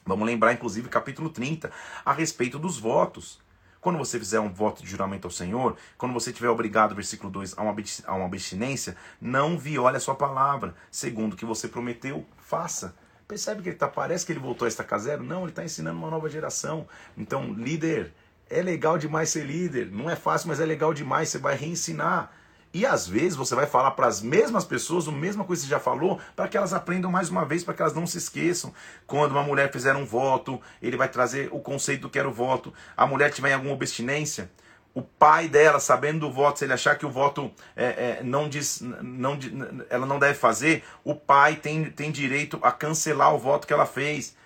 Vamos 0.06 0.26
lembrar, 0.26 0.52
inclusive, 0.52 0.88
capítulo 0.88 1.30
30, 1.30 1.70
a 2.04 2.12
respeito 2.12 2.58
dos 2.58 2.78
votos. 2.78 3.42
Quando 3.80 3.98
você 3.98 4.18
fizer 4.18 4.40
um 4.40 4.52
voto 4.52 4.82
de 4.82 4.88
juramento 4.88 5.26
ao 5.26 5.30
Senhor, 5.30 5.76
quando 5.96 6.12
você 6.12 6.32
tiver 6.32 6.48
obrigado, 6.48 6.94
versículo 6.94 7.30
2, 7.30 7.58
a 7.58 7.62
uma, 7.62 8.24
abstinência, 8.26 8.96
não 9.20 9.58
viole 9.58 9.96
a 9.96 10.00
sua 10.00 10.14
palavra, 10.14 10.74
segundo 10.90 11.34
o 11.34 11.36
que 11.36 11.44
você 11.44 11.68
prometeu, 11.68 12.24
faça. 12.38 12.94
Percebe 13.28 13.62
que 13.62 13.70
ele 13.70 13.76
tá, 13.76 13.88
parece 13.88 14.24
que 14.24 14.32
ele 14.32 14.40
voltou 14.40 14.66
a 14.66 14.68
estacar 14.68 14.98
zero? 14.98 15.22
Não, 15.22 15.42
ele 15.42 15.50
está 15.50 15.64
ensinando 15.64 15.98
uma 15.98 16.10
nova 16.10 16.28
geração. 16.28 16.86
Então, 17.16 17.52
líder, 17.52 18.12
é 18.48 18.62
legal 18.62 18.98
demais 18.98 19.30
ser 19.30 19.44
líder. 19.44 19.90
Não 19.90 20.08
é 20.10 20.16
fácil, 20.16 20.48
mas 20.48 20.60
é 20.60 20.66
legal 20.66 20.92
demais. 20.92 21.30
Você 21.30 21.38
vai 21.38 21.56
reensinar. 21.56 22.30
E 22.74 22.84
às 22.84 23.06
vezes 23.06 23.36
você 23.36 23.54
vai 23.54 23.66
falar 23.66 23.92
para 23.92 24.08
as 24.08 24.20
mesmas 24.20 24.64
pessoas 24.64 25.06
a 25.06 25.12
mesma 25.12 25.44
coisa 25.44 25.62
que 25.62 25.68
você 25.68 25.74
já 25.74 25.78
falou, 25.78 26.20
para 26.34 26.48
que 26.48 26.56
elas 26.56 26.72
aprendam 26.72 27.08
mais 27.08 27.30
uma 27.30 27.44
vez, 27.44 27.62
para 27.62 27.72
que 27.72 27.80
elas 27.80 27.94
não 27.94 28.04
se 28.04 28.18
esqueçam. 28.18 28.74
Quando 29.06 29.30
uma 29.30 29.44
mulher 29.44 29.70
fizer 29.70 29.94
um 29.94 30.04
voto, 30.04 30.60
ele 30.82 30.96
vai 30.96 31.08
trazer 31.08 31.48
o 31.52 31.60
conceito 31.60 32.02
do 32.02 32.10
que 32.10 32.18
era 32.18 32.28
o 32.28 32.32
voto. 32.32 32.74
A 32.96 33.06
mulher 33.06 33.30
tiver 33.30 33.52
alguma 33.52 33.72
obstinência, 33.72 34.50
o 34.92 35.02
pai 35.02 35.48
dela, 35.48 35.78
sabendo 35.78 36.20
do 36.20 36.32
voto, 36.32 36.58
se 36.58 36.64
ele 36.64 36.72
achar 36.72 36.98
que 36.98 37.06
o 37.06 37.10
voto 37.10 37.48
é, 37.76 37.84
é, 37.84 38.20
não 38.24 38.48
diz, 38.48 38.80
não, 38.80 39.38
ela 39.88 40.04
não 40.04 40.18
deve 40.18 40.34
fazer, 40.34 40.82
o 41.04 41.14
pai 41.14 41.56
tem, 41.56 41.84
tem 41.90 42.10
direito 42.10 42.58
a 42.60 42.72
cancelar 42.72 43.32
o 43.34 43.38
voto 43.38 43.68
que 43.68 43.72
ela 43.72 43.86
fez. 43.86 44.36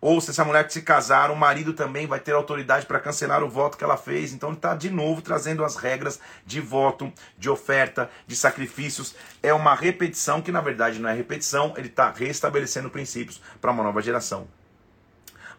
Ou 0.00 0.20
se 0.20 0.30
essa 0.30 0.44
mulher 0.44 0.70
se 0.70 0.82
casar, 0.82 1.30
o 1.30 1.36
marido 1.36 1.72
também 1.72 2.06
vai 2.06 2.20
ter 2.20 2.32
autoridade 2.32 2.86
para 2.86 3.00
cancelar 3.00 3.42
o 3.42 3.48
voto 3.48 3.76
que 3.76 3.82
ela 3.82 3.96
fez. 3.96 4.32
Então 4.32 4.50
ele 4.50 4.58
está 4.58 4.74
de 4.74 4.90
novo 4.90 5.20
trazendo 5.20 5.64
as 5.64 5.74
regras 5.74 6.20
de 6.46 6.60
voto, 6.60 7.12
de 7.36 7.50
oferta, 7.50 8.08
de 8.26 8.36
sacrifícios. 8.36 9.14
É 9.42 9.52
uma 9.52 9.74
repetição 9.74 10.40
que 10.40 10.52
na 10.52 10.60
verdade 10.60 11.00
não 11.00 11.08
é 11.08 11.14
repetição, 11.14 11.74
ele 11.76 11.88
está 11.88 12.10
restabelecendo 12.10 12.90
princípios 12.90 13.40
para 13.60 13.72
uma 13.72 13.82
nova 13.82 14.00
geração. 14.00 14.46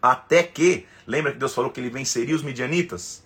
Até 0.01 0.43
que, 0.43 0.87
lembra 1.05 1.33
que 1.33 1.37
Deus 1.37 1.53
falou 1.53 1.69
que 1.69 1.81
ele 1.81 1.89
venceria 1.89 2.35
os 2.35 2.41
midianitas? 2.41 3.21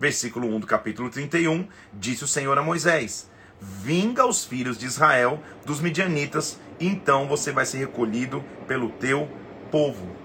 Versículo 0.00 0.52
1 0.56 0.60
do 0.60 0.66
capítulo 0.66 1.08
31, 1.08 1.68
disse 1.92 2.24
o 2.24 2.28
Senhor 2.28 2.58
a 2.58 2.62
Moisés: 2.62 3.30
Vinga 3.60 4.26
os 4.26 4.44
filhos 4.44 4.76
de 4.76 4.86
Israel 4.86 5.40
dos 5.64 5.80
midianitas, 5.80 6.58
então 6.80 7.28
você 7.28 7.52
vai 7.52 7.64
ser 7.64 7.78
recolhido 7.78 8.44
pelo 8.66 8.90
teu 8.90 9.30
povo. 9.70 10.21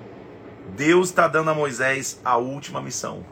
Deus 0.76 1.09
está 1.09 1.28
dando 1.28 1.49
a 1.49 1.53
Moisés 1.53 2.20
a 2.24 2.38
última 2.38 2.82
missão. 2.82 3.26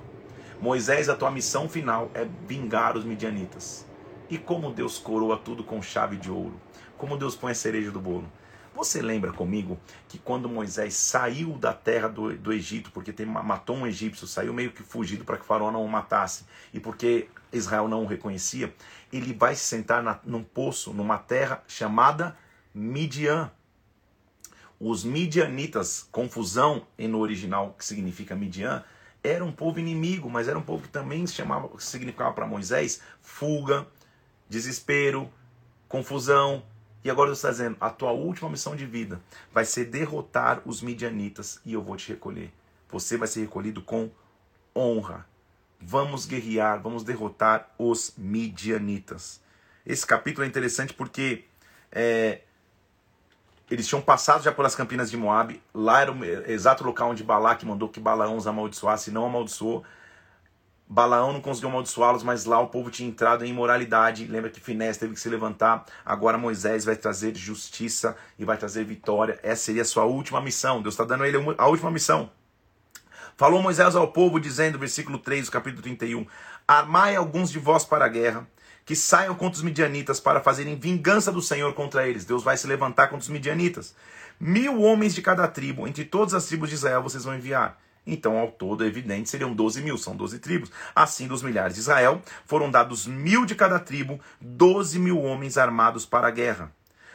Moisés, 0.59 1.09
a 1.09 1.15
tua 1.15 1.29
missão 1.29 1.67
final 1.67 2.09
é 2.13 2.25
vingar 2.47 2.97
os 2.97 3.03
midianitas. 3.03 3.85
E 4.29 4.37
como 4.37 4.71
Deus 4.71 4.97
coroa 4.97 5.37
tudo 5.37 5.63
com 5.63 5.81
chave 5.81 6.15
de 6.15 6.31
ouro. 6.31 6.59
Como 6.97 7.17
Deus 7.17 7.35
põe 7.35 7.51
a 7.51 7.55
cereja 7.55 7.91
do 7.91 7.99
bolo. 7.99 8.31
Você 8.73 9.01
lembra 9.01 9.31
comigo 9.31 9.79
que 10.07 10.17
quando 10.17 10.49
Moisés 10.49 10.95
saiu 10.95 11.57
da 11.57 11.73
terra 11.73 12.09
do, 12.09 12.35
do 12.35 12.51
Egito, 12.51 12.91
porque 12.91 13.13
tem, 13.13 13.25
matou 13.25 13.77
um 13.77 13.87
egípcio, 13.87 14.27
saiu 14.27 14.53
meio 14.53 14.71
que 14.71 14.83
fugido 14.83 15.23
para 15.23 15.37
que 15.37 15.45
faraó 15.45 15.71
não 15.71 15.85
o 15.85 15.89
matasse, 15.89 16.45
e 16.73 16.79
porque 16.79 17.29
Israel 17.53 17.87
não 17.87 18.03
o 18.03 18.07
reconhecia, 18.07 18.73
ele 19.13 19.33
vai 19.33 19.55
se 19.55 19.63
sentar 19.63 20.03
na, 20.03 20.19
num 20.25 20.43
poço, 20.43 20.91
numa 20.91 21.17
terra 21.17 21.63
chamada 21.67 22.35
Midian. 22.73 23.49
Os 24.79 25.03
midianitas, 25.03 26.07
confusão 26.11 26.85
no 26.97 27.19
original 27.19 27.75
que 27.77 27.85
significa 27.85 28.35
Midian, 28.35 28.83
era 29.23 29.43
um 29.43 29.51
povo 29.51 29.79
inimigo, 29.79 30.29
mas 30.29 30.47
era 30.47 30.57
um 30.57 30.61
povo 30.61 30.83
que 30.83 30.89
também 30.89 31.25
chamava, 31.25 31.69
significava 31.79 32.33
para 32.33 32.45
Moisés 32.45 33.01
fuga, 33.21 33.87
desespero, 34.47 35.29
confusão. 35.87 36.63
E 37.03 37.09
agora 37.09 37.29
Deus 37.29 37.39
está 37.39 37.49
dizendo: 37.49 37.77
a 37.79 37.89
tua 37.89 38.11
última 38.11 38.49
missão 38.49 38.75
de 38.75 38.85
vida 38.85 39.21
vai 39.51 39.65
ser 39.65 39.85
derrotar 39.85 40.61
os 40.65 40.81
midianitas 40.81 41.59
e 41.65 41.73
eu 41.73 41.81
vou 41.81 41.95
te 41.95 42.09
recolher. 42.09 42.51
Você 42.89 43.17
vai 43.17 43.27
ser 43.27 43.41
recolhido 43.41 43.81
com 43.81 44.09
honra. 44.75 45.25
Vamos 45.79 46.25
guerrear, 46.25 46.81
vamos 46.81 47.03
derrotar 47.03 47.73
os 47.77 48.13
midianitas. 48.17 49.41
Esse 49.85 50.05
capítulo 50.05 50.45
é 50.45 50.47
interessante 50.47 50.93
porque 50.93 51.45
é, 51.91 52.41
eles 53.69 53.87
tinham 53.87 54.01
passado 54.01 54.43
já 54.43 54.51
pelas 54.51 54.75
campinas 54.75 55.09
de 55.09 55.17
Moab. 55.17 55.61
Lá 55.73 56.01
era 56.01 56.11
o 56.11 56.23
exato 56.23 56.83
local 56.83 57.09
onde 57.09 57.23
Balaque 57.23 57.65
mandou 57.65 57.89
que 57.89 57.99
Balaão 57.99 58.37
os 58.37 58.47
amaldiçoasse 58.47 59.11
não 59.11 59.25
amaldiçoou. 59.25 59.83
Balaão 60.87 61.33
não 61.33 61.41
conseguiu 61.41 61.69
amaldiçoá-los, 61.69 62.21
mas 62.21 62.45
lá 62.45 62.59
o 62.59 62.67
povo 62.67 62.91
tinha 62.91 63.09
entrado 63.09 63.43
em 63.43 63.49
imoralidade. 63.49 64.27
Lembra 64.27 64.51
que 64.51 64.59
Finés 64.59 64.97
teve 64.97 65.15
que 65.15 65.19
se 65.19 65.29
levantar. 65.29 65.83
Agora 66.05 66.37
Moisés 66.37 66.85
vai 66.85 66.95
trazer 66.95 67.35
justiça 67.35 68.15
e 68.37 68.45
vai 68.45 68.55
trazer 68.55 68.83
vitória. 68.83 69.39
Essa 69.41 69.63
seria 69.63 69.81
a 69.81 69.85
sua 69.85 70.05
última 70.05 70.39
missão. 70.39 70.83
Deus 70.83 70.93
está 70.93 71.03
dando 71.03 71.23
a 71.23 71.27
ele 71.27 71.37
a 71.57 71.67
última 71.67 71.89
missão. 71.89 72.29
Falou 73.35 73.61
Moisés 73.61 73.95
ao 73.95 74.07
povo, 74.07 74.39
dizendo, 74.39 74.79
versículo 74.79 75.17
3 75.17 75.47
do 75.47 75.51
capítulo 75.51 75.81
31, 75.81 76.25
Armai 76.65 77.17
alguns 77.17 77.51
de 77.51 77.59
vós 77.59 77.83
para 77.83 78.05
a 78.05 78.07
guerra, 78.07 78.47
que 78.85 78.95
saiam 78.95 79.33
contra 79.33 79.57
os 79.57 79.63
midianitas 79.63 80.19
para 80.19 80.39
fazerem 80.39 80.75
vingança 80.75 81.31
do 81.31 81.41
Senhor 81.41 81.73
contra 81.73 82.07
eles. 82.07 82.23
Deus 82.23 82.43
vai 82.43 82.55
se 82.55 82.67
levantar 82.67 83.07
contra 83.07 83.23
os 83.23 83.29
midianitas. 83.29 83.95
Mil 84.39 84.81
homens 84.81 85.15
de 85.15 85.21
cada 85.21 85.47
tribo, 85.47 85.87
entre 85.87 86.05
todas 86.05 86.33
as 86.33 86.45
tribos 86.45 86.69
de 86.69 86.75
Israel, 86.75 87.01
vocês 87.01 87.23
vão 87.23 87.35
enviar. 87.35 87.81
Então, 88.05 88.37
ao 88.37 88.51
todo, 88.51 88.83
é 88.83 88.87
evidente, 88.87 89.29
seriam 89.29 89.53
12 89.53 89.81
mil, 89.81 89.97
são 89.97 90.15
12 90.15 90.37
tribos. 90.37 90.71
Assim, 90.95 91.27
dos 91.27 91.41
milhares 91.41 91.73
de 91.73 91.79
Israel, 91.79 92.21
foram 92.45 92.69
dados 92.69 93.07
mil 93.07 93.45
de 93.45 93.55
cada 93.55 93.79
tribo, 93.79 94.19
12 94.39 94.99
mil 94.99 95.19
homens 95.19 95.57
armados 95.57 96.05
para 96.05 96.27
a 96.27 96.31
guerra. 96.31 96.71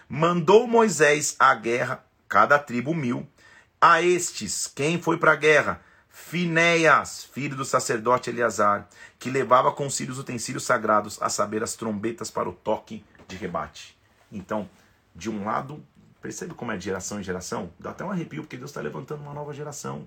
Mandou 0.08 0.66
Moisés 0.66 1.36
à 1.38 1.54
guerra, 1.54 2.04
cada 2.28 2.58
tribo 2.58 2.92
mil. 2.92 3.28
A 3.80 4.02
estes, 4.02 4.66
quem 4.66 5.00
foi 5.00 5.16
para 5.16 5.32
a 5.32 5.36
guerra? 5.36 5.80
Finéias, 6.10 7.24
filho 7.24 7.56
do 7.56 7.64
sacerdote 7.64 8.30
Eleazar, 8.30 8.88
que 9.18 9.30
levava 9.30 9.72
consigo 9.72 10.12
os 10.12 10.18
utensílios 10.18 10.64
sagrados, 10.64 11.20
a 11.22 11.28
saber, 11.28 11.62
as 11.62 11.74
trombetas 11.74 12.30
para 12.30 12.48
o 12.48 12.52
toque 12.52 13.04
de 13.26 13.36
rebate. 13.36 13.96
Então, 14.30 14.68
de 15.14 15.30
um 15.30 15.44
lado, 15.44 15.82
percebe 16.20 16.54
como 16.54 16.72
é 16.72 16.76
de 16.76 16.84
geração 16.84 17.20
em 17.20 17.22
geração? 17.22 17.72
Dá 17.78 17.90
até 17.90 18.04
um 18.04 18.10
arrepio, 18.10 18.42
porque 18.42 18.56
Deus 18.56 18.70
está 18.70 18.80
levantando 18.80 19.22
uma 19.22 19.32
nova 19.32 19.54
geração. 19.54 20.06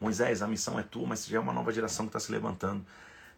Moisés, 0.00 0.42
a 0.42 0.46
missão 0.46 0.78
é 0.78 0.82
tua, 0.82 1.06
mas 1.06 1.26
já 1.26 1.36
é 1.36 1.40
uma 1.40 1.52
nova 1.52 1.72
geração 1.72 2.06
que 2.06 2.10
está 2.10 2.20
se 2.20 2.32
levantando. 2.32 2.84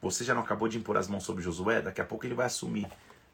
Você 0.01 0.25
já 0.25 0.35
não 0.35 0.43
acabou 0.43 0.69
de 0.69 0.79
impor 0.79 0.97
as 0.97 1.09
mãos 1.09 1.25
sobre 1.25 1.43
Josué? 1.43 1.83
Daqui 1.83 2.01
a 2.01 2.05
pouco 2.05 2.25
ele 2.25 2.35
vai 2.35 2.47
assumir. 2.47 2.87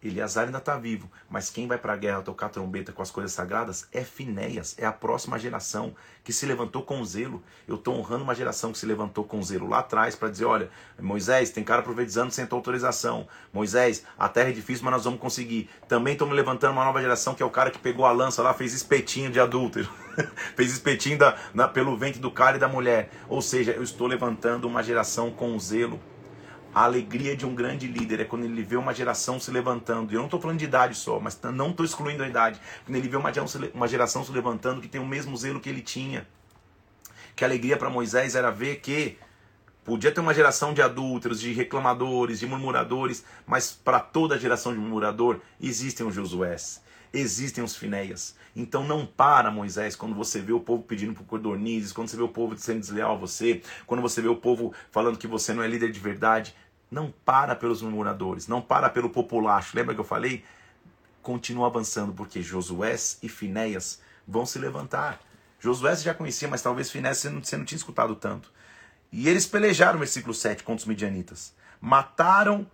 Eleazar 0.04 0.44
ainda 0.44 0.58
está 0.58 0.76
vivo, 0.76 1.10
mas 1.30 1.48
quem 1.48 1.66
vai 1.66 1.78
para 1.78 1.94
a 1.94 1.96
guerra 1.96 2.20
tocar 2.20 2.50
trombeta 2.50 2.92
com 2.92 3.00
as 3.00 3.10
coisas 3.10 3.32
sagradas 3.32 3.88
é 3.90 4.04
Finéias, 4.04 4.74
é 4.76 4.84
a 4.84 4.92
próxima 4.92 5.38
geração 5.38 5.94
que 6.22 6.30
se 6.30 6.44
levantou 6.44 6.82
com 6.82 7.02
zelo. 7.02 7.42
Eu 7.66 7.76
estou 7.76 7.96
honrando 7.96 8.22
uma 8.22 8.34
geração 8.34 8.70
que 8.70 8.76
se 8.76 8.84
levantou 8.84 9.24
com 9.24 9.42
zelo 9.42 9.66
lá 9.66 9.78
atrás 9.78 10.14
para 10.14 10.28
dizer: 10.28 10.44
olha, 10.44 10.70
Moisés, 11.00 11.50
tem 11.50 11.64
cara 11.64 11.80
profetizando 11.80 12.32
sem 12.32 12.44
tua 12.44 12.58
autorização. 12.58 13.26
Moisés, 13.50 14.04
a 14.18 14.28
terra 14.28 14.50
é 14.50 14.52
difícil, 14.52 14.84
mas 14.84 14.92
nós 14.92 15.04
vamos 15.04 15.20
conseguir. 15.20 15.70
Também 15.88 16.12
estou 16.12 16.28
me 16.28 16.34
levantando 16.34 16.72
uma 16.72 16.84
nova 16.84 17.00
geração 17.00 17.34
que 17.34 17.42
é 17.42 17.46
o 17.46 17.50
cara 17.50 17.70
que 17.70 17.78
pegou 17.78 18.04
a 18.04 18.12
lança 18.12 18.42
lá, 18.42 18.52
fez 18.52 18.74
espetinho 18.74 19.30
de 19.30 19.40
adúltero, 19.40 19.88
fez 20.54 20.70
espetinho 20.70 21.16
da, 21.16 21.34
na, 21.54 21.66
pelo 21.66 21.96
ventre 21.96 22.20
do 22.20 22.30
cara 22.30 22.58
e 22.58 22.60
da 22.60 22.68
mulher. 22.68 23.10
Ou 23.26 23.40
seja, 23.40 23.72
eu 23.72 23.82
estou 23.82 24.06
levantando 24.06 24.68
uma 24.68 24.82
geração 24.82 25.30
com 25.30 25.58
zelo 25.58 25.98
a 26.74 26.84
alegria 26.84 27.36
de 27.36 27.46
um 27.46 27.54
grande 27.54 27.86
líder 27.86 28.20
é 28.20 28.24
quando 28.24 28.44
ele 28.44 28.62
vê 28.62 28.76
uma 28.76 28.92
geração 28.92 29.38
se 29.38 29.50
levantando. 29.50 30.12
E 30.12 30.14
eu 30.14 30.18
não 30.18 30.26
estou 30.26 30.40
falando 30.40 30.58
de 30.58 30.64
idade 30.64 30.96
só, 30.96 31.20
mas 31.20 31.38
não 31.54 31.70
estou 31.70 31.86
excluindo 31.86 32.22
a 32.22 32.28
idade. 32.28 32.60
Quando 32.84 32.96
ele 32.96 33.08
vê 33.08 33.16
uma 33.16 33.86
geração 33.86 34.24
se 34.24 34.32
levantando 34.32 34.80
que 34.80 34.88
tem 34.88 35.00
o 35.00 35.06
mesmo 35.06 35.36
zelo 35.36 35.60
que 35.60 35.68
ele 35.68 35.82
tinha. 35.82 36.26
Que 37.36 37.44
a 37.44 37.46
alegria 37.46 37.76
para 37.76 37.88
Moisés 37.88 38.34
era 38.34 38.50
ver 38.50 38.80
que 38.80 39.16
podia 39.84 40.10
ter 40.10 40.20
uma 40.20 40.34
geração 40.34 40.72
de 40.72 40.82
adúlteros, 40.82 41.40
de 41.40 41.52
reclamadores, 41.52 42.40
de 42.40 42.46
murmuradores, 42.46 43.24
mas 43.46 43.70
para 43.70 44.00
toda 44.00 44.38
geração 44.38 44.72
de 44.72 44.78
murmurador 44.78 45.40
existem 45.60 46.06
os 46.06 46.14
Josués, 46.14 46.82
existem 47.12 47.62
os 47.62 47.76
Finéias. 47.76 48.34
Então 48.56 48.84
não 48.86 49.04
para, 49.04 49.50
Moisés, 49.50 49.96
quando 49.96 50.14
você 50.14 50.40
vê 50.40 50.52
o 50.52 50.60
povo 50.60 50.84
pedindo 50.84 51.12
por 51.12 51.24
cordonizes, 51.24 51.92
quando 51.92 52.08
você 52.08 52.16
vê 52.16 52.22
o 52.22 52.28
povo 52.28 52.56
sendo 52.56 52.80
desleal 52.80 53.12
a 53.12 53.18
você, 53.18 53.60
quando 53.84 54.00
você 54.00 54.22
vê 54.22 54.28
o 54.28 54.36
povo 54.36 54.72
falando 54.92 55.18
que 55.18 55.26
você 55.26 55.52
não 55.52 55.62
é 55.62 55.66
líder 55.66 55.90
de 55.90 55.98
verdade. 55.98 56.54
Não 56.94 57.12
para 57.24 57.56
pelos 57.56 57.82
murmuradores, 57.82 58.46
não 58.46 58.62
para 58.62 58.88
pelo 58.88 59.10
populacho. 59.10 59.76
Lembra 59.76 59.94
que 59.94 60.00
eu 60.00 60.04
falei? 60.04 60.44
Continua 61.20 61.66
avançando, 61.66 62.12
porque 62.12 62.40
Josué 62.40 62.94
e 63.20 63.28
Finéias 63.28 64.00
vão 64.26 64.46
se 64.46 64.60
levantar. 64.60 65.20
Josué 65.58 65.96
você 65.96 66.04
já 66.04 66.14
conhecia, 66.14 66.46
mas 66.46 66.62
talvez 66.62 66.92
Finéias 66.92 67.18
você 67.18 67.30
não, 67.30 67.42
você 67.42 67.56
não 67.56 67.64
tinha 67.64 67.76
escutado 67.76 68.14
tanto. 68.14 68.52
E 69.10 69.28
eles 69.28 69.44
pelejaram, 69.44 69.98
versículo 69.98 70.32
7, 70.32 70.62
contra 70.62 70.82
os 70.82 70.86
midianitas. 70.86 71.52
Mataram 71.80 72.64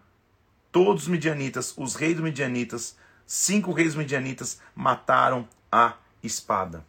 todos 0.70 1.04
os 1.04 1.08
midianitas, 1.08 1.72
os 1.78 1.94
reis 1.94 2.14
dos 2.14 2.22
midianitas, 2.22 2.96
cinco 3.26 3.72
reis 3.72 3.94
midianitas 3.94 4.60
mataram 4.74 5.48
a 5.72 5.94
espada. 6.22 6.84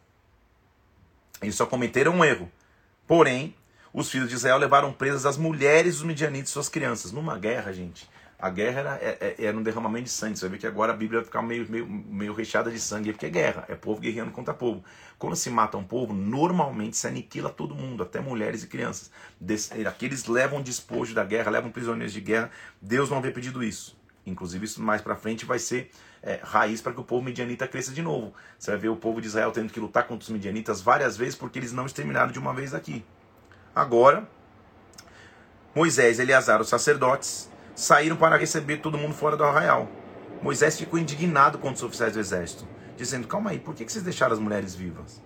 Eles 1.40 1.54
só 1.54 1.64
cometeram 1.64 2.12
um 2.12 2.24
erro. 2.24 2.52
Porém, 3.06 3.54
os 3.92 4.10
filhos 4.10 4.28
de 4.28 4.34
Israel 4.34 4.58
levaram 4.58 4.92
presas 4.92 5.26
as 5.26 5.36
mulheres 5.36 5.96
dos 5.96 6.04
midianitas 6.04 6.50
e 6.50 6.52
suas 6.52 6.68
crianças. 6.68 7.12
Numa 7.12 7.38
guerra, 7.38 7.72
gente, 7.72 8.08
a 8.38 8.50
guerra 8.50 8.80
era, 8.80 8.94
é, 8.96 9.18
é, 9.20 9.44
era, 9.44 9.56
um 9.56 9.62
derramamento 9.62 10.04
de 10.04 10.10
sangue. 10.10 10.36
Você 10.36 10.46
vai 10.46 10.52
ver 10.52 10.58
que 10.58 10.66
agora 10.66 10.92
a 10.92 10.96
Bíblia 10.96 11.20
vai 11.20 11.24
ficar 11.24 11.42
meio, 11.42 11.64
meio, 11.70 11.86
meio 11.86 12.32
recheada 12.32 12.70
de 12.70 12.80
sangue, 12.80 13.12
porque 13.12 13.26
é 13.26 13.30
guerra, 13.30 13.64
é 13.68 13.74
povo 13.74 14.00
guerreando 14.00 14.32
contra 14.32 14.52
povo. 14.52 14.82
Quando 15.18 15.36
se 15.36 15.48
mata 15.50 15.76
um 15.76 15.84
povo, 15.84 16.12
normalmente 16.12 16.96
se 16.96 17.06
aniquila 17.06 17.50
todo 17.50 17.74
mundo, 17.74 18.02
até 18.02 18.18
mulheres 18.18 18.64
e 18.64 18.66
crianças. 18.66 19.10
Aqueles 19.86 20.26
levam 20.26 20.60
despojo 20.60 21.14
da 21.14 21.22
guerra, 21.22 21.50
levam 21.50 21.70
prisioneiros 21.70 22.12
de 22.12 22.20
guerra. 22.20 22.50
Deus 22.80 23.10
não 23.10 23.18
havia 23.18 23.30
pedido 23.30 23.62
isso. 23.62 23.96
Inclusive, 24.26 24.64
isso 24.64 24.82
mais 24.82 25.00
para 25.00 25.16
frente 25.16 25.44
vai 25.44 25.58
ser 25.58 25.90
é, 26.22 26.40
raiz 26.42 26.80
para 26.80 26.92
que 26.92 27.00
o 27.00 27.04
povo 27.04 27.22
medianita 27.22 27.68
cresça 27.68 27.92
de 27.92 28.02
novo. 28.02 28.32
Você 28.58 28.70
vai 28.70 28.80
ver 28.80 28.88
o 28.88 28.96
povo 28.96 29.20
de 29.20 29.26
Israel 29.26 29.52
tendo 29.52 29.72
que 29.72 29.78
lutar 29.78 30.06
contra 30.06 30.24
os 30.24 30.30
medianitas 30.30 30.80
várias 30.80 31.16
vezes 31.16 31.34
porque 31.34 31.58
eles 31.58 31.72
não 31.72 31.86
exterminaram 31.86 32.32
de 32.32 32.38
uma 32.38 32.54
vez 32.54 32.74
aqui. 32.74 33.04
Agora, 33.74 34.28
Moisés 35.74 36.18
e 36.18 36.22
Eleazar, 36.22 36.60
os 36.60 36.68
sacerdotes, 36.68 37.50
saíram 37.74 38.16
para 38.16 38.36
receber 38.36 38.78
todo 38.78 38.98
mundo 38.98 39.14
fora 39.14 39.34
do 39.34 39.44
arraial. 39.44 39.88
Moisés 40.42 40.78
ficou 40.78 40.98
indignado 40.98 41.56
contra 41.56 41.76
os 41.76 41.82
oficiais 41.82 42.12
do 42.12 42.20
exército, 42.20 42.68
dizendo: 42.98 43.26
Calma 43.26 43.50
aí, 43.50 43.58
por 43.58 43.74
que 43.74 43.88
vocês 43.88 44.04
deixaram 44.04 44.34
as 44.34 44.38
mulheres 44.38 44.74
vivas? 44.74 45.22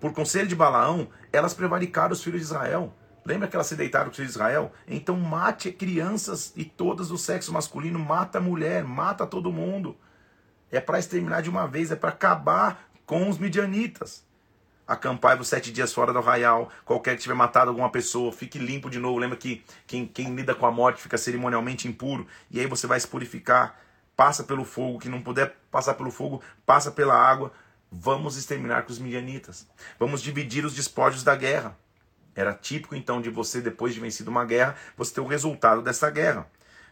Por 0.00 0.14
conselho 0.14 0.48
de 0.48 0.56
Balaão, 0.56 1.08
elas 1.30 1.52
prevaricaram 1.52 2.12
os 2.12 2.22
filhos 2.22 2.40
de 2.40 2.46
Israel. 2.46 2.94
Lembra 3.26 3.46
que 3.46 3.54
elas 3.54 3.66
se 3.66 3.76
deitaram 3.76 4.06
com 4.06 4.12
os 4.12 4.16
filhos 4.16 4.32
de 4.32 4.38
Israel? 4.38 4.72
Então 4.86 5.14
mate 5.14 5.70
crianças 5.70 6.54
e 6.56 6.64
todas 6.64 7.08
do 7.08 7.18
sexo 7.18 7.52
masculino, 7.52 7.98
mata 7.98 8.38
a 8.38 8.40
mulher, 8.40 8.84
mata 8.84 9.26
todo 9.26 9.52
mundo. 9.52 9.94
É 10.70 10.80
para 10.80 10.98
exterminar 10.98 11.42
de 11.42 11.50
uma 11.50 11.66
vez, 11.66 11.90
é 11.90 11.96
para 11.96 12.08
acabar 12.08 12.88
com 13.04 13.28
os 13.28 13.36
midianitas 13.36 14.26
acampai-vos 14.88 15.46
sete 15.46 15.70
dias 15.70 15.92
fora 15.92 16.12
do 16.12 16.18
arraial. 16.18 16.70
Qualquer 16.84 17.14
que 17.14 17.22
tiver 17.22 17.34
matado 17.34 17.68
alguma 17.70 17.90
pessoa, 17.90 18.32
fique 18.32 18.58
limpo 18.58 18.88
de 18.88 18.98
novo. 18.98 19.18
Lembra 19.18 19.36
que 19.36 19.62
quem, 19.86 20.06
quem 20.06 20.34
lida 20.34 20.54
com 20.54 20.64
a 20.64 20.70
morte 20.70 21.02
fica 21.02 21.18
cerimonialmente 21.18 21.86
impuro. 21.86 22.26
E 22.50 22.58
aí 22.58 22.66
você 22.66 22.86
vai 22.86 22.98
se 22.98 23.06
purificar. 23.06 23.78
Passa 24.16 24.42
pelo 24.42 24.64
fogo. 24.64 24.98
Que 24.98 25.08
não 25.08 25.20
puder 25.20 25.54
passar 25.70 25.94
pelo 25.94 26.10
fogo, 26.10 26.42
passa 26.64 26.90
pela 26.90 27.14
água. 27.14 27.52
Vamos 27.92 28.36
exterminar 28.36 28.82
com 28.82 28.92
os 28.92 28.98
midianitas. 28.98 29.66
Vamos 29.98 30.22
dividir 30.22 30.64
os 30.64 30.74
despojos 30.74 31.22
da 31.22 31.36
guerra. 31.36 31.76
Era 32.34 32.54
típico 32.54 32.94
então 32.94 33.20
de 33.20 33.28
você, 33.28 33.60
depois 33.60 33.92
de 33.92 34.00
vencido 34.00 34.30
uma 34.30 34.44
guerra, 34.44 34.76
você 34.96 35.14
ter 35.14 35.20
o 35.20 35.26
resultado 35.26 35.82
dessa 35.82 36.08
guerra 36.08 36.46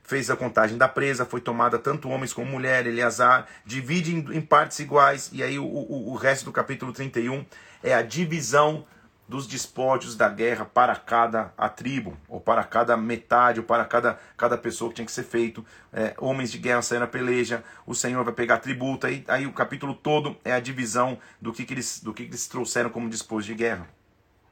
fez 0.06 0.30
a 0.30 0.36
contagem 0.36 0.78
da 0.78 0.88
presa, 0.88 1.26
foi 1.26 1.40
tomada 1.40 1.78
tanto 1.78 2.08
homens 2.08 2.32
como 2.32 2.50
mulher, 2.50 2.86
Eleazar, 2.86 3.46
divide 3.64 4.14
em, 4.14 4.40
partes 4.40 4.78
iguais, 4.78 5.30
e 5.32 5.42
aí 5.42 5.58
o, 5.58 5.64
o, 5.64 6.12
o 6.12 6.14
resto 6.14 6.44
do 6.46 6.52
capítulo 6.52 6.92
31 6.92 7.44
é 7.82 7.92
a 7.92 8.02
divisão 8.02 8.86
dos 9.28 9.46
despojos 9.46 10.14
da 10.14 10.28
guerra 10.28 10.64
para 10.64 10.94
cada 10.94 11.52
a 11.58 11.68
tribo, 11.68 12.16
ou 12.28 12.40
para 12.40 12.62
cada 12.62 12.96
metade, 12.96 13.58
ou 13.58 13.66
para 13.66 13.84
cada, 13.84 14.18
cada 14.36 14.56
pessoa 14.56 14.88
que 14.90 14.96
tinha 14.96 15.06
que 15.06 15.12
ser 15.12 15.24
feito. 15.24 15.64
É, 15.92 16.14
homens 16.18 16.52
de 16.52 16.58
guerra 16.58 16.80
saindo 16.82 17.04
a 17.04 17.08
peleja, 17.08 17.64
o 17.84 17.94
Senhor 17.94 18.22
vai 18.24 18.32
pegar 18.32 18.58
tributo. 18.58 19.06
Aí, 19.06 19.24
aí 19.26 19.46
o 19.46 19.52
capítulo 19.52 19.94
todo 19.94 20.36
é 20.44 20.52
a 20.52 20.60
divisão 20.60 21.18
do 21.40 21.52
que, 21.52 21.64
que, 21.64 21.74
eles, 21.74 22.00
do 22.00 22.14
que, 22.14 22.22
que 22.24 22.30
eles 22.30 22.46
trouxeram 22.46 22.88
como 22.88 23.10
despojo 23.10 23.46
de 23.48 23.54
guerra. 23.54 23.95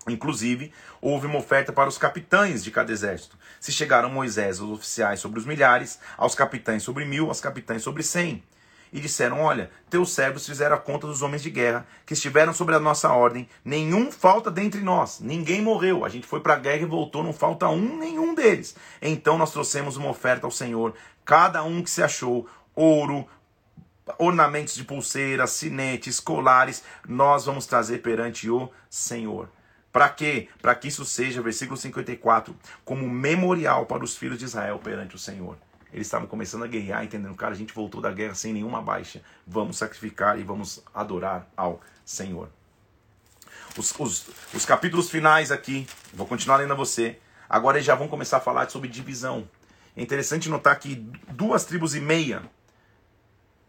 Inclusive, 0.09 0.73
houve 1.01 1.27
uma 1.27 1.39
oferta 1.39 1.73
para 1.73 1.89
os 1.89 1.99
capitães 1.99 2.63
de 2.63 2.71
cada 2.71 2.93
exército. 2.93 3.39
Se 3.59 3.73
chegaram 3.73 4.11
Moisés, 4.11 4.61
os 4.61 4.71
oficiais 4.71 5.21
sobre 5.21 5.39
os 5.39 5.47
milhares, 5.47 5.99
aos 6.17 6.35
capitães 6.35 6.83
sobre 6.83 7.05
mil, 7.05 7.29
aos 7.29 7.41
capitães 7.41 7.83
sobre 7.83 8.03
cem 8.03 8.43
e 8.95 9.01
disseram: 9.01 9.41
Olha, 9.41 9.71
teus 9.91 10.15
servos 10.15 10.47
fizeram 10.47 10.77
a 10.77 10.79
conta 10.79 11.07
dos 11.09 11.21
homens 11.21 11.43
de 11.43 11.51
guerra 11.51 11.85
que 12.07 12.15
estiveram 12.15 12.55
sobre 12.55 12.77
a 12.77 12.81
nossa 12.81 13.11
ordem, 13.11 13.49
nenhum 13.65 14.11
falta 14.11 14.51
dentre 14.51 14.81
nós, 14.81 15.19
ninguém 15.21 15.61
morreu. 15.61 16.05
A 16.05 16.09
gente 16.09 16.27
foi 16.27 16.41
para 16.41 16.55
a 16.55 16.59
guerra 16.59 16.83
e 16.83 16.87
voltou, 16.87 17.25
não 17.25 17.33
falta 17.33 17.69
um, 17.69 17.99
nenhum 17.99 18.35
deles. 18.35 18.77
Então 19.03 19.37
nós 19.37 19.51
trouxemos 19.51 19.97
uma 19.97 20.09
oferta 20.09 20.47
ao 20.47 20.51
Senhor, 20.53 20.95
cada 21.25 21.65
um 21.65 21.83
que 21.83 21.91
se 21.91 22.05
achou, 22.05 22.49
ouro, 22.73 23.27
ornamentos 24.17 24.77
de 24.77 24.85
pulseiras, 24.85 25.51
sinetes, 25.51 26.21
colares, 26.21 26.85
nós 27.09 27.47
vamos 27.47 27.67
trazer 27.67 27.99
perante 27.99 28.49
o 28.49 28.71
Senhor. 28.89 29.49
Para 29.95 30.09
quê? 30.09 30.49
Para 30.61 30.75
que 30.75 30.89
isso 30.89 31.05
seja, 31.05 31.41
versículo 31.41 31.77
54, 31.77 32.53
como 32.85 33.09
memorial 33.09 33.87
para 33.87 34.03
os 34.03 34.17
filhos 34.17 34.41
de 34.41 34.45
Israel 34.45 34.81
perante 34.81 35.15
o 35.15 35.19
Senhor. 35.21 35.57
Eles 35.93 36.09
estavam 36.09 36.27
começando 36.27 36.65
a 36.65 36.67
guerrear, 36.67 37.05
entendendo, 37.05 37.37
cara, 37.37 37.53
a 37.53 37.57
gente 37.57 37.73
voltou 37.73 38.01
da 38.01 38.11
guerra 38.11 38.35
sem 38.35 38.53
nenhuma 38.53 38.83
baixa. 38.83 39.23
Vamos 39.47 39.77
sacrificar 39.77 40.37
e 40.37 40.43
vamos 40.43 40.83
adorar 40.93 41.47
ao 41.57 41.81
Senhor. 42.05 42.49
Os, 43.79 43.95
os, 43.97 44.27
os 44.53 44.67
capítulos 44.67 45.09
finais 45.09 45.53
aqui, 45.53 45.87
vou 46.13 46.27
continuar 46.27 46.57
lendo 46.57 46.73
a 46.73 46.77
você. 46.77 47.17
Agora 47.49 47.77
eles 47.77 47.87
já 47.87 47.95
vão 47.95 48.09
começar 48.09 48.39
a 48.39 48.41
falar 48.41 48.69
sobre 48.71 48.89
divisão. 48.89 49.49
É 49.97 50.03
interessante 50.03 50.49
notar 50.49 50.77
que 50.81 50.97
duas 51.29 51.65
tribos 51.65 51.95
e 51.95 52.01
meia 52.01 52.43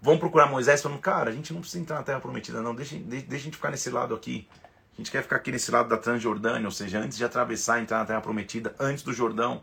vão 0.01 0.17
procurar 0.17 0.47
Moisés 0.47 0.82
falando, 0.82 0.99
cara, 0.99 1.30
a 1.30 1.34
gente 1.34 1.53
não 1.53 1.61
precisa 1.61 1.84
entrar 1.84 1.97
na 1.97 2.03
terra 2.03 2.19
prometida, 2.19 2.63
não, 2.63 2.73
deixa, 2.73 2.95
deixa, 2.95 3.28
deixa 3.28 3.43
a 3.43 3.45
gente 3.45 3.57
ficar 3.57 3.69
nesse 3.69 3.91
lado 3.91 4.15
aqui. 4.15 4.47
A 4.96 5.02
gente 5.02 5.12
quer 5.12 5.22
ficar 5.22 5.36
aqui 5.36 5.52
nesse 5.52 5.70
lado 5.72 5.89
da 5.89 5.98
Transjordânia, 5.98 6.66
ou 6.66 6.72
seja, 6.72 7.00
antes 7.00 7.18
de 7.18 7.26
atravessar, 7.26 7.82
entrar 7.82 8.00
na 8.00 8.06
terra 8.06 8.22
prometida, 8.22 8.74
antes 8.80 9.04
do 9.04 9.12
Jordão. 9.12 9.62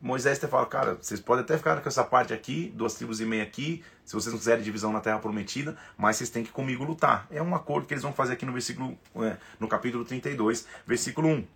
Moisés 0.00 0.38
até 0.38 0.46
fala, 0.46 0.64
cara, 0.66 0.94
vocês 0.94 1.20
podem 1.20 1.44
até 1.44 1.58
ficar 1.58 1.80
com 1.80 1.88
essa 1.88 2.04
parte 2.04 2.32
aqui, 2.32 2.72
duas 2.74 2.94
tribos 2.94 3.20
e 3.20 3.26
meia 3.26 3.42
aqui, 3.42 3.84
se 4.04 4.14
vocês 4.14 4.32
não 4.32 4.38
quiserem 4.38 4.62
divisão 4.62 4.92
na 4.92 5.00
terra 5.00 5.18
prometida, 5.18 5.76
mas 5.98 6.16
vocês 6.16 6.30
têm 6.30 6.44
que 6.44 6.50
comigo 6.50 6.84
lutar. 6.84 7.26
É 7.30 7.42
um 7.42 7.54
acordo 7.54 7.86
que 7.86 7.92
eles 7.92 8.04
vão 8.04 8.12
fazer 8.12 8.34
aqui 8.34 8.46
no 8.46 8.52
versículo, 8.52 8.96
é, 9.16 9.36
no 9.58 9.68
capítulo 9.68 10.04
32, 10.04 10.66
versículo 10.86 11.28
1. 11.28 11.46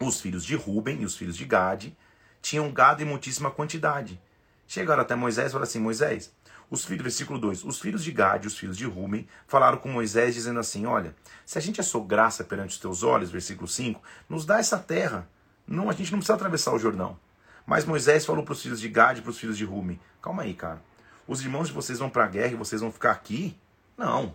Os 0.00 0.20
filhos 0.20 0.44
de 0.44 0.56
Ruben 0.56 1.02
e 1.02 1.04
os 1.04 1.14
filhos 1.14 1.36
de 1.36 1.44
Gade 1.44 1.96
tinham 2.42 2.70
gado 2.72 3.02
em 3.02 3.04
muitíssima 3.04 3.50
quantidade. 3.50 4.20
Chegaram 4.66 5.02
até 5.02 5.14
Moisés 5.14 5.48
e 5.48 5.50
falaram 5.52 5.68
assim: 5.68 5.78
Moisés, 5.78 6.34
os 6.70 6.84
filhos, 6.84 7.02
versículo 7.02 7.38
2: 7.38 7.64
Os 7.64 7.80
filhos 7.80 8.02
de 8.02 8.10
Gade, 8.10 8.46
os 8.46 8.58
filhos 8.58 8.76
de 8.76 8.84
Ruben, 8.84 9.26
falaram 9.46 9.78
com 9.78 9.88
Moisés, 9.88 10.34
dizendo 10.34 10.60
assim: 10.60 10.86
Olha, 10.86 11.14
se 11.44 11.58
a 11.58 11.60
gente 11.60 11.80
achou 11.80 12.04
graça 12.04 12.44
perante 12.44 12.74
os 12.74 12.80
teus 12.80 13.02
olhos, 13.02 13.30
versículo 13.30 13.68
5, 13.68 14.02
nos 14.28 14.44
dá 14.44 14.58
essa 14.58 14.78
terra. 14.78 15.28
Não, 15.66 15.88
a 15.88 15.92
gente 15.92 16.10
não 16.10 16.18
precisa 16.18 16.34
atravessar 16.34 16.72
o 16.72 16.78
Jordão. 16.78 17.18
Mas 17.66 17.84
Moisés 17.84 18.24
falou 18.24 18.44
para 18.44 18.52
os 18.52 18.62
filhos 18.62 18.80
de 18.80 18.88
Gad 18.88 19.18
e 19.18 19.22
para 19.22 19.30
os 19.30 19.38
filhos 19.38 19.56
de 19.56 19.64
Rumi: 19.64 20.00
calma 20.20 20.42
aí, 20.42 20.54
cara. 20.54 20.82
Os 21.26 21.40
irmãos 21.40 21.68
de 21.68 21.74
vocês 21.74 21.98
vão 21.98 22.08
para 22.08 22.24
a 22.24 22.28
guerra 22.28 22.52
e 22.52 22.56
vocês 22.56 22.80
vão 22.80 22.92
ficar 22.92 23.10
aqui? 23.10 23.56
Não. 23.96 24.34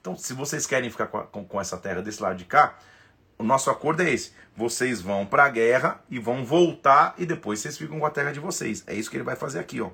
Então, 0.00 0.16
se 0.16 0.32
vocês 0.32 0.66
querem 0.66 0.90
ficar 0.90 1.06
com, 1.06 1.44
com 1.44 1.60
essa 1.60 1.76
terra 1.76 2.00
desse 2.00 2.22
lado 2.22 2.36
de 2.36 2.44
cá, 2.44 2.78
o 3.36 3.42
nosso 3.44 3.70
acordo 3.70 4.02
é 4.02 4.10
esse: 4.10 4.32
vocês 4.56 5.00
vão 5.00 5.26
para 5.26 5.44
a 5.44 5.48
guerra 5.48 6.00
e 6.10 6.18
vão 6.18 6.44
voltar 6.44 7.14
e 7.18 7.24
depois 7.24 7.60
vocês 7.60 7.78
ficam 7.78 7.98
com 7.98 8.06
a 8.06 8.10
terra 8.10 8.32
de 8.32 8.40
vocês. 8.40 8.82
É 8.86 8.94
isso 8.94 9.10
que 9.10 9.16
ele 9.16 9.24
vai 9.24 9.36
fazer 9.36 9.58
aqui, 9.58 9.80
ó. 9.80 9.90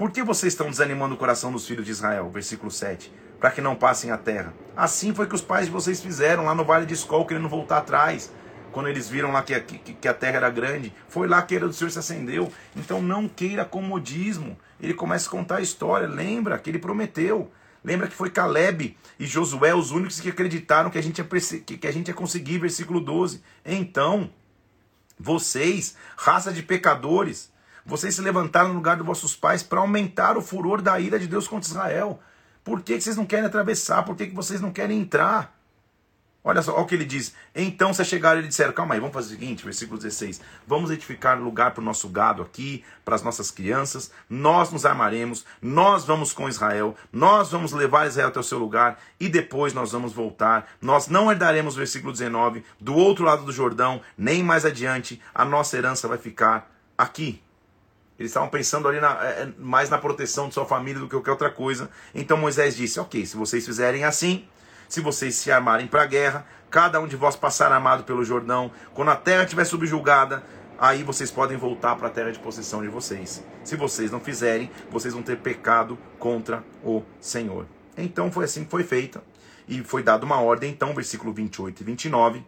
Por 0.00 0.10
que 0.10 0.22
vocês 0.22 0.54
estão 0.54 0.70
desanimando 0.70 1.14
o 1.14 1.18
coração 1.18 1.52
dos 1.52 1.66
filhos 1.66 1.84
de 1.84 1.90
Israel? 1.90 2.30
Versículo 2.30 2.70
7. 2.70 3.12
Para 3.38 3.50
que 3.50 3.60
não 3.60 3.76
passem 3.76 4.10
a 4.10 4.16
terra. 4.16 4.54
Assim 4.74 5.12
foi 5.12 5.26
que 5.26 5.34
os 5.34 5.42
pais 5.42 5.66
de 5.66 5.72
vocês 5.72 6.00
fizeram 6.00 6.46
lá 6.46 6.54
no 6.54 6.64
vale 6.64 6.86
de 6.86 6.94
Escol, 6.94 7.26
querendo 7.26 7.50
voltar 7.50 7.76
atrás 7.76 8.32
quando 8.72 8.88
eles 8.88 9.10
viram 9.10 9.30
lá 9.30 9.42
que, 9.42 9.60
que, 9.60 9.92
que, 9.92 10.08
a 10.08 10.14
terra 10.14 10.38
era 10.38 10.48
grande, 10.48 10.90
foi 11.06 11.28
lá 11.28 11.42
que 11.42 11.54
a 11.54 11.58
do 11.58 11.72
Senhor 11.74 11.90
se 11.90 11.98
acendeu. 11.98 12.50
Então 12.74 13.02
não 13.02 13.28
queira 13.28 13.62
comodismo. 13.62 14.56
Ele 14.80 14.94
começa 14.94 15.28
a 15.28 15.30
contar 15.30 15.56
a 15.56 15.60
história. 15.60 16.08
Lembra 16.08 16.58
que 16.58 16.70
ele 16.70 16.78
prometeu. 16.78 17.52
Lembra 17.84 18.08
que 18.08 18.14
foi 18.14 18.30
Caleb 18.30 18.96
e 19.18 19.26
Josué 19.26 19.74
os 19.74 19.90
únicos 19.90 20.18
que 20.18 20.30
acreditaram 20.30 20.88
que 20.88 20.96
a 20.96 21.02
gente 21.02 21.18
ia, 21.18 21.26
que 21.60 21.86
a 21.86 21.92
gente 21.92 22.08
ia 22.08 22.14
conseguir, 22.14 22.56
versículo 22.56 23.02
12. 23.02 23.42
Então, 23.66 24.30
vocês, 25.18 25.94
raça 26.16 26.50
de 26.50 26.62
pecadores, 26.62 27.52
vocês 27.84 28.14
se 28.14 28.20
levantaram 28.20 28.68
no 28.68 28.74
lugar 28.74 28.96
dos 28.96 29.06
vossos 29.06 29.34
pais 29.34 29.62
para 29.62 29.80
aumentar 29.80 30.36
o 30.36 30.42
furor 30.42 30.80
da 30.82 30.98
ira 30.98 31.18
de 31.18 31.26
Deus 31.26 31.48
contra 31.48 31.68
Israel. 31.68 32.20
Por 32.62 32.82
que, 32.82 32.96
que 32.96 33.00
vocês 33.02 33.16
não 33.16 33.26
querem 33.26 33.46
atravessar? 33.46 34.02
Por 34.04 34.16
que, 34.16 34.26
que 34.26 34.34
vocês 34.34 34.60
não 34.60 34.70
querem 34.70 35.00
entrar? 35.00 35.60
Olha 36.42 36.62
só, 36.62 36.72
olha 36.72 36.82
o 36.82 36.86
que 36.86 36.94
ele 36.94 37.04
diz. 37.04 37.34
Então 37.54 37.92
se 37.92 38.02
chegaram 38.02 38.40
e 38.40 38.48
disseram: 38.48 38.72
Calma 38.72 38.94
aí, 38.94 39.00
vamos 39.00 39.12
fazer 39.12 39.34
o 39.34 39.38
seguinte, 39.38 39.62
versículo 39.62 39.98
16. 39.98 40.40
Vamos 40.66 40.90
edificar 40.90 41.38
lugar 41.38 41.72
para 41.72 41.82
o 41.82 41.84
nosso 41.84 42.08
gado 42.08 42.42
aqui, 42.42 42.82
para 43.04 43.14
as 43.14 43.22
nossas 43.22 43.50
crianças. 43.50 44.10
Nós 44.28 44.72
nos 44.72 44.86
armaremos, 44.86 45.44
nós 45.60 46.06
vamos 46.06 46.32
com 46.32 46.48
Israel, 46.48 46.96
nós 47.12 47.50
vamos 47.50 47.72
levar 47.72 48.06
Israel 48.06 48.28
até 48.28 48.40
o 48.40 48.44
seu 48.44 48.58
lugar 48.58 48.98
e 49.18 49.28
depois 49.28 49.74
nós 49.74 49.92
vamos 49.92 50.14
voltar. 50.14 50.66
Nós 50.80 51.08
não 51.08 51.30
herdaremos, 51.30 51.76
versículo 51.76 52.12
19, 52.12 52.64
do 52.80 52.94
outro 52.94 53.24
lado 53.24 53.44
do 53.44 53.52
Jordão, 53.52 54.00
nem 54.16 54.42
mais 54.42 54.64
adiante. 54.64 55.20
A 55.34 55.44
nossa 55.44 55.76
herança 55.76 56.08
vai 56.08 56.16
ficar 56.16 56.70
aqui. 56.96 57.42
Eles 58.20 58.30
estavam 58.30 58.48
pensando 58.48 58.86
ali 58.86 59.00
na, 59.00 59.12
é, 59.24 59.48
mais 59.58 59.90
na 59.90 59.98
proteção 59.98 60.46
de 60.46 60.54
sua 60.54 60.66
família 60.66 61.00
do 61.00 61.06
que 61.06 61.16
qualquer 61.16 61.32
outra 61.32 61.50
coisa. 61.50 61.90
Então 62.14 62.36
Moisés 62.36 62.76
disse: 62.76 63.00
Ok, 63.00 63.26
se 63.26 63.36
vocês 63.36 63.66
fizerem 63.66 64.04
assim 64.04 64.46
se 64.90 65.00
vocês 65.00 65.36
se 65.36 65.52
armarem 65.52 65.86
para 65.86 66.02
a 66.02 66.06
guerra, 66.06 66.44
cada 66.68 67.00
um 67.00 67.06
de 67.06 67.14
vós 67.14 67.36
passar 67.36 67.70
armado 67.70 68.02
pelo 68.02 68.24
Jordão, 68.24 68.72
quando 68.92 69.12
a 69.12 69.16
terra 69.16 69.44
estiver 69.44 69.64
subjugada, 69.64 70.42
aí 70.76 71.04
vocês 71.04 71.30
podem 71.30 71.56
voltar 71.56 71.94
para 71.94 72.08
a 72.08 72.10
terra 72.10 72.32
de 72.32 72.40
possessão 72.40 72.82
de 72.82 72.88
vocês. 72.88 73.40
Se 73.62 73.76
vocês 73.76 74.10
não 74.10 74.18
fizerem, 74.18 74.68
vocês 74.90 75.14
vão 75.14 75.22
ter 75.22 75.36
pecado 75.36 75.96
contra 76.18 76.64
o 76.82 77.04
Senhor. 77.20 77.66
Então 77.96 78.32
foi 78.32 78.46
assim 78.46 78.64
que 78.64 78.70
foi 78.70 78.82
feita. 78.82 79.22
E 79.68 79.84
foi 79.84 80.02
dada 80.02 80.26
uma 80.26 80.40
ordem, 80.40 80.72
então, 80.72 80.92
versículo 80.92 81.32
28 81.32 81.82
e 81.82 81.84
29, 81.84 82.44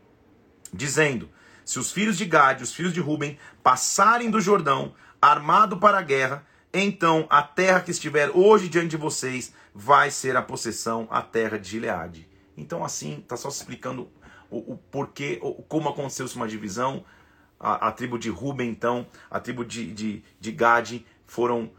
dizendo: 0.75 1.31
Se 1.65 1.79
os 1.79 1.93
filhos 1.93 2.19
de 2.19 2.25
Gade, 2.25 2.65
os 2.65 2.75
filhos 2.75 2.93
de 2.93 2.99
Ruben, 2.99 3.39
passarem 3.63 4.29
do 4.29 4.41
Jordão, 4.41 4.93
armado 5.23 5.77
para 5.77 5.99
a 5.99 6.03
guerra, 6.03 6.45
então 6.75 7.27
a 7.31 7.43
terra 7.43 7.81
que 7.81 7.93
estiver 7.93 8.31
hoje 8.31 8.69
diante 8.69 8.89
de 8.89 8.97
vocês 8.97 9.55
vai 9.73 10.11
ser 10.11 10.37
a 10.37 10.43
possessão, 10.43 11.07
a 11.11 11.23
terra 11.23 11.59
de 11.59 11.71
Gileade. 11.71 12.29
Então, 12.57 12.85
assim, 12.85 13.21
está 13.21 13.37
só 13.37 13.49
explicando 13.49 14.11
o, 14.51 14.73
o 14.73 14.77
porquê, 14.77 15.39
o, 15.41 15.63
como 15.63 15.89
aconteceu 15.89 16.27
uma 16.35 16.49
divisão. 16.49 17.05
A, 17.59 17.89
a, 17.89 17.93
tribo 17.93 18.19
de 18.19 18.29
Ruben, 18.29 18.69
então, 18.69 19.07
a 19.31 19.39
tribo 19.39 19.65
de, 19.65 19.93
de, 19.93 20.25
de 20.41 20.51
Gade 20.51 21.07
foram 21.25 21.71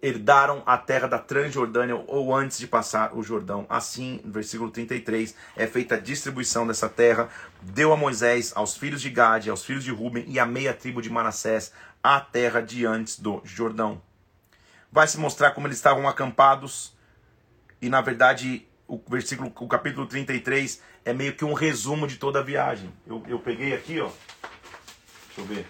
herdaram 0.00 0.62
a 0.66 0.76
terra 0.76 1.06
da 1.06 1.18
Transjordânia 1.18 1.94
ou 2.08 2.34
antes 2.34 2.58
de 2.58 2.66
passar 2.66 3.16
o 3.16 3.22
Jordão. 3.22 3.64
Assim, 3.68 4.20
no 4.24 4.32
versículo 4.32 4.68
33, 4.70 5.34
é 5.56 5.66
feita 5.66 5.94
a 5.94 5.98
distribuição 5.98 6.66
dessa 6.66 6.88
terra. 6.88 7.28
Deu 7.62 7.92
a 7.92 7.96
Moisés, 7.96 8.52
aos 8.56 8.76
filhos 8.76 9.00
de 9.00 9.10
Gade, 9.10 9.48
aos 9.48 9.64
filhos 9.64 9.84
de 9.84 9.92
Ruben 9.92 10.24
e 10.26 10.40
a 10.40 10.46
meia 10.46 10.74
tribo 10.74 11.00
de 11.00 11.08
Manassés 11.08 11.72
a 12.02 12.20
terra 12.20 12.60
de 12.60 12.84
antes 12.84 13.18
do 13.18 13.40
Jordão. 13.44 14.00
Vai 14.90 15.06
se 15.06 15.18
mostrar 15.18 15.52
como 15.52 15.66
eles 15.66 15.78
estavam 15.78 16.08
acampados 16.08 16.96
e 17.80 17.88
na 17.88 18.00
verdade 18.00 18.66
o 18.86 19.00
versículo, 19.08 19.52
o 19.60 19.68
capítulo 19.68 20.06
33 20.06 20.82
é 21.04 21.12
meio 21.12 21.34
que 21.34 21.44
um 21.44 21.54
resumo 21.54 22.06
de 22.06 22.16
toda 22.16 22.40
a 22.40 22.42
viagem. 22.42 22.92
Eu, 23.06 23.22
eu 23.26 23.38
peguei 23.38 23.74
aqui, 23.74 24.00
ó. 24.00 24.10
Deixa 25.26 25.40
eu 25.40 25.44
ver. 25.44 25.66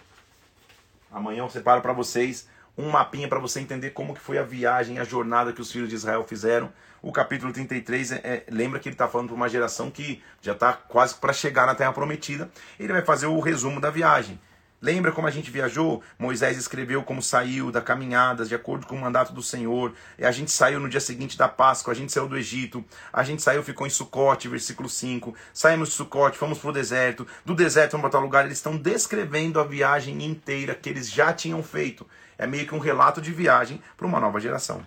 Amanhã 1.11 1.41
eu 1.41 1.51
separo 1.51 1.81
para 1.81 1.93
vocês 1.93 2.49
um 2.77 2.91
mapinha 2.91 3.29
para 3.29 3.39
você 3.39 3.61
entender 3.61 3.91
como 3.91 4.15
que 4.15 4.21
foi 4.21 4.39
a 4.39 4.43
viagem, 4.43 4.99
a 4.99 5.05
jornada 5.05 5.53
que 5.53 5.61
os 5.61 5.71
filhos 5.71 5.89
de 5.89 5.95
Israel 5.95 6.25
fizeram. 6.25 6.73
O 7.03 7.13
capítulo 7.13 7.53
33 7.53 8.13
é, 8.13 8.17
é, 8.25 8.45
lembra 8.49 8.81
que 8.81 8.89
ele 8.89 8.95
está 8.95 9.07
falando 9.07 9.29
para 9.29 9.37
uma 9.37 9.49
geração 9.49 9.91
que 9.91 10.23
já 10.41 10.53
está 10.53 10.73
quase 10.73 11.15
para 11.15 11.33
chegar 11.33 11.67
na 11.67 11.75
Terra 11.75 11.93
Prometida. 11.93 12.51
Ele 12.79 12.93
vai 12.93 13.03
fazer 13.03 13.27
o 13.27 13.41
resumo 13.41 13.81
da 13.81 13.91
viagem. 13.91 14.41
Lembra 14.83 15.13
como 15.13 15.29
a 15.29 15.31
gente 15.31 15.49
viajou? 15.49 16.03
Moisés 16.19 16.59
escreveu 16.59 17.05
como 17.05 17.23
saiu 17.23 17.71
da 17.71 17.81
caminhada, 17.81 18.45
de 18.45 18.53
acordo 18.53 18.85
com 18.85 18.97
o 18.97 19.01
mandato 19.01 19.33
do 19.33 19.41
Senhor. 19.41 19.95
E 20.19 20.25
a 20.25 20.33
gente 20.33 20.51
saiu 20.51 20.81
no 20.81 20.89
dia 20.89 20.99
seguinte 20.99 21.39
da 21.39 21.49
Páscoa, 21.49 21.93
a 21.93 21.95
gente 21.95 22.11
saiu 22.11 22.27
do 22.27 22.37
Egito. 22.37 22.85
A 23.13 23.23
gente 23.23 23.43
saiu, 23.43 23.63
ficou 23.63 23.87
em 23.87 23.91
Sucote, 23.91 24.49
versículo 24.49 24.89
5. 24.89 25.37
Saímos 25.55 25.91
de 25.91 25.95
Sucote, 25.95 26.37
fomos 26.37 26.59
para 26.59 26.71
o 26.71 26.73
deserto. 26.73 27.25
Do 27.45 27.55
deserto 27.55 27.93
vamos 27.93 28.03
para 28.03 28.11
tal 28.11 28.23
lugar. 28.23 28.45
Eles 28.45 28.59
estão 28.59 28.77
descrevendo 28.77 29.61
a 29.61 29.65
viagem 29.65 30.25
inteira 30.25 30.75
que 30.75 30.91
eles 30.91 31.09
já 31.09 31.33
tinham 31.33 31.63
feito. 31.63 32.05
É 32.37 32.45
meio 32.45 32.67
que 32.67 32.75
um 32.75 32.81
relato 32.81 33.23
de 33.23 33.31
viagem 33.31 33.81
para 33.97 34.07
uma 34.07 34.19
nova 34.19 34.41
geração. 34.41 34.85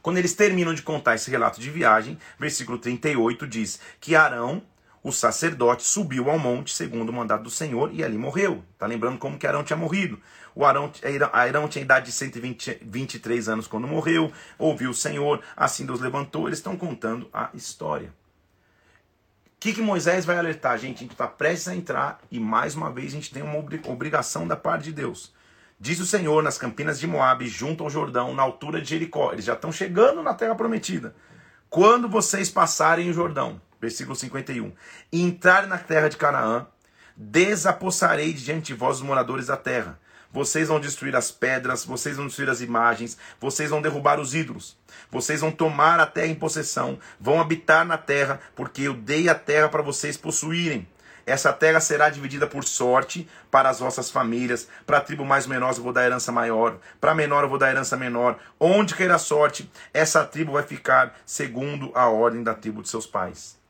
Quando 0.00 0.18
eles 0.18 0.32
terminam 0.32 0.72
de 0.74 0.82
contar 0.82 1.16
esse 1.16 1.28
relato 1.28 1.60
de 1.60 1.70
viagem, 1.70 2.16
versículo 2.38 2.78
38 2.78 3.48
diz 3.48 3.80
que 4.00 4.14
Arão 4.14 4.62
o 5.02 5.10
sacerdote 5.10 5.82
subiu 5.82 6.30
ao 6.30 6.38
monte 6.38 6.72
segundo 6.72 7.08
o 7.10 7.12
mandado 7.12 7.42
do 7.42 7.50
Senhor 7.50 7.92
e 7.92 8.04
ali 8.04 8.16
morreu. 8.16 8.62
Tá 8.78 8.86
lembrando 8.86 9.18
como 9.18 9.36
que 9.36 9.46
Arão 9.46 9.64
tinha 9.64 9.76
morrido? 9.76 10.20
O 10.54 10.64
Arão, 10.64 10.92
Arão 11.32 11.66
tinha 11.66 11.82
idade 11.82 12.06
de 12.06 12.12
123 12.12 13.48
anos 13.48 13.66
quando 13.66 13.88
morreu, 13.88 14.30
ouviu 14.58 14.90
o 14.90 14.94
Senhor, 14.94 15.42
assim 15.56 15.84
Deus 15.84 16.00
levantou. 16.00 16.46
Eles 16.46 16.58
estão 16.58 16.76
contando 16.76 17.28
a 17.32 17.50
história. 17.52 18.14
O 19.46 19.60
que, 19.62 19.72
que 19.72 19.82
Moisés 19.82 20.24
vai 20.24 20.38
alertar? 20.38 20.78
Gente, 20.78 20.98
a 20.98 21.00
gente 21.00 21.12
está 21.12 21.26
prestes 21.26 21.68
a 21.68 21.74
entrar 21.74 22.20
e 22.30 22.38
mais 22.38 22.74
uma 22.74 22.90
vez 22.90 23.08
a 23.08 23.16
gente 23.16 23.32
tem 23.32 23.42
uma 23.42 23.58
obrigação 23.58 24.46
da 24.46 24.56
parte 24.56 24.84
de 24.84 24.92
Deus. 24.92 25.32
Diz 25.80 25.98
o 25.98 26.06
Senhor 26.06 26.44
nas 26.44 26.58
campinas 26.58 27.00
de 27.00 27.08
Moabe, 27.08 27.48
junto 27.48 27.82
ao 27.82 27.90
Jordão, 27.90 28.34
na 28.34 28.42
altura 28.42 28.80
de 28.80 28.88
Jericó. 28.88 29.32
Eles 29.32 29.44
já 29.44 29.54
estão 29.54 29.72
chegando 29.72 30.22
na 30.22 30.32
terra 30.32 30.54
prometida. 30.54 31.14
Quando 31.68 32.08
vocês 32.08 32.48
passarem 32.48 33.10
o 33.10 33.12
Jordão, 33.12 33.60
versículo 33.82 34.14
51, 34.14 34.72
e 35.10 35.20
entrarem 35.20 35.68
na 35.68 35.76
terra 35.76 36.08
de 36.08 36.16
Canaã, 36.16 36.68
desapossarei 37.16 38.32
de 38.32 38.44
diante 38.44 38.66
de 38.66 38.74
vós 38.74 38.98
os 38.98 39.02
moradores 39.02 39.48
da 39.48 39.56
terra. 39.56 39.98
Vocês 40.32 40.68
vão 40.68 40.80
destruir 40.80 41.14
as 41.14 41.30
pedras, 41.30 41.84
vocês 41.84 42.16
vão 42.16 42.26
destruir 42.26 42.48
as 42.48 42.62
imagens, 42.62 43.18
vocês 43.38 43.68
vão 43.68 43.82
derrubar 43.82 44.18
os 44.18 44.34
ídolos. 44.34 44.78
Vocês 45.10 45.42
vão 45.42 45.50
tomar 45.50 46.00
a 46.00 46.06
terra 46.06 46.28
em 46.28 46.34
possessão, 46.34 46.98
vão 47.20 47.38
habitar 47.38 47.84
na 47.84 47.98
terra, 47.98 48.40
porque 48.56 48.82
eu 48.82 48.94
dei 48.94 49.28
a 49.28 49.34
terra 49.34 49.68
para 49.68 49.82
vocês 49.82 50.16
possuírem. 50.16 50.88
Essa 51.26 51.52
terra 51.52 51.80
será 51.80 52.08
dividida 52.08 52.46
por 52.46 52.64
sorte 52.64 53.28
para 53.50 53.68
as 53.68 53.78
vossas 53.78 54.10
famílias. 54.10 54.68
Para 54.86 54.98
a 54.98 55.00
tribo 55.00 55.24
mais 55.24 55.46
menor 55.46 55.74
eu 55.76 55.82
vou 55.82 55.92
dar 55.92 56.04
herança 56.04 56.32
maior. 56.32 56.78
Para 57.00 57.12
a 57.12 57.14
menor 57.14 57.44
eu 57.44 57.48
vou 57.48 57.58
dar 57.58 57.70
herança 57.70 57.96
menor. 57.96 58.38
Onde 58.58 58.94
cair 58.94 59.10
a 59.10 59.18
sorte, 59.18 59.70
essa 59.92 60.24
tribo 60.24 60.52
vai 60.52 60.62
ficar 60.62 61.14
segundo 61.26 61.92
a 61.94 62.08
ordem 62.08 62.42
da 62.42 62.54
tribo 62.54 62.82
de 62.82 62.88
seus 62.88 63.06
pais. 63.06 63.61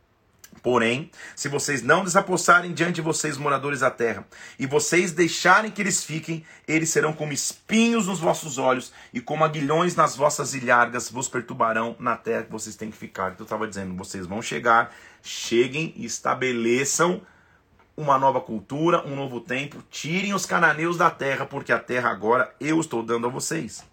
Porém, 0.62 1.11
se 1.34 1.48
vocês 1.48 1.82
não 1.82 2.05
desapossarem 2.05 2.72
diante 2.72 2.96
de 2.96 3.00
vocês, 3.00 3.36
moradores 3.36 3.80
da 3.80 3.90
terra, 3.90 4.26
e 4.59 4.66
vocês 4.66 5.12
deixarem 5.12 5.70
que 5.70 5.80
eles 5.80 6.05
fiquem, 6.05 6.44
eles 6.68 6.90
serão 6.90 7.12
como 7.12 7.32
espinhos 7.32 8.07
nos 8.07 8.20
vossos 8.20 8.59
olhos 8.59 8.92
e 9.12 9.20
como 9.20 9.44
aguilhões 9.44 9.96
nas 9.96 10.14
vossas 10.14 10.55
ilhargas, 10.55 11.11
vos 11.11 11.28
perturbarão 11.28 11.96
na 11.98 12.16
terra 12.16 12.44
que 12.44 12.53
vocês 12.53 12.76
têm 12.76 12.90
que 12.90 12.96
ficar. 12.96 13.32
Então 13.32 13.40
eu 13.40 13.44
estava 13.44 13.66
dizendo, 13.66 13.96
vocês 13.96 14.26
vão 14.26 14.40
chegar, 14.42 14.94
cheguem 15.22 15.94
e 15.96 16.05
estabeleçam 16.05 17.22
uma 17.96 18.18
nova 18.18 18.40
cultura, 18.40 19.07
um 19.07 19.16
novo 19.16 19.40
tempo. 19.40 19.82
Tirem 19.90 20.34
os 20.34 20.46
cananeus 20.46 20.96
da 20.96 21.11
terra, 21.11 21.46
porque 21.46 21.72
a 21.72 21.78
terra 21.78 22.11
agora 22.11 22.55
eu 22.61 22.80
estou 22.80 23.03
dando 23.03 23.26
a 23.26 23.30
vocês. 23.30 23.84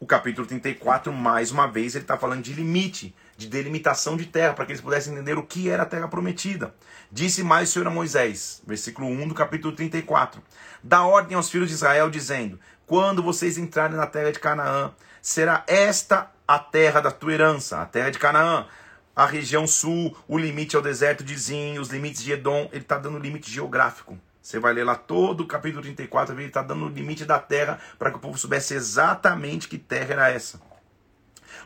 O 0.00 0.06
capítulo 0.06 0.46
34, 0.46 1.12
mais 1.12 1.52
uma 1.52 1.68
vez, 1.68 1.94
ele 1.94 2.04
está 2.04 2.18
falando 2.18 2.42
de 2.42 2.52
limite, 2.52 3.14
de 3.42 3.48
delimitação 3.48 4.16
de 4.16 4.26
terra, 4.26 4.54
para 4.54 4.64
que 4.64 4.72
eles 4.72 4.80
pudessem 4.80 5.12
entender 5.12 5.36
o 5.36 5.42
que 5.42 5.68
era 5.68 5.82
a 5.82 5.86
terra 5.86 6.08
prometida. 6.08 6.74
Disse 7.10 7.42
mais 7.42 7.68
o 7.68 7.72
Senhor 7.72 7.86
a 7.86 7.90
Moisés, 7.90 8.62
versículo 8.66 9.08
1 9.08 9.28
do 9.28 9.34
capítulo 9.34 9.74
34: 9.74 10.42
Dá 10.82 11.02
ordem 11.04 11.36
aos 11.36 11.50
filhos 11.50 11.68
de 11.68 11.74
Israel, 11.74 12.08
dizendo: 12.10 12.58
Quando 12.86 13.22
vocês 13.22 13.58
entrarem 13.58 13.96
na 13.96 14.06
terra 14.06 14.32
de 14.32 14.40
Canaã, 14.40 14.92
será 15.20 15.64
esta 15.66 16.30
a 16.46 16.58
terra 16.58 17.00
da 17.00 17.10
tua 17.10 17.32
herança, 17.32 17.80
a 17.80 17.86
terra 17.86 18.10
de 18.10 18.18
Canaã 18.18 18.66
a 19.14 19.26
região 19.26 19.66
sul, 19.66 20.16
o 20.26 20.38
limite 20.38 20.74
é 20.74 20.78
o 20.78 20.82
deserto 20.82 21.22
de 21.22 21.36
Zin, 21.36 21.78
os 21.78 21.90
limites 21.90 22.22
de 22.22 22.32
Edom, 22.32 22.68
ele 22.72 22.80
está 22.80 22.96
dando 22.96 23.18
limite 23.18 23.50
geográfico. 23.50 24.18
Você 24.40 24.58
vai 24.58 24.72
ler 24.72 24.84
lá 24.84 24.94
todo 24.94 25.42
o 25.42 25.46
capítulo 25.46 25.82
34, 25.82 26.34
ele 26.34 26.46
está 26.46 26.62
dando 26.62 26.86
o 26.86 26.88
limite 26.88 27.26
da 27.26 27.38
terra 27.38 27.78
para 27.98 28.10
que 28.10 28.16
o 28.16 28.20
povo 28.20 28.38
soubesse 28.38 28.74
exatamente 28.74 29.68
que 29.68 29.76
terra 29.76 30.14
era 30.14 30.30
essa. 30.30 30.60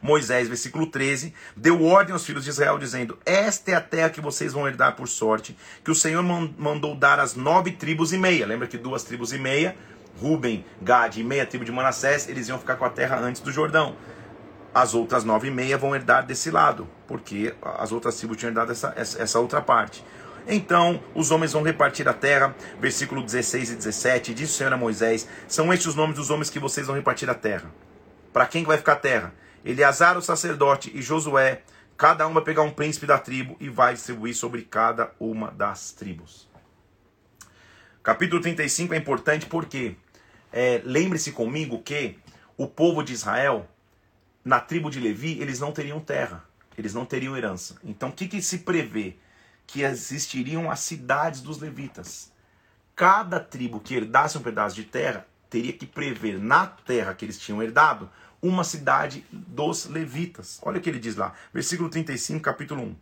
Moisés, 0.02 0.48
versículo 0.48 0.86
13, 0.86 1.32
deu 1.56 1.84
ordem 1.84 2.12
aos 2.12 2.24
filhos 2.24 2.44
de 2.44 2.50
Israel, 2.50 2.78
dizendo: 2.78 3.18
Esta 3.24 3.72
é 3.72 3.74
a 3.74 3.80
terra 3.80 4.10
que 4.10 4.20
vocês 4.20 4.52
vão 4.52 4.66
herdar 4.66 4.96
por 4.96 5.08
sorte, 5.08 5.56
que 5.84 5.90
o 5.90 5.94
Senhor 5.94 6.22
mandou 6.22 6.94
dar 6.94 7.20
às 7.20 7.34
nove 7.34 7.72
tribos 7.72 8.12
e 8.12 8.18
meia. 8.18 8.46
Lembra 8.46 8.66
que 8.66 8.78
duas 8.78 9.02
tribos 9.02 9.32
e 9.32 9.38
meia, 9.38 9.76
Ruben, 10.20 10.64
Gad 10.80 11.16
e 11.16 11.24
meia 11.24 11.46
tribo 11.46 11.64
de 11.64 11.72
Manassés, 11.72 12.28
eles 12.28 12.48
iam 12.48 12.58
ficar 12.58 12.76
com 12.76 12.84
a 12.84 12.90
terra 12.90 13.18
antes 13.18 13.40
do 13.40 13.50
Jordão 13.52 13.96
as 14.76 14.92
outras 14.92 15.24
nove 15.24 15.48
e 15.48 15.50
meia 15.50 15.78
vão 15.78 15.96
herdar 15.96 16.26
desse 16.26 16.50
lado, 16.50 16.86
porque 17.08 17.54
as 17.62 17.92
outras 17.92 18.16
tribos 18.16 18.36
tinham 18.36 18.50
herdado 18.50 18.72
essa, 18.72 18.92
essa, 18.94 19.22
essa 19.22 19.40
outra 19.40 19.62
parte. 19.62 20.04
Então 20.46 21.02
os 21.14 21.30
homens 21.30 21.54
vão 21.54 21.62
repartir 21.62 22.06
a 22.06 22.12
terra, 22.12 22.54
versículo 22.78 23.22
16 23.22 23.70
e 23.70 23.74
17, 23.76 24.34
diz 24.34 24.50
o 24.50 24.52
Senhor 24.52 24.70
a 24.70 24.76
Moisés: 24.76 25.26
São 25.48 25.72
estes 25.72 25.86
os 25.86 25.94
nomes 25.94 26.16
dos 26.16 26.28
homens 26.28 26.50
que 26.50 26.58
vocês 26.58 26.86
vão 26.86 26.94
repartir 26.94 27.30
a 27.30 27.34
terra. 27.34 27.70
Para 28.34 28.44
quem 28.44 28.64
vai 28.64 28.76
ficar 28.76 28.92
a 28.92 28.96
terra? 28.96 29.32
Eleazar, 29.64 30.16
o 30.16 30.22
sacerdote, 30.22 30.90
e 30.94 31.02
Josué, 31.02 31.62
cada 31.96 32.26
um 32.26 32.32
vai 32.32 32.42
pegar 32.42 32.62
um 32.62 32.70
príncipe 32.70 33.06
da 33.06 33.18
tribo 33.18 33.56
e 33.58 33.68
vai 33.68 33.94
distribuir 33.94 34.34
sobre 34.34 34.62
cada 34.62 35.12
uma 35.18 35.50
das 35.50 35.92
tribos. 35.92 36.48
Capítulo 38.02 38.40
35 38.40 38.94
é 38.94 38.96
importante 38.96 39.46
porque 39.46 39.96
é, 40.52 40.80
lembre-se 40.84 41.32
comigo 41.32 41.82
que 41.82 42.16
o 42.56 42.66
povo 42.66 43.02
de 43.02 43.12
Israel 43.12 43.68
na 44.46 44.60
tribo 44.60 44.88
de 44.88 45.00
Levi, 45.00 45.40
eles 45.40 45.58
não 45.58 45.72
teriam 45.72 45.98
terra, 45.98 46.44
eles 46.78 46.94
não 46.94 47.04
teriam 47.04 47.36
herança. 47.36 47.74
Então, 47.82 48.10
o 48.10 48.12
que, 48.12 48.28
que 48.28 48.40
se 48.40 48.58
prevê? 48.58 49.16
Que 49.66 49.82
existiriam 49.82 50.70
as 50.70 50.78
cidades 50.78 51.40
dos 51.40 51.58
levitas. 51.58 52.32
Cada 52.94 53.40
tribo 53.40 53.80
que 53.80 53.96
herdasse 53.96 54.38
um 54.38 54.42
pedaço 54.42 54.76
de 54.76 54.84
terra 54.84 55.26
teria 55.50 55.72
que 55.72 55.84
prever 55.84 56.38
na 56.38 56.64
terra 56.64 57.12
que 57.12 57.24
eles 57.24 57.40
tinham 57.40 57.60
herdado 57.60 58.08
uma 58.46 58.64
cidade 58.64 59.24
dos 59.30 59.86
levitas. 59.86 60.58
Olha 60.62 60.78
o 60.78 60.80
que 60.80 60.88
ele 60.88 60.98
diz 60.98 61.16
lá, 61.16 61.32
versículo 61.52 61.88
35, 61.88 62.40
capítulo 62.40 62.82
1. 62.82 62.96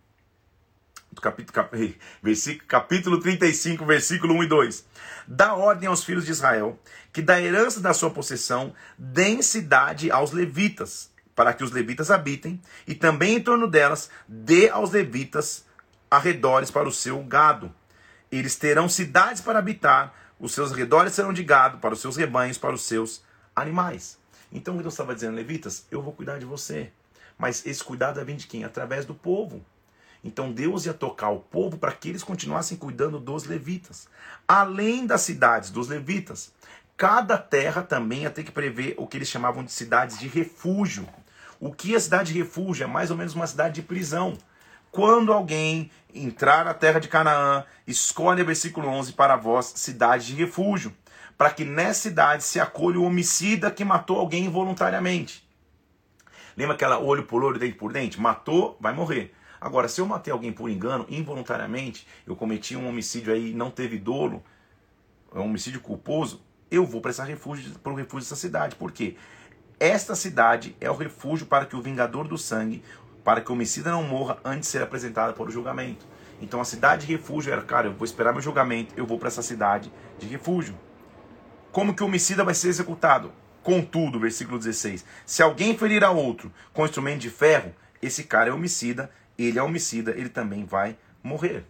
Capítulo, 1.20 1.52
cap, 1.52 2.00
versículo, 2.22 2.66
capítulo 2.66 3.20
35, 3.20 3.84
versículo 3.84 4.34
1 4.34 4.42
e 4.42 4.46
2. 4.48 4.84
Dá 5.28 5.54
ordem 5.54 5.88
aos 5.88 6.02
filhos 6.02 6.24
de 6.24 6.32
Israel 6.32 6.78
que 7.12 7.22
da 7.22 7.40
herança 7.40 7.80
da 7.80 7.94
sua 7.94 8.10
possessão 8.10 8.74
deem 8.98 9.40
cidade 9.40 10.10
aos 10.10 10.32
levitas, 10.32 11.10
para 11.34 11.52
que 11.52 11.62
os 11.62 11.70
levitas 11.70 12.10
habitem, 12.10 12.60
e 12.86 12.94
também 12.94 13.36
em 13.36 13.40
torno 13.40 13.68
delas 13.68 14.10
dê 14.26 14.68
aos 14.68 14.90
levitas 14.90 15.64
arredores 16.10 16.70
para 16.70 16.88
o 16.88 16.92
seu 16.92 17.22
gado. 17.22 17.72
Eles 18.30 18.56
terão 18.56 18.88
cidades 18.88 19.40
para 19.40 19.60
habitar, 19.60 20.12
os 20.40 20.52
seus 20.52 20.72
arredores 20.72 21.12
serão 21.12 21.32
de 21.32 21.44
gado 21.44 21.78
para 21.78 21.94
os 21.94 22.00
seus 22.00 22.16
rebanhos, 22.16 22.58
para 22.58 22.74
os 22.74 22.82
seus 22.82 23.22
animais. 23.54 24.18
Então 24.54 24.76
Deus 24.76 24.94
estava 24.94 25.14
dizendo, 25.14 25.34
levitas, 25.34 25.84
eu 25.90 26.00
vou 26.00 26.12
cuidar 26.12 26.38
de 26.38 26.46
você. 26.46 26.92
Mas 27.36 27.66
esse 27.66 27.82
cuidado 27.82 28.24
vem 28.24 28.36
de 28.36 28.46
quem? 28.46 28.62
Através 28.62 29.04
do 29.04 29.12
povo. 29.12 29.60
Então 30.22 30.52
Deus 30.52 30.86
ia 30.86 30.94
tocar 30.94 31.30
o 31.30 31.40
povo 31.40 31.76
para 31.76 31.92
que 31.92 32.08
eles 32.08 32.22
continuassem 32.22 32.78
cuidando 32.78 33.18
dos 33.18 33.44
levitas. 33.44 34.08
Além 34.46 35.06
das 35.06 35.22
cidades 35.22 35.70
dos 35.70 35.88
levitas, 35.88 36.52
cada 36.96 37.36
terra 37.36 37.82
também 37.82 38.22
ia 38.22 38.30
ter 38.30 38.44
que 38.44 38.52
prever 38.52 38.94
o 38.96 39.06
que 39.06 39.18
eles 39.18 39.28
chamavam 39.28 39.64
de 39.64 39.72
cidades 39.72 40.18
de 40.18 40.28
refúgio. 40.28 41.06
O 41.58 41.72
que 41.72 41.94
é 41.94 41.98
cidade 41.98 42.32
de 42.32 42.38
refúgio? 42.38 42.84
É 42.84 42.86
mais 42.86 43.10
ou 43.10 43.16
menos 43.16 43.34
uma 43.34 43.46
cidade 43.46 43.74
de 43.74 43.82
prisão. 43.82 44.38
Quando 44.90 45.32
alguém 45.32 45.90
entrar 46.14 46.64
na 46.64 46.72
terra 46.72 47.00
de 47.00 47.08
Canaã, 47.08 47.64
escolhe 47.84 48.44
versículo 48.44 48.86
11 48.86 49.14
para 49.14 49.34
vós, 49.34 49.72
cidade 49.74 50.28
de 50.28 50.34
refúgio, 50.34 50.94
para 51.44 51.52
que 51.52 51.62
nessa 51.62 52.00
cidade 52.00 52.42
se 52.42 52.58
acolha 52.58 52.98
o 52.98 53.04
homicida 53.04 53.70
que 53.70 53.84
matou 53.84 54.18
alguém 54.18 54.46
involuntariamente. 54.46 55.46
Lembra 56.56 56.74
aquela 56.74 56.98
olho 56.98 57.24
por 57.24 57.44
olho, 57.44 57.58
dente 57.58 57.74
por 57.76 57.92
dente? 57.92 58.18
Matou, 58.18 58.78
vai 58.80 58.94
morrer. 58.94 59.34
Agora, 59.60 59.86
se 59.86 60.00
eu 60.00 60.06
matei 60.06 60.32
alguém 60.32 60.50
por 60.50 60.70
engano, 60.70 61.04
involuntariamente, 61.06 62.06
eu 62.26 62.34
cometi 62.34 62.74
um 62.76 62.88
homicídio 62.88 63.30
aí, 63.30 63.52
não 63.52 63.70
teve 63.70 63.98
dolo, 63.98 64.42
é 65.34 65.38
um 65.38 65.44
homicídio 65.44 65.82
culposo, 65.82 66.42
eu 66.70 66.86
vou 66.86 67.02
esse 67.10 67.22
refúgio, 67.22 67.78
para 67.78 67.92
o 67.92 67.94
refúgio 67.94 68.26
dessa 68.26 68.36
cidade. 68.36 68.74
Por 68.76 68.90
quê? 68.90 69.14
Esta 69.78 70.14
cidade 70.14 70.74
é 70.80 70.90
o 70.90 70.96
refúgio 70.96 71.44
para 71.44 71.66
que 71.66 71.76
o 71.76 71.82
vingador 71.82 72.26
do 72.26 72.38
sangue, 72.38 72.82
para 73.22 73.42
que 73.42 73.50
o 73.50 73.52
homicida 73.52 73.90
não 73.90 74.02
morra 74.02 74.38
antes 74.42 74.60
de 74.60 74.66
ser 74.68 74.82
apresentado 74.82 75.34
para 75.34 75.44
o 75.44 75.50
julgamento. 75.50 76.06
Então 76.40 76.58
a 76.58 76.64
cidade 76.64 77.04
de 77.06 77.12
refúgio 77.12 77.52
era, 77.52 77.60
cara, 77.60 77.88
eu 77.88 77.92
vou 77.92 78.06
esperar 78.06 78.32
meu 78.32 78.40
julgamento, 78.40 78.94
eu 78.96 79.04
vou 79.04 79.18
para 79.18 79.28
essa 79.28 79.42
cidade 79.42 79.92
de 80.18 80.26
refúgio. 80.26 80.74
Como 81.74 81.92
que 81.92 82.04
o 82.04 82.06
homicida 82.06 82.44
vai 82.44 82.54
ser 82.54 82.68
executado? 82.68 83.32
Contudo, 83.60 84.20
versículo 84.20 84.60
16: 84.60 85.04
se 85.26 85.42
alguém 85.42 85.76
ferir 85.76 86.04
a 86.04 86.10
outro 86.10 86.52
com 86.72 86.84
instrumento 86.84 87.22
de 87.22 87.28
ferro, 87.28 87.74
esse 88.00 88.22
cara 88.22 88.48
é 88.48 88.52
homicida, 88.52 89.10
ele 89.36 89.58
é 89.58 89.62
homicida, 89.62 90.12
ele 90.12 90.28
também 90.28 90.64
vai 90.64 90.96
morrer. 91.20 91.64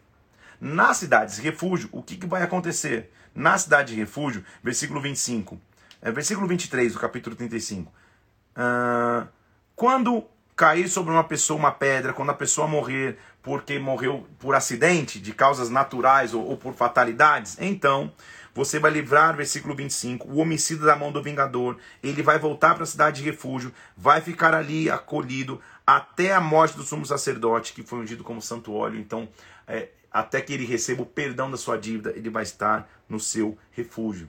Nas 0.61 0.99
cidades 0.99 1.37
de 1.37 1.43
refúgio, 1.43 1.89
o 1.91 2.03
que, 2.03 2.19
que 2.19 2.27
vai 2.27 2.43
acontecer? 2.43 3.11
Na 3.35 3.57
cidade 3.57 3.95
de 3.95 3.99
refúgio, 3.99 4.45
versículo 4.63 5.01
25, 5.01 5.59
é, 6.03 6.13
versículo 6.13 6.47
23 6.47 6.93
do 6.93 6.99
capítulo 6.99 7.35
35. 7.35 7.91
Uh, 7.91 9.27
quando 9.75 10.27
cair 10.55 10.87
sobre 10.87 11.15
uma 11.15 11.25
pessoa 11.25 11.59
uma 11.59 11.73
pedra, 11.73 12.13
quando 12.13 12.29
a 12.29 12.35
pessoa 12.35 12.67
morrer 12.67 13.17
porque 13.43 13.79
morreu 13.79 14.27
por 14.39 14.55
acidente, 14.55 15.19
de 15.19 15.33
causas 15.33 15.71
naturais 15.71 16.35
ou, 16.35 16.47
ou 16.47 16.59
por 16.59 16.75
fatalidades, 16.75 17.57
então 17.59 18.13
você 18.55 18.79
vai 18.79 18.91
livrar, 18.93 19.37
versículo 19.37 19.75
25, 19.75 20.29
o 20.29 20.37
homicida 20.37 20.87
da 20.87 20.95
mão 20.95 21.11
do 21.11 21.23
vingador, 21.23 21.77
ele 22.03 22.23
vai 22.23 22.39
voltar 22.39 22.75
para 22.75 22.85
a 22.85 22.87
cidade 22.87 23.21
de 23.21 23.29
refúgio, 23.29 23.73
vai 23.97 24.21
ficar 24.21 24.55
ali 24.55 24.89
acolhido 24.89 25.61
até 25.85 26.33
a 26.33 26.41
morte 26.41 26.77
do 26.77 26.85
sumo 26.85 27.05
sacerdote, 27.05 27.73
que 27.73 27.83
foi 27.83 27.99
ungido 27.99 28.23
como 28.23 28.41
santo 28.41 28.73
óleo. 28.73 29.01
Então, 29.01 29.29
é, 29.67 29.89
até 30.11 30.41
que 30.41 30.53
ele 30.53 30.65
receba 30.65 31.03
o 31.03 31.07
perdão 31.07 31.51
da 31.51 31.57
sua 31.57 31.77
dívida, 31.77 32.13
ele 32.15 32.31
vai 32.31 32.45
estar 32.45 32.89
no 33.09 33.19
seu 33.19 33.59
refúgio. 33.73 34.29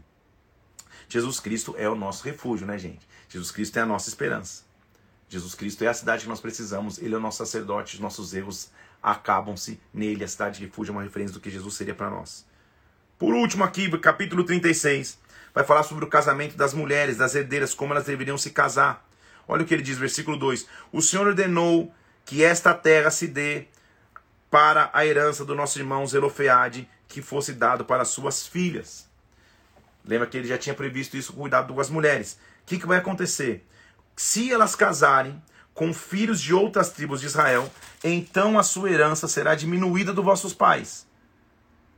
Jesus 1.08 1.40
Cristo 1.40 1.76
é 1.78 1.88
o 1.88 1.96
nosso 1.96 2.24
refúgio, 2.24 2.66
né, 2.66 2.80
gente? 2.80 3.08
Jesus 3.30 3.52
Cristo 3.52 3.78
é 3.78 3.84
a 3.84 3.86
nossa 3.86 4.10
esperança. 4.10 4.64
Jesus 5.30 5.54
Cristo 5.54 5.84
é 5.84 5.88
a 5.88 5.94
cidade 5.94 6.24
que 6.24 6.30
nós 6.30 6.40
precisamos, 6.40 6.98
ele 6.98 7.14
é 7.14 7.18
o 7.18 7.22
nosso 7.22 7.38
sacerdote, 7.38 7.96
os 7.96 8.00
nossos 8.00 8.34
erros 8.34 8.72
acabam-se 9.02 9.80
nele. 9.94 10.24
A 10.24 10.28
cidade 10.28 10.58
de 10.58 10.66
refúgio 10.66 10.92
é 10.92 10.96
uma 10.96 11.04
referência 11.04 11.34
do 11.34 11.40
que 11.40 11.52
Jesus 11.52 11.76
seria 11.76 11.94
para 11.94 12.10
nós. 12.10 12.46
Por 13.18 13.34
último, 13.34 13.64
aqui, 13.64 13.90
capítulo 14.00 14.44
36, 14.44 15.18
vai 15.54 15.64
falar 15.64 15.84
sobre 15.84 16.04
o 16.04 16.10
casamento 16.10 16.58
das 16.58 16.74
mulheres, 16.74 17.18
das 17.18 17.34
herdeiras, 17.34 17.74
como 17.74 17.94
elas 17.94 18.06
deveriam 18.06 18.38
se 18.38 18.50
casar. 18.50 19.08
Olha 19.48 19.64
o 19.64 19.66
que 19.66 19.74
ele 19.74 19.84
diz, 19.84 19.98
versículo 19.98 20.38
2: 20.38 20.68
O 20.92 21.02
Senhor 21.02 21.28
ordenou 21.28 21.94
que 22.26 22.44
esta 22.44 22.74
terra 22.74 23.10
se 23.10 23.28
dê 23.28 23.68
para 24.50 24.90
a 24.94 25.06
herança 25.06 25.46
do 25.46 25.56
nosso 25.56 25.80
irmão 25.80 26.06
Zelofeade, 26.06 26.90
que 27.08 27.22
fosse 27.22 27.54
dado 27.54 27.86
para 27.86 28.04
suas 28.04 28.46
filhas. 28.48 29.08
Lembra 30.04 30.28
que 30.28 30.38
ele 30.38 30.48
já 30.48 30.58
tinha 30.58 30.76
previsto 30.76 31.18
isso 31.18 31.34
com 31.34 31.42
cuidado 31.42 31.74
das 31.74 31.90
mulheres. 31.90 32.38
O 32.64 32.66
que, 32.66 32.78
que 32.78 32.88
vai 32.88 32.98
acontecer? 32.98 33.66
Se 34.16 34.52
elas 34.52 34.76
casarem 34.76 35.42
com 35.74 35.94
filhos 35.94 36.40
de 36.40 36.54
outras 36.54 36.90
tribos 36.90 37.20
de 37.20 37.28
Israel, 37.28 37.72
então 38.04 38.58
a 38.58 38.64
sua 38.64 38.90
herança 38.90 39.28
será 39.28 39.56
diminuída 39.56 40.14
dos 40.14 40.24
vossos 40.24 40.54
pais, 40.54 41.06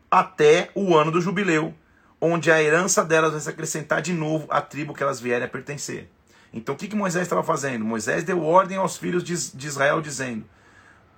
até 0.09 0.69
o 0.73 0.95
ano 0.95 1.11
do 1.11 1.21
jubileu, 1.21 1.73
onde 2.19 2.51
a 2.51 2.61
herança 2.61 3.03
delas 3.03 3.31
vai 3.31 3.41
se 3.41 3.49
acrescentar 3.49 4.01
de 4.01 4.13
novo 4.13 4.47
à 4.49 4.61
tribo 4.61 4.93
que 4.93 5.03
elas 5.03 5.19
vierem 5.19 5.45
a 5.45 5.49
pertencer. 5.49 6.09
Então 6.51 6.75
o 6.75 6.77
que, 6.77 6.87
que 6.87 6.95
Moisés 6.95 7.23
estava 7.23 7.43
fazendo? 7.43 7.85
Moisés 7.85 8.23
deu 8.23 8.43
ordem 8.43 8.77
aos 8.77 8.97
filhos 8.97 9.23
de 9.23 9.67
Israel, 9.67 10.01
dizendo: 10.01 10.45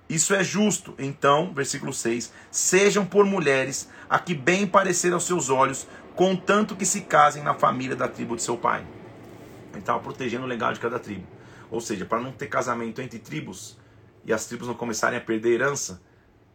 Isso 0.08 0.34
é 0.34 0.42
justo. 0.42 0.94
Então, 0.98 1.54
versículo 1.54 1.92
6: 1.92 2.32
Sejam 2.50 3.06
por 3.06 3.24
mulheres 3.24 3.88
a 4.08 4.18
que 4.18 4.34
bem 4.34 4.66
parecer 4.66 5.12
aos 5.12 5.24
seus 5.24 5.48
olhos, 5.48 5.86
contanto 6.14 6.76
que 6.76 6.84
se 6.84 7.02
casem 7.02 7.42
na 7.42 7.54
família 7.54 7.96
da 7.96 8.08
tribo 8.08 8.36
de 8.36 8.42
seu 8.42 8.56
pai. 8.56 8.84
Ele 9.70 9.78
estava 9.78 10.00
protegendo 10.00 10.44
o 10.44 10.48
legado 10.48 10.74
de 10.74 10.80
cada 10.80 10.98
tribo. 10.98 11.26
Ou 11.70 11.80
seja, 11.80 12.04
para 12.04 12.20
não 12.20 12.32
ter 12.32 12.48
casamento 12.48 13.00
entre 13.00 13.20
tribos 13.20 13.78
e 14.24 14.32
as 14.32 14.44
tribos 14.46 14.66
não 14.66 14.74
começarem 14.74 15.16
a 15.16 15.20
perder 15.20 15.54
herança, 15.54 16.02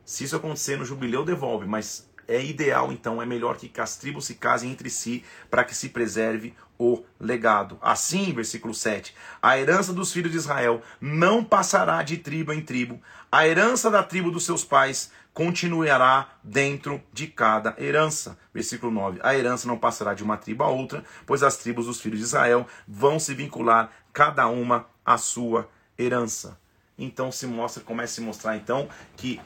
se 0.04 0.26
isso 0.26 0.36
acontecer 0.36 0.78
no 0.78 0.86
jubileu, 0.86 1.24
devolve, 1.24 1.66
mas 1.66 2.08
é 2.28 2.44
ideal, 2.44 2.92
então, 2.92 3.22
é 3.22 3.26
melhor 3.26 3.58
que 3.58 3.72
as 3.80 3.98
tribos 3.98 4.26
se 4.26 4.36
casem 4.36 4.72
entre 4.72 4.90
si 4.90 5.24
para 5.50 5.64
que 5.64 5.76
se 5.76 5.90
preserve 5.90 6.54
o 6.78 7.04
legado. 7.20 7.78
Assim, 7.82 8.34
versículo 8.34 8.74
7, 8.74 9.16
a 9.42 9.58
herança 9.58 9.94
dos 9.94 10.12
filhos 10.12 10.32
de 10.32 10.38
Israel 10.38 10.82
não 11.00 11.44
passará 11.44 12.04
de 12.04 12.18
tribo 12.18 12.52
em 12.52 12.62
tribo, 12.62 13.02
a 13.32 13.48
herança 13.48 13.90
da 13.90 14.04
tribo 14.04 14.32
dos 14.32 14.46
seus 14.46 14.64
pais 14.64 15.12
continuará 15.34 16.30
dentro 16.42 17.02
de 17.12 17.28
cada 17.28 17.76
herança. 17.78 18.38
Versículo 18.54 18.92
9, 18.92 19.20
a 19.22 19.36
herança 19.36 19.68
não 19.68 19.78
passará 19.78 20.14
de 20.14 20.24
uma 20.24 20.38
tribo 20.38 20.64
a 20.64 20.70
outra, 20.70 21.04
pois 21.26 21.44
as 21.44 21.58
tribos 21.58 21.88
dos 21.88 22.00
filhos 22.00 22.20
de 22.20 22.26
Israel 22.26 22.66
vão 22.88 23.20
se 23.20 23.34
vincular 23.34 23.92
cada 24.14 24.48
uma 24.48 24.88
à 25.06 25.18
sua 25.18 25.70
herança. 26.00 26.58
Então 26.98 27.32
se 27.32 27.46
mostra, 27.46 27.84
começa 27.84 28.14
a 28.14 28.16
se 28.16 28.22
mostrar 28.22 28.56
então 28.56 28.88
que 29.18 29.42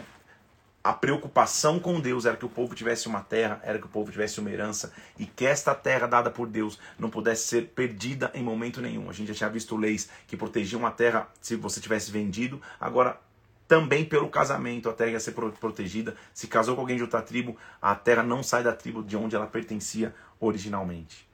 a 0.83 0.93
preocupação 0.93 1.77
com 1.79 1.99
Deus 1.99 2.25
era 2.25 2.37
que 2.37 2.45
o 2.45 2.49
povo 2.49 2.73
tivesse 2.73 3.07
uma 3.07 3.21
terra, 3.21 3.59
era 3.63 3.77
que 3.77 3.85
o 3.85 3.89
povo 3.89 4.11
tivesse 4.11 4.39
uma 4.39 4.49
herança 4.49 4.93
e 5.17 5.25
que 5.25 5.45
esta 5.45 5.75
terra 5.75 6.07
dada 6.07 6.31
por 6.31 6.47
Deus 6.47 6.79
não 6.97 7.09
pudesse 7.09 7.47
ser 7.47 7.67
perdida 7.75 8.31
em 8.33 8.41
momento 8.41 8.81
nenhum. 8.81 9.09
A 9.09 9.13
gente 9.13 9.27
já 9.27 9.33
tinha 9.33 9.49
visto 9.49 9.75
leis 9.75 10.09
que 10.25 10.37
protegiam 10.37 10.85
a 10.85 10.91
terra 10.91 11.27
se 11.41 11.55
você 11.55 11.81
tivesse 11.81 12.11
vendido, 12.11 12.61
agora 12.79 13.19
também 13.67 14.05
pelo 14.05 14.29
casamento 14.29 14.89
a 14.89 14.93
terra 14.93 15.11
ia 15.11 15.19
ser 15.19 15.33
protegida. 15.33 16.15
Se 16.33 16.47
casou 16.47 16.75
com 16.75 16.81
alguém 16.81 16.95
de 16.95 17.03
outra 17.03 17.21
tribo, 17.21 17.57
a 17.81 17.93
terra 17.93 18.23
não 18.23 18.41
sai 18.41 18.63
da 18.63 18.71
tribo 18.71 19.03
de 19.03 19.17
onde 19.17 19.35
ela 19.35 19.47
pertencia 19.47 20.15
originalmente. 20.39 21.27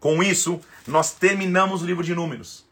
Com 0.00 0.22
isso, 0.22 0.60
nós 0.86 1.12
terminamos 1.12 1.82
o 1.82 1.86
livro 1.86 2.02
de 2.02 2.14
Números. 2.14 2.66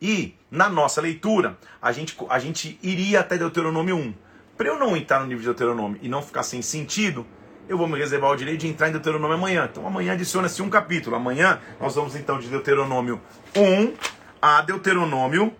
E 0.00 0.34
na 0.50 0.68
nossa 0.68 1.00
leitura, 1.00 1.58
a 1.82 1.92
gente, 1.92 2.16
a 2.30 2.38
gente 2.38 2.78
iria 2.82 3.20
até 3.20 3.36
Deuteronômio 3.36 3.96
1 3.96 4.27
para 4.58 4.66
eu 4.66 4.78
não 4.78 4.96
entrar 4.96 5.20
no 5.20 5.26
livro 5.26 5.40
de 5.40 5.46
Deuteronômio 5.46 6.00
e 6.02 6.08
não 6.08 6.20
ficar 6.20 6.42
sem 6.42 6.60
sentido, 6.60 7.24
eu 7.68 7.78
vou 7.78 7.86
me 7.86 7.96
reservar 7.96 8.32
o 8.32 8.36
direito 8.36 8.62
de 8.62 8.66
entrar 8.66 8.88
em 8.88 8.92
Deuteronômio 8.92 9.36
amanhã. 9.36 9.68
Então 9.70 9.86
amanhã 9.86 10.14
adiciona-se 10.14 10.60
um 10.60 10.68
capítulo. 10.68 11.14
Amanhã 11.14 11.60
nós 11.80 11.94
vamos 11.94 12.16
então 12.16 12.40
de 12.40 12.48
Deuteronômio 12.48 13.20
1 13.56 13.94
a 14.42 14.60
Deuteronômio 14.62 15.54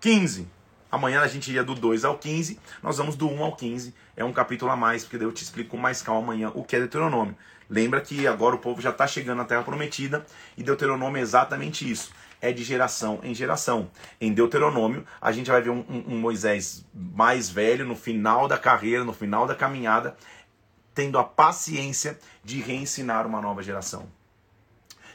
15. 0.00 0.46
Amanhã 0.90 1.20
a 1.20 1.26
gente 1.26 1.48
iria 1.48 1.64
do 1.64 1.74
2 1.74 2.04
ao 2.04 2.16
15, 2.16 2.58
nós 2.82 2.96
vamos 2.96 3.16
do 3.16 3.28
1 3.28 3.42
ao 3.42 3.56
15. 3.56 3.92
É 4.16 4.24
um 4.24 4.32
capítulo 4.32 4.70
a 4.70 4.76
mais, 4.76 5.02
porque 5.02 5.18
daí 5.18 5.26
eu 5.26 5.32
te 5.32 5.42
explico 5.42 5.70
com 5.70 5.76
mais 5.76 6.00
calma 6.00 6.32
amanhã 6.32 6.50
o 6.54 6.62
que 6.62 6.76
é 6.76 6.78
Deuteronômio. 6.78 7.36
Lembra 7.68 8.00
que 8.00 8.26
agora 8.26 8.54
o 8.54 8.58
povo 8.58 8.80
já 8.80 8.90
está 8.90 9.06
chegando 9.06 9.38
na 9.38 9.44
Terra 9.44 9.62
Prometida 9.62 10.24
e 10.56 10.62
Deuteronômio 10.62 11.18
é 11.18 11.22
exatamente 11.22 11.90
isso 11.90 12.12
é 12.40 12.52
de 12.52 12.62
geração 12.62 13.20
em 13.22 13.34
geração. 13.34 13.90
Em 14.20 14.32
Deuteronômio, 14.32 15.06
a 15.20 15.32
gente 15.32 15.50
vai 15.50 15.60
ver 15.60 15.70
um, 15.70 15.84
um, 15.88 16.14
um 16.14 16.18
Moisés 16.18 16.84
mais 16.94 17.48
velho, 17.48 17.84
no 17.84 17.96
final 17.96 18.48
da 18.48 18.58
carreira, 18.58 19.04
no 19.04 19.12
final 19.12 19.46
da 19.46 19.54
caminhada, 19.54 20.16
tendo 20.94 21.18
a 21.18 21.24
paciência 21.24 22.18
de 22.42 22.60
reensinar 22.60 23.26
uma 23.26 23.40
nova 23.40 23.62
geração. 23.62 24.08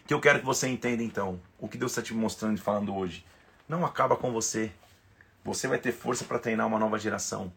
Que 0.05 0.13
eu 0.13 0.19
quero 0.19 0.39
que 0.39 0.45
você 0.45 0.67
entenda 0.67 1.01
então, 1.01 1.39
o 1.59 1.67
que 1.67 1.77
Deus 1.77 1.91
está 1.91 2.01
te 2.01 2.13
mostrando 2.13 2.57
e 2.57 2.61
falando 2.61 2.95
hoje. 2.95 3.25
Não 3.67 3.85
acaba 3.85 4.15
com 4.15 4.31
você. 4.31 4.71
Você 5.45 5.67
vai 5.67 5.77
ter 5.77 5.91
força 5.91 6.25
para 6.25 6.39
treinar 6.39 6.67
uma 6.67 6.79
nova 6.79 6.99
geração. 6.99 7.51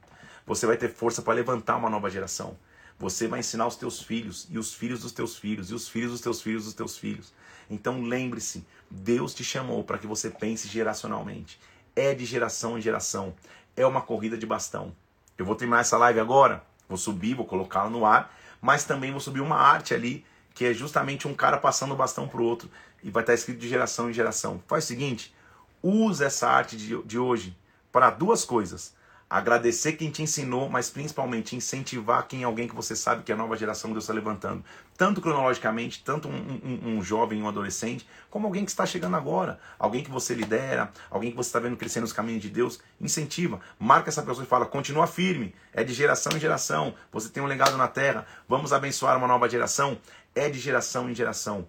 Você 0.46 0.66
vai 0.66 0.76
ter 0.76 0.88
força 0.88 1.22
para 1.22 1.34
levantar 1.34 1.76
uma 1.76 1.90
nova 1.90 2.08
geração. 2.08 2.56
Você 2.98 3.28
vai 3.28 3.40
ensinar 3.40 3.66
os 3.66 3.76
teus 3.76 4.00
filhos 4.02 4.46
e 4.50 4.58
os 4.58 4.72
filhos 4.72 5.00
dos 5.02 5.12
teus 5.12 5.36
filhos 5.36 5.70
e 5.70 5.74
os 5.74 5.86
filhos 5.86 6.12
dos 6.12 6.20
teus 6.20 6.40
filhos 6.40 6.64
dos 6.64 6.74
teus 6.74 6.96
filhos. 6.96 7.32
Então 7.68 8.02
lembre-se, 8.02 8.66
Deus 8.90 9.34
te 9.34 9.44
chamou 9.44 9.84
para 9.84 9.98
que 9.98 10.06
você 10.06 10.30
pense 10.30 10.66
geracionalmente. 10.66 11.60
É 11.94 12.14
de 12.14 12.24
geração 12.24 12.78
em 12.78 12.80
geração. 12.80 13.34
É 13.76 13.86
uma 13.86 14.00
corrida 14.00 14.38
de 14.38 14.46
bastão. 14.46 14.94
Eu 15.36 15.44
vou 15.44 15.54
terminar 15.54 15.80
essa 15.80 15.98
live 15.98 16.18
agora, 16.18 16.64
vou 16.88 16.96
subir, 16.96 17.34
vou 17.34 17.44
colocá-la 17.44 17.90
no 17.90 18.06
ar, 18.06 18.34
mas 18.62 18.84
também 18.84 19.10
vou 19.10 19.20
subir 19.20 19.40
uma 19.40 19.56
arte 19.56 19.92
ali, 19.92 20.24
que 20.54 20.64
é 20.64 20.72
justamente 20.72 21.28
um 21.28 21.34
cara 21.34 21.58
passando 21.58 21.92
o 21.92 21.96
bastão 21.96 22.26
para 22.26 22.40
o 22.40 22.44
outro, 22.44 22.70
e 23.02 23.10
vai 23.10 23.22
estar 23.22 23.34
escrito 23.34 23.58
de 23.58 23.68
geração 23.68 24.08
em 24.08 24.14
geração. 24.14 24.62
Faz 24.66 24.84
o 24.84 24.86
seguinte, 24.86 25.34
usa 25.82 26.24
essa 26.24 26.48
arte 26.48 26.78
de, 26.78 27.02
de 27.02 27.18
hoje 27.18 27.54
para 27.92 28.08
duas 28.08 28.42
coisas 28.42 28.95
agradecer 29.28 29.94
quem 29.94 30.10
te 30.10 30.22
ensinou, 30.22 30.68
mas 30.68 30.88
principalmente 30.88 31.56
incentivar 31.56 32.28
quem 32.28 32.42
é 32.42 32.44
alguém 32.44 32.68
que 32.68 32.74
você 32.74 32.94
sabe 32.94 33.24
que 33.24 33.32
é 33.32 33.34
a 33.34 33.38
nova 33.38 33.56
geração 33.56 33.90
que 33.90 33.94
Deus 33.94 34.04
está 34.04 34.14
levantando. 34.14 34.64
Tanto 34.96 35.20
cronologicamente, 35.20 36.02
tanto 36.04 36.28
um, 36.28 36.32
um, 36.32 36.96
um 36.96 37.02
jovem, 37.02 37.42
um 37.42 37.48
adolescente, 37.48 38.08
como 38.30 38.46
alguém 38.46 38.64
que 38.64 38.70
está 38.70 38.86
chegando 38.86 39.16
agora, 39.16 39.58
alguém 39.78 40.04
que 40.04 40.10
você 40.10 40.32
lidera, 40.32 40.92
alguém 41.10 41.30
que 41.32 41.36
você 41.36 41.48
está 41.48 41.58
vendo 41.58 41.76
crescer 41.76 42.00
nos 42.00 42.12
caminhos 42.12 42.40
de 42.40 42.48
Deus, 42.48 42.80
incentiva, 43.00 43.60
marca 43.78 44.10
essa 44.10 44.22
pessoa 44.22 44.44
e 44.44 44.48
fala, 44.48 44.64
continua 44.64 45.08
firme, 45.08 45.54
é 45.72 45.82
de 45.82 45.92
geração 45.92 46.36
em 46.36 46.40
geração, 46.40 46.94
você 47.10 47.28
tem 47.28 47.42
um 47.42 47.46
legado 47.46 47.76
na 47.76 47.88
terra, 47.88 48.24
vamos 48.48 48.72
abençoar 48.72 49.18
uma 49.18 49.26
nova 49.26 49.48
geração, 49.48 49.98
é 50.34 50.48
de 50.48 50.60
geração 50.60 51.10
em 51.10 51.14
geração. 51.14 51.66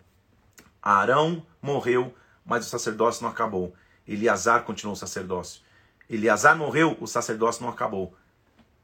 Arão 0.82 1.44
morreu, 1.62 2.14
mas 2.46 2.66
o 2.66 2.70
sacerdócio 2.70 3.24
não 3.24 3.32
acabou. 3.32 3.74
Eleazar 4.08 4.64
continuou 4.64 4.94
o 4.94 4.98
sacerdócio. 4.98 5.67
Eleazar 6.10 6.58
morreu, 6.58 6.98
o 7.02 7.08
sacerdócio 7.08 7.64
não 7.64 7.70
acabou. 7.70 8.16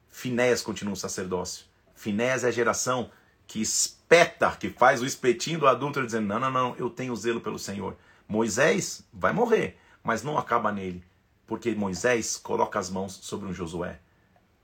Finéas 0.10 0.62
continua 0.62 0.94
o 0.94 0.98
sacerdócio. 0.98 1.66
Finéas 1.96 2.44
é 2.44 2.50
a 2.50 2.52
geração 2.52 3.10
que 3.48 3.62
espeta, 3.62 4.52
que 4.52 4.70
faz 4.70 5.02
o 5.02 5.06
espetinho 5.06 5.60
do 5.60 5.68
adúltero, 5.68 6.06
dizendo: 6.06 6.28
não, 6.28 6.40
não, 6.40 6.52
não, 6.52 6.76
eu 6.76 6.90
tenho 6.90 7.16
zelo 7.16 7.42
pelo 7.42 7.60
Senhor. 7.60 7.96
Moisés 8.28 9.04
vai 9.14 9.32
morrer, 9.32 9.78
mas 10.04 10.24
não 10.24 10.38
acaba 10.38 10.72
nele, 10.72 11.04
porque 11.48 11.74
Moisés 11.76 12.38
coloca 12.38 12.80
as 12.80 12.90
mãos 12.90 13.14
sobre 13.22 13.48
um 13.48 13.54
Josué. 13.54 14.00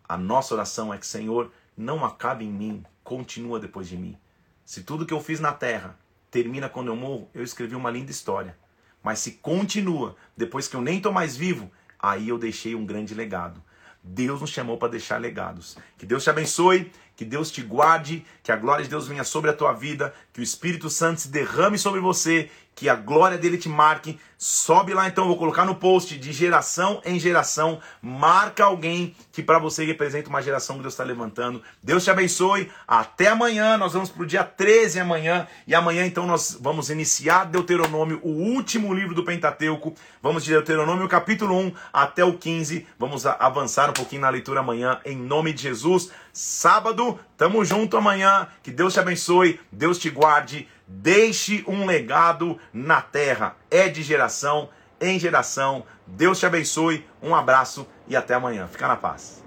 A 0.07 0.17
nossa 0.17 0.53
oração 0.53 0.93
é 0.93 0.97
que, 0.97 1.05
Senhor, 1.07 1.51
não 1.77 2.03
acabe 2.03 2.45
em 2.45 2.51
mim, 2.51 2.83
continua 3.03 3.59
depois 3.59 3.87
de 3.87 3.97
mim. 3.97 4.17
Se 4.65 4.83
tudo 4.83 5.05
que 5.05 5.13
eu 5.13 5.21
fiz 5.21 5.39
na 5.39 5.53
terra 5.53 5.97
termina 6.29 6.67
quando 6.67 6.87
eu 6.87 6.95
morro, 6.95 7.29
eu 7.33 7.43
escrevi 7.43 7.75
uma 7.75 7.91
linda 7.91 8.11
história. 8.11 8.57
Mas 9.01 9.19
se 9.19 9.31
continua 9.33 10.15
depois 10.35 10.67
que 10.67 10.75
eu 10.75 10.81
nem 10.81 10.97
estou 10.97 11.11
mais 11.11 11.37
vivo, 11.37 11.71
aí 11.99 12.29
eu 12.29 12.37
deixei 12.37 12.75
um 12.75 12.85
grande 12.85 13.13
legado. 13.13 13.61
Deus 14.03 14.39
nos 14.41 14.49
chamou 14.49 14.77
para 14.77 14.89
deixar 14.89 15.19
legados. 15.19 15.77
Que 15.97 16.05
Deus 16.05 16.23
te 16.23 16.29
abençoe, 16.29 16.91
Que 17.15 17.25
Deus 17.25 17.51
te 17.51 17.61
guarde, 17.61 18.25
que 18.41 18.49
a 18.49 18.55
glória 18.55 18.81
de 18.81 18.89
Deus 18.89 19.05
venha 19.05 19.25
sobre 19.25 19.49
a 19.49 19.53
tua 19.53 19.73
vida, 19.73 20.13
que 20.31 20.39
o 20.39 20.43
Espírito 20.43 20.89
Santo 20.89 21.19
se 21.19 21.27
derrame 21.27 21.77
sobre 21.77 21.99
você, 21.99 22.49
que 22.79 22.87
a 22.87 22.95
glória 22.95 23.37
dele 23.37 23.57
te 23.57 23.67
marque. 23.67 24.17
Sobe 24.37 24.93
lá 24.93 25.05
então, 25.05 25.27
vou 25.27 25.35
colocar 25.35 25.65
no 25.65 25.75
post 25.75 26.17
de 26.17 26.31
geração 26.31 27.01
em 27.03 27.19
geração. 27.19 27.81
Marca 28.01 28.63
alguém 28.63 29.13
que 29.33 29.43
para 29.43 29.59
você 29.59 29.83
representa 29.83 30.29
uma 30.29 30.41
geração 30.41 30.77
que 30.77 30.81
Deus 30.81 30.93
está 30.93 31.03
levantando. 31.03 31.61
Deus 31.83 32.05
te 32.05 32.09
abençoe. 32.09 32.71
Até 32.87 33.27
amanhã. 33.27 33.77
Nós 33.77 33.91
vamos 33.91 34.09
para 34.09 34.23
o 34.23 34.25
dia 34.25 34.45
13 34.45 35.01
amanhã. 35.01 35.45
E 35.67 35.75
amanhã 35.75 36.05
então 36.05 36.25
nós 36.25 36.57
vamos 36.61 36.89
iniciar 36.89 37.43
Deuteronômio, 37.47 38.21
o 38.23 38.29
último 38.29 38.93
livro 38.93 39.13
do 39.13 39.25
Pentateuco. 39.25 39.93
Vamos 40.23 40.45
de 40.45 40.51
Deuteronômio 40.51 41.09
capítulo 41.09 41.59
1 41.59 41.73
até 41.91 42.23
o 42.23 42.37
15. 42.37 42.87
Vamos 42.97 43.25
avançar 43.25 43.89
um 43.89 43.93
pouquinho 43.93 44.21
na 44.21 44.29
leitura 44.29 44.61
amanhã, 44.61 45.01
em 45.03 45.17
nome 45.17 45.51
de 45.51 45.63
Jesus. 45.63 46.11
Sábado, 46.31 47.19
tamo 47.35 47.65
junto 47.65 47.97
amanhã. 47.97 48.47
Que 48.63 48.71
Deus 48.71 48.93
te 48.93 49.01
abençoe. 49.01 49.59
Deus 49.69 49.99
te 49.99 50.09
guarde. 50.09 50.65
Deixe 50.91 51.63
um 51.67 51.85
legado 51.85 52.59
na 52.73 52.99
terra. 52.99 53.55
É 53.69 53.87
de 53.87 54.01
geração 54.01 54.69
em 54.99 55.19
geração. 55.19 55.85
Deus 56.07 56.39
te 56.39 56.47
abençoe. 56.47 57.07
Um 57.21 57.35
abraço 57.35 57.87
e 58.07 58.15
até 58.15 58.33
amanhã. 58.33 58.67
Fica 58.67 58.87
na 58.87 58.95
paz. 58.95 59.43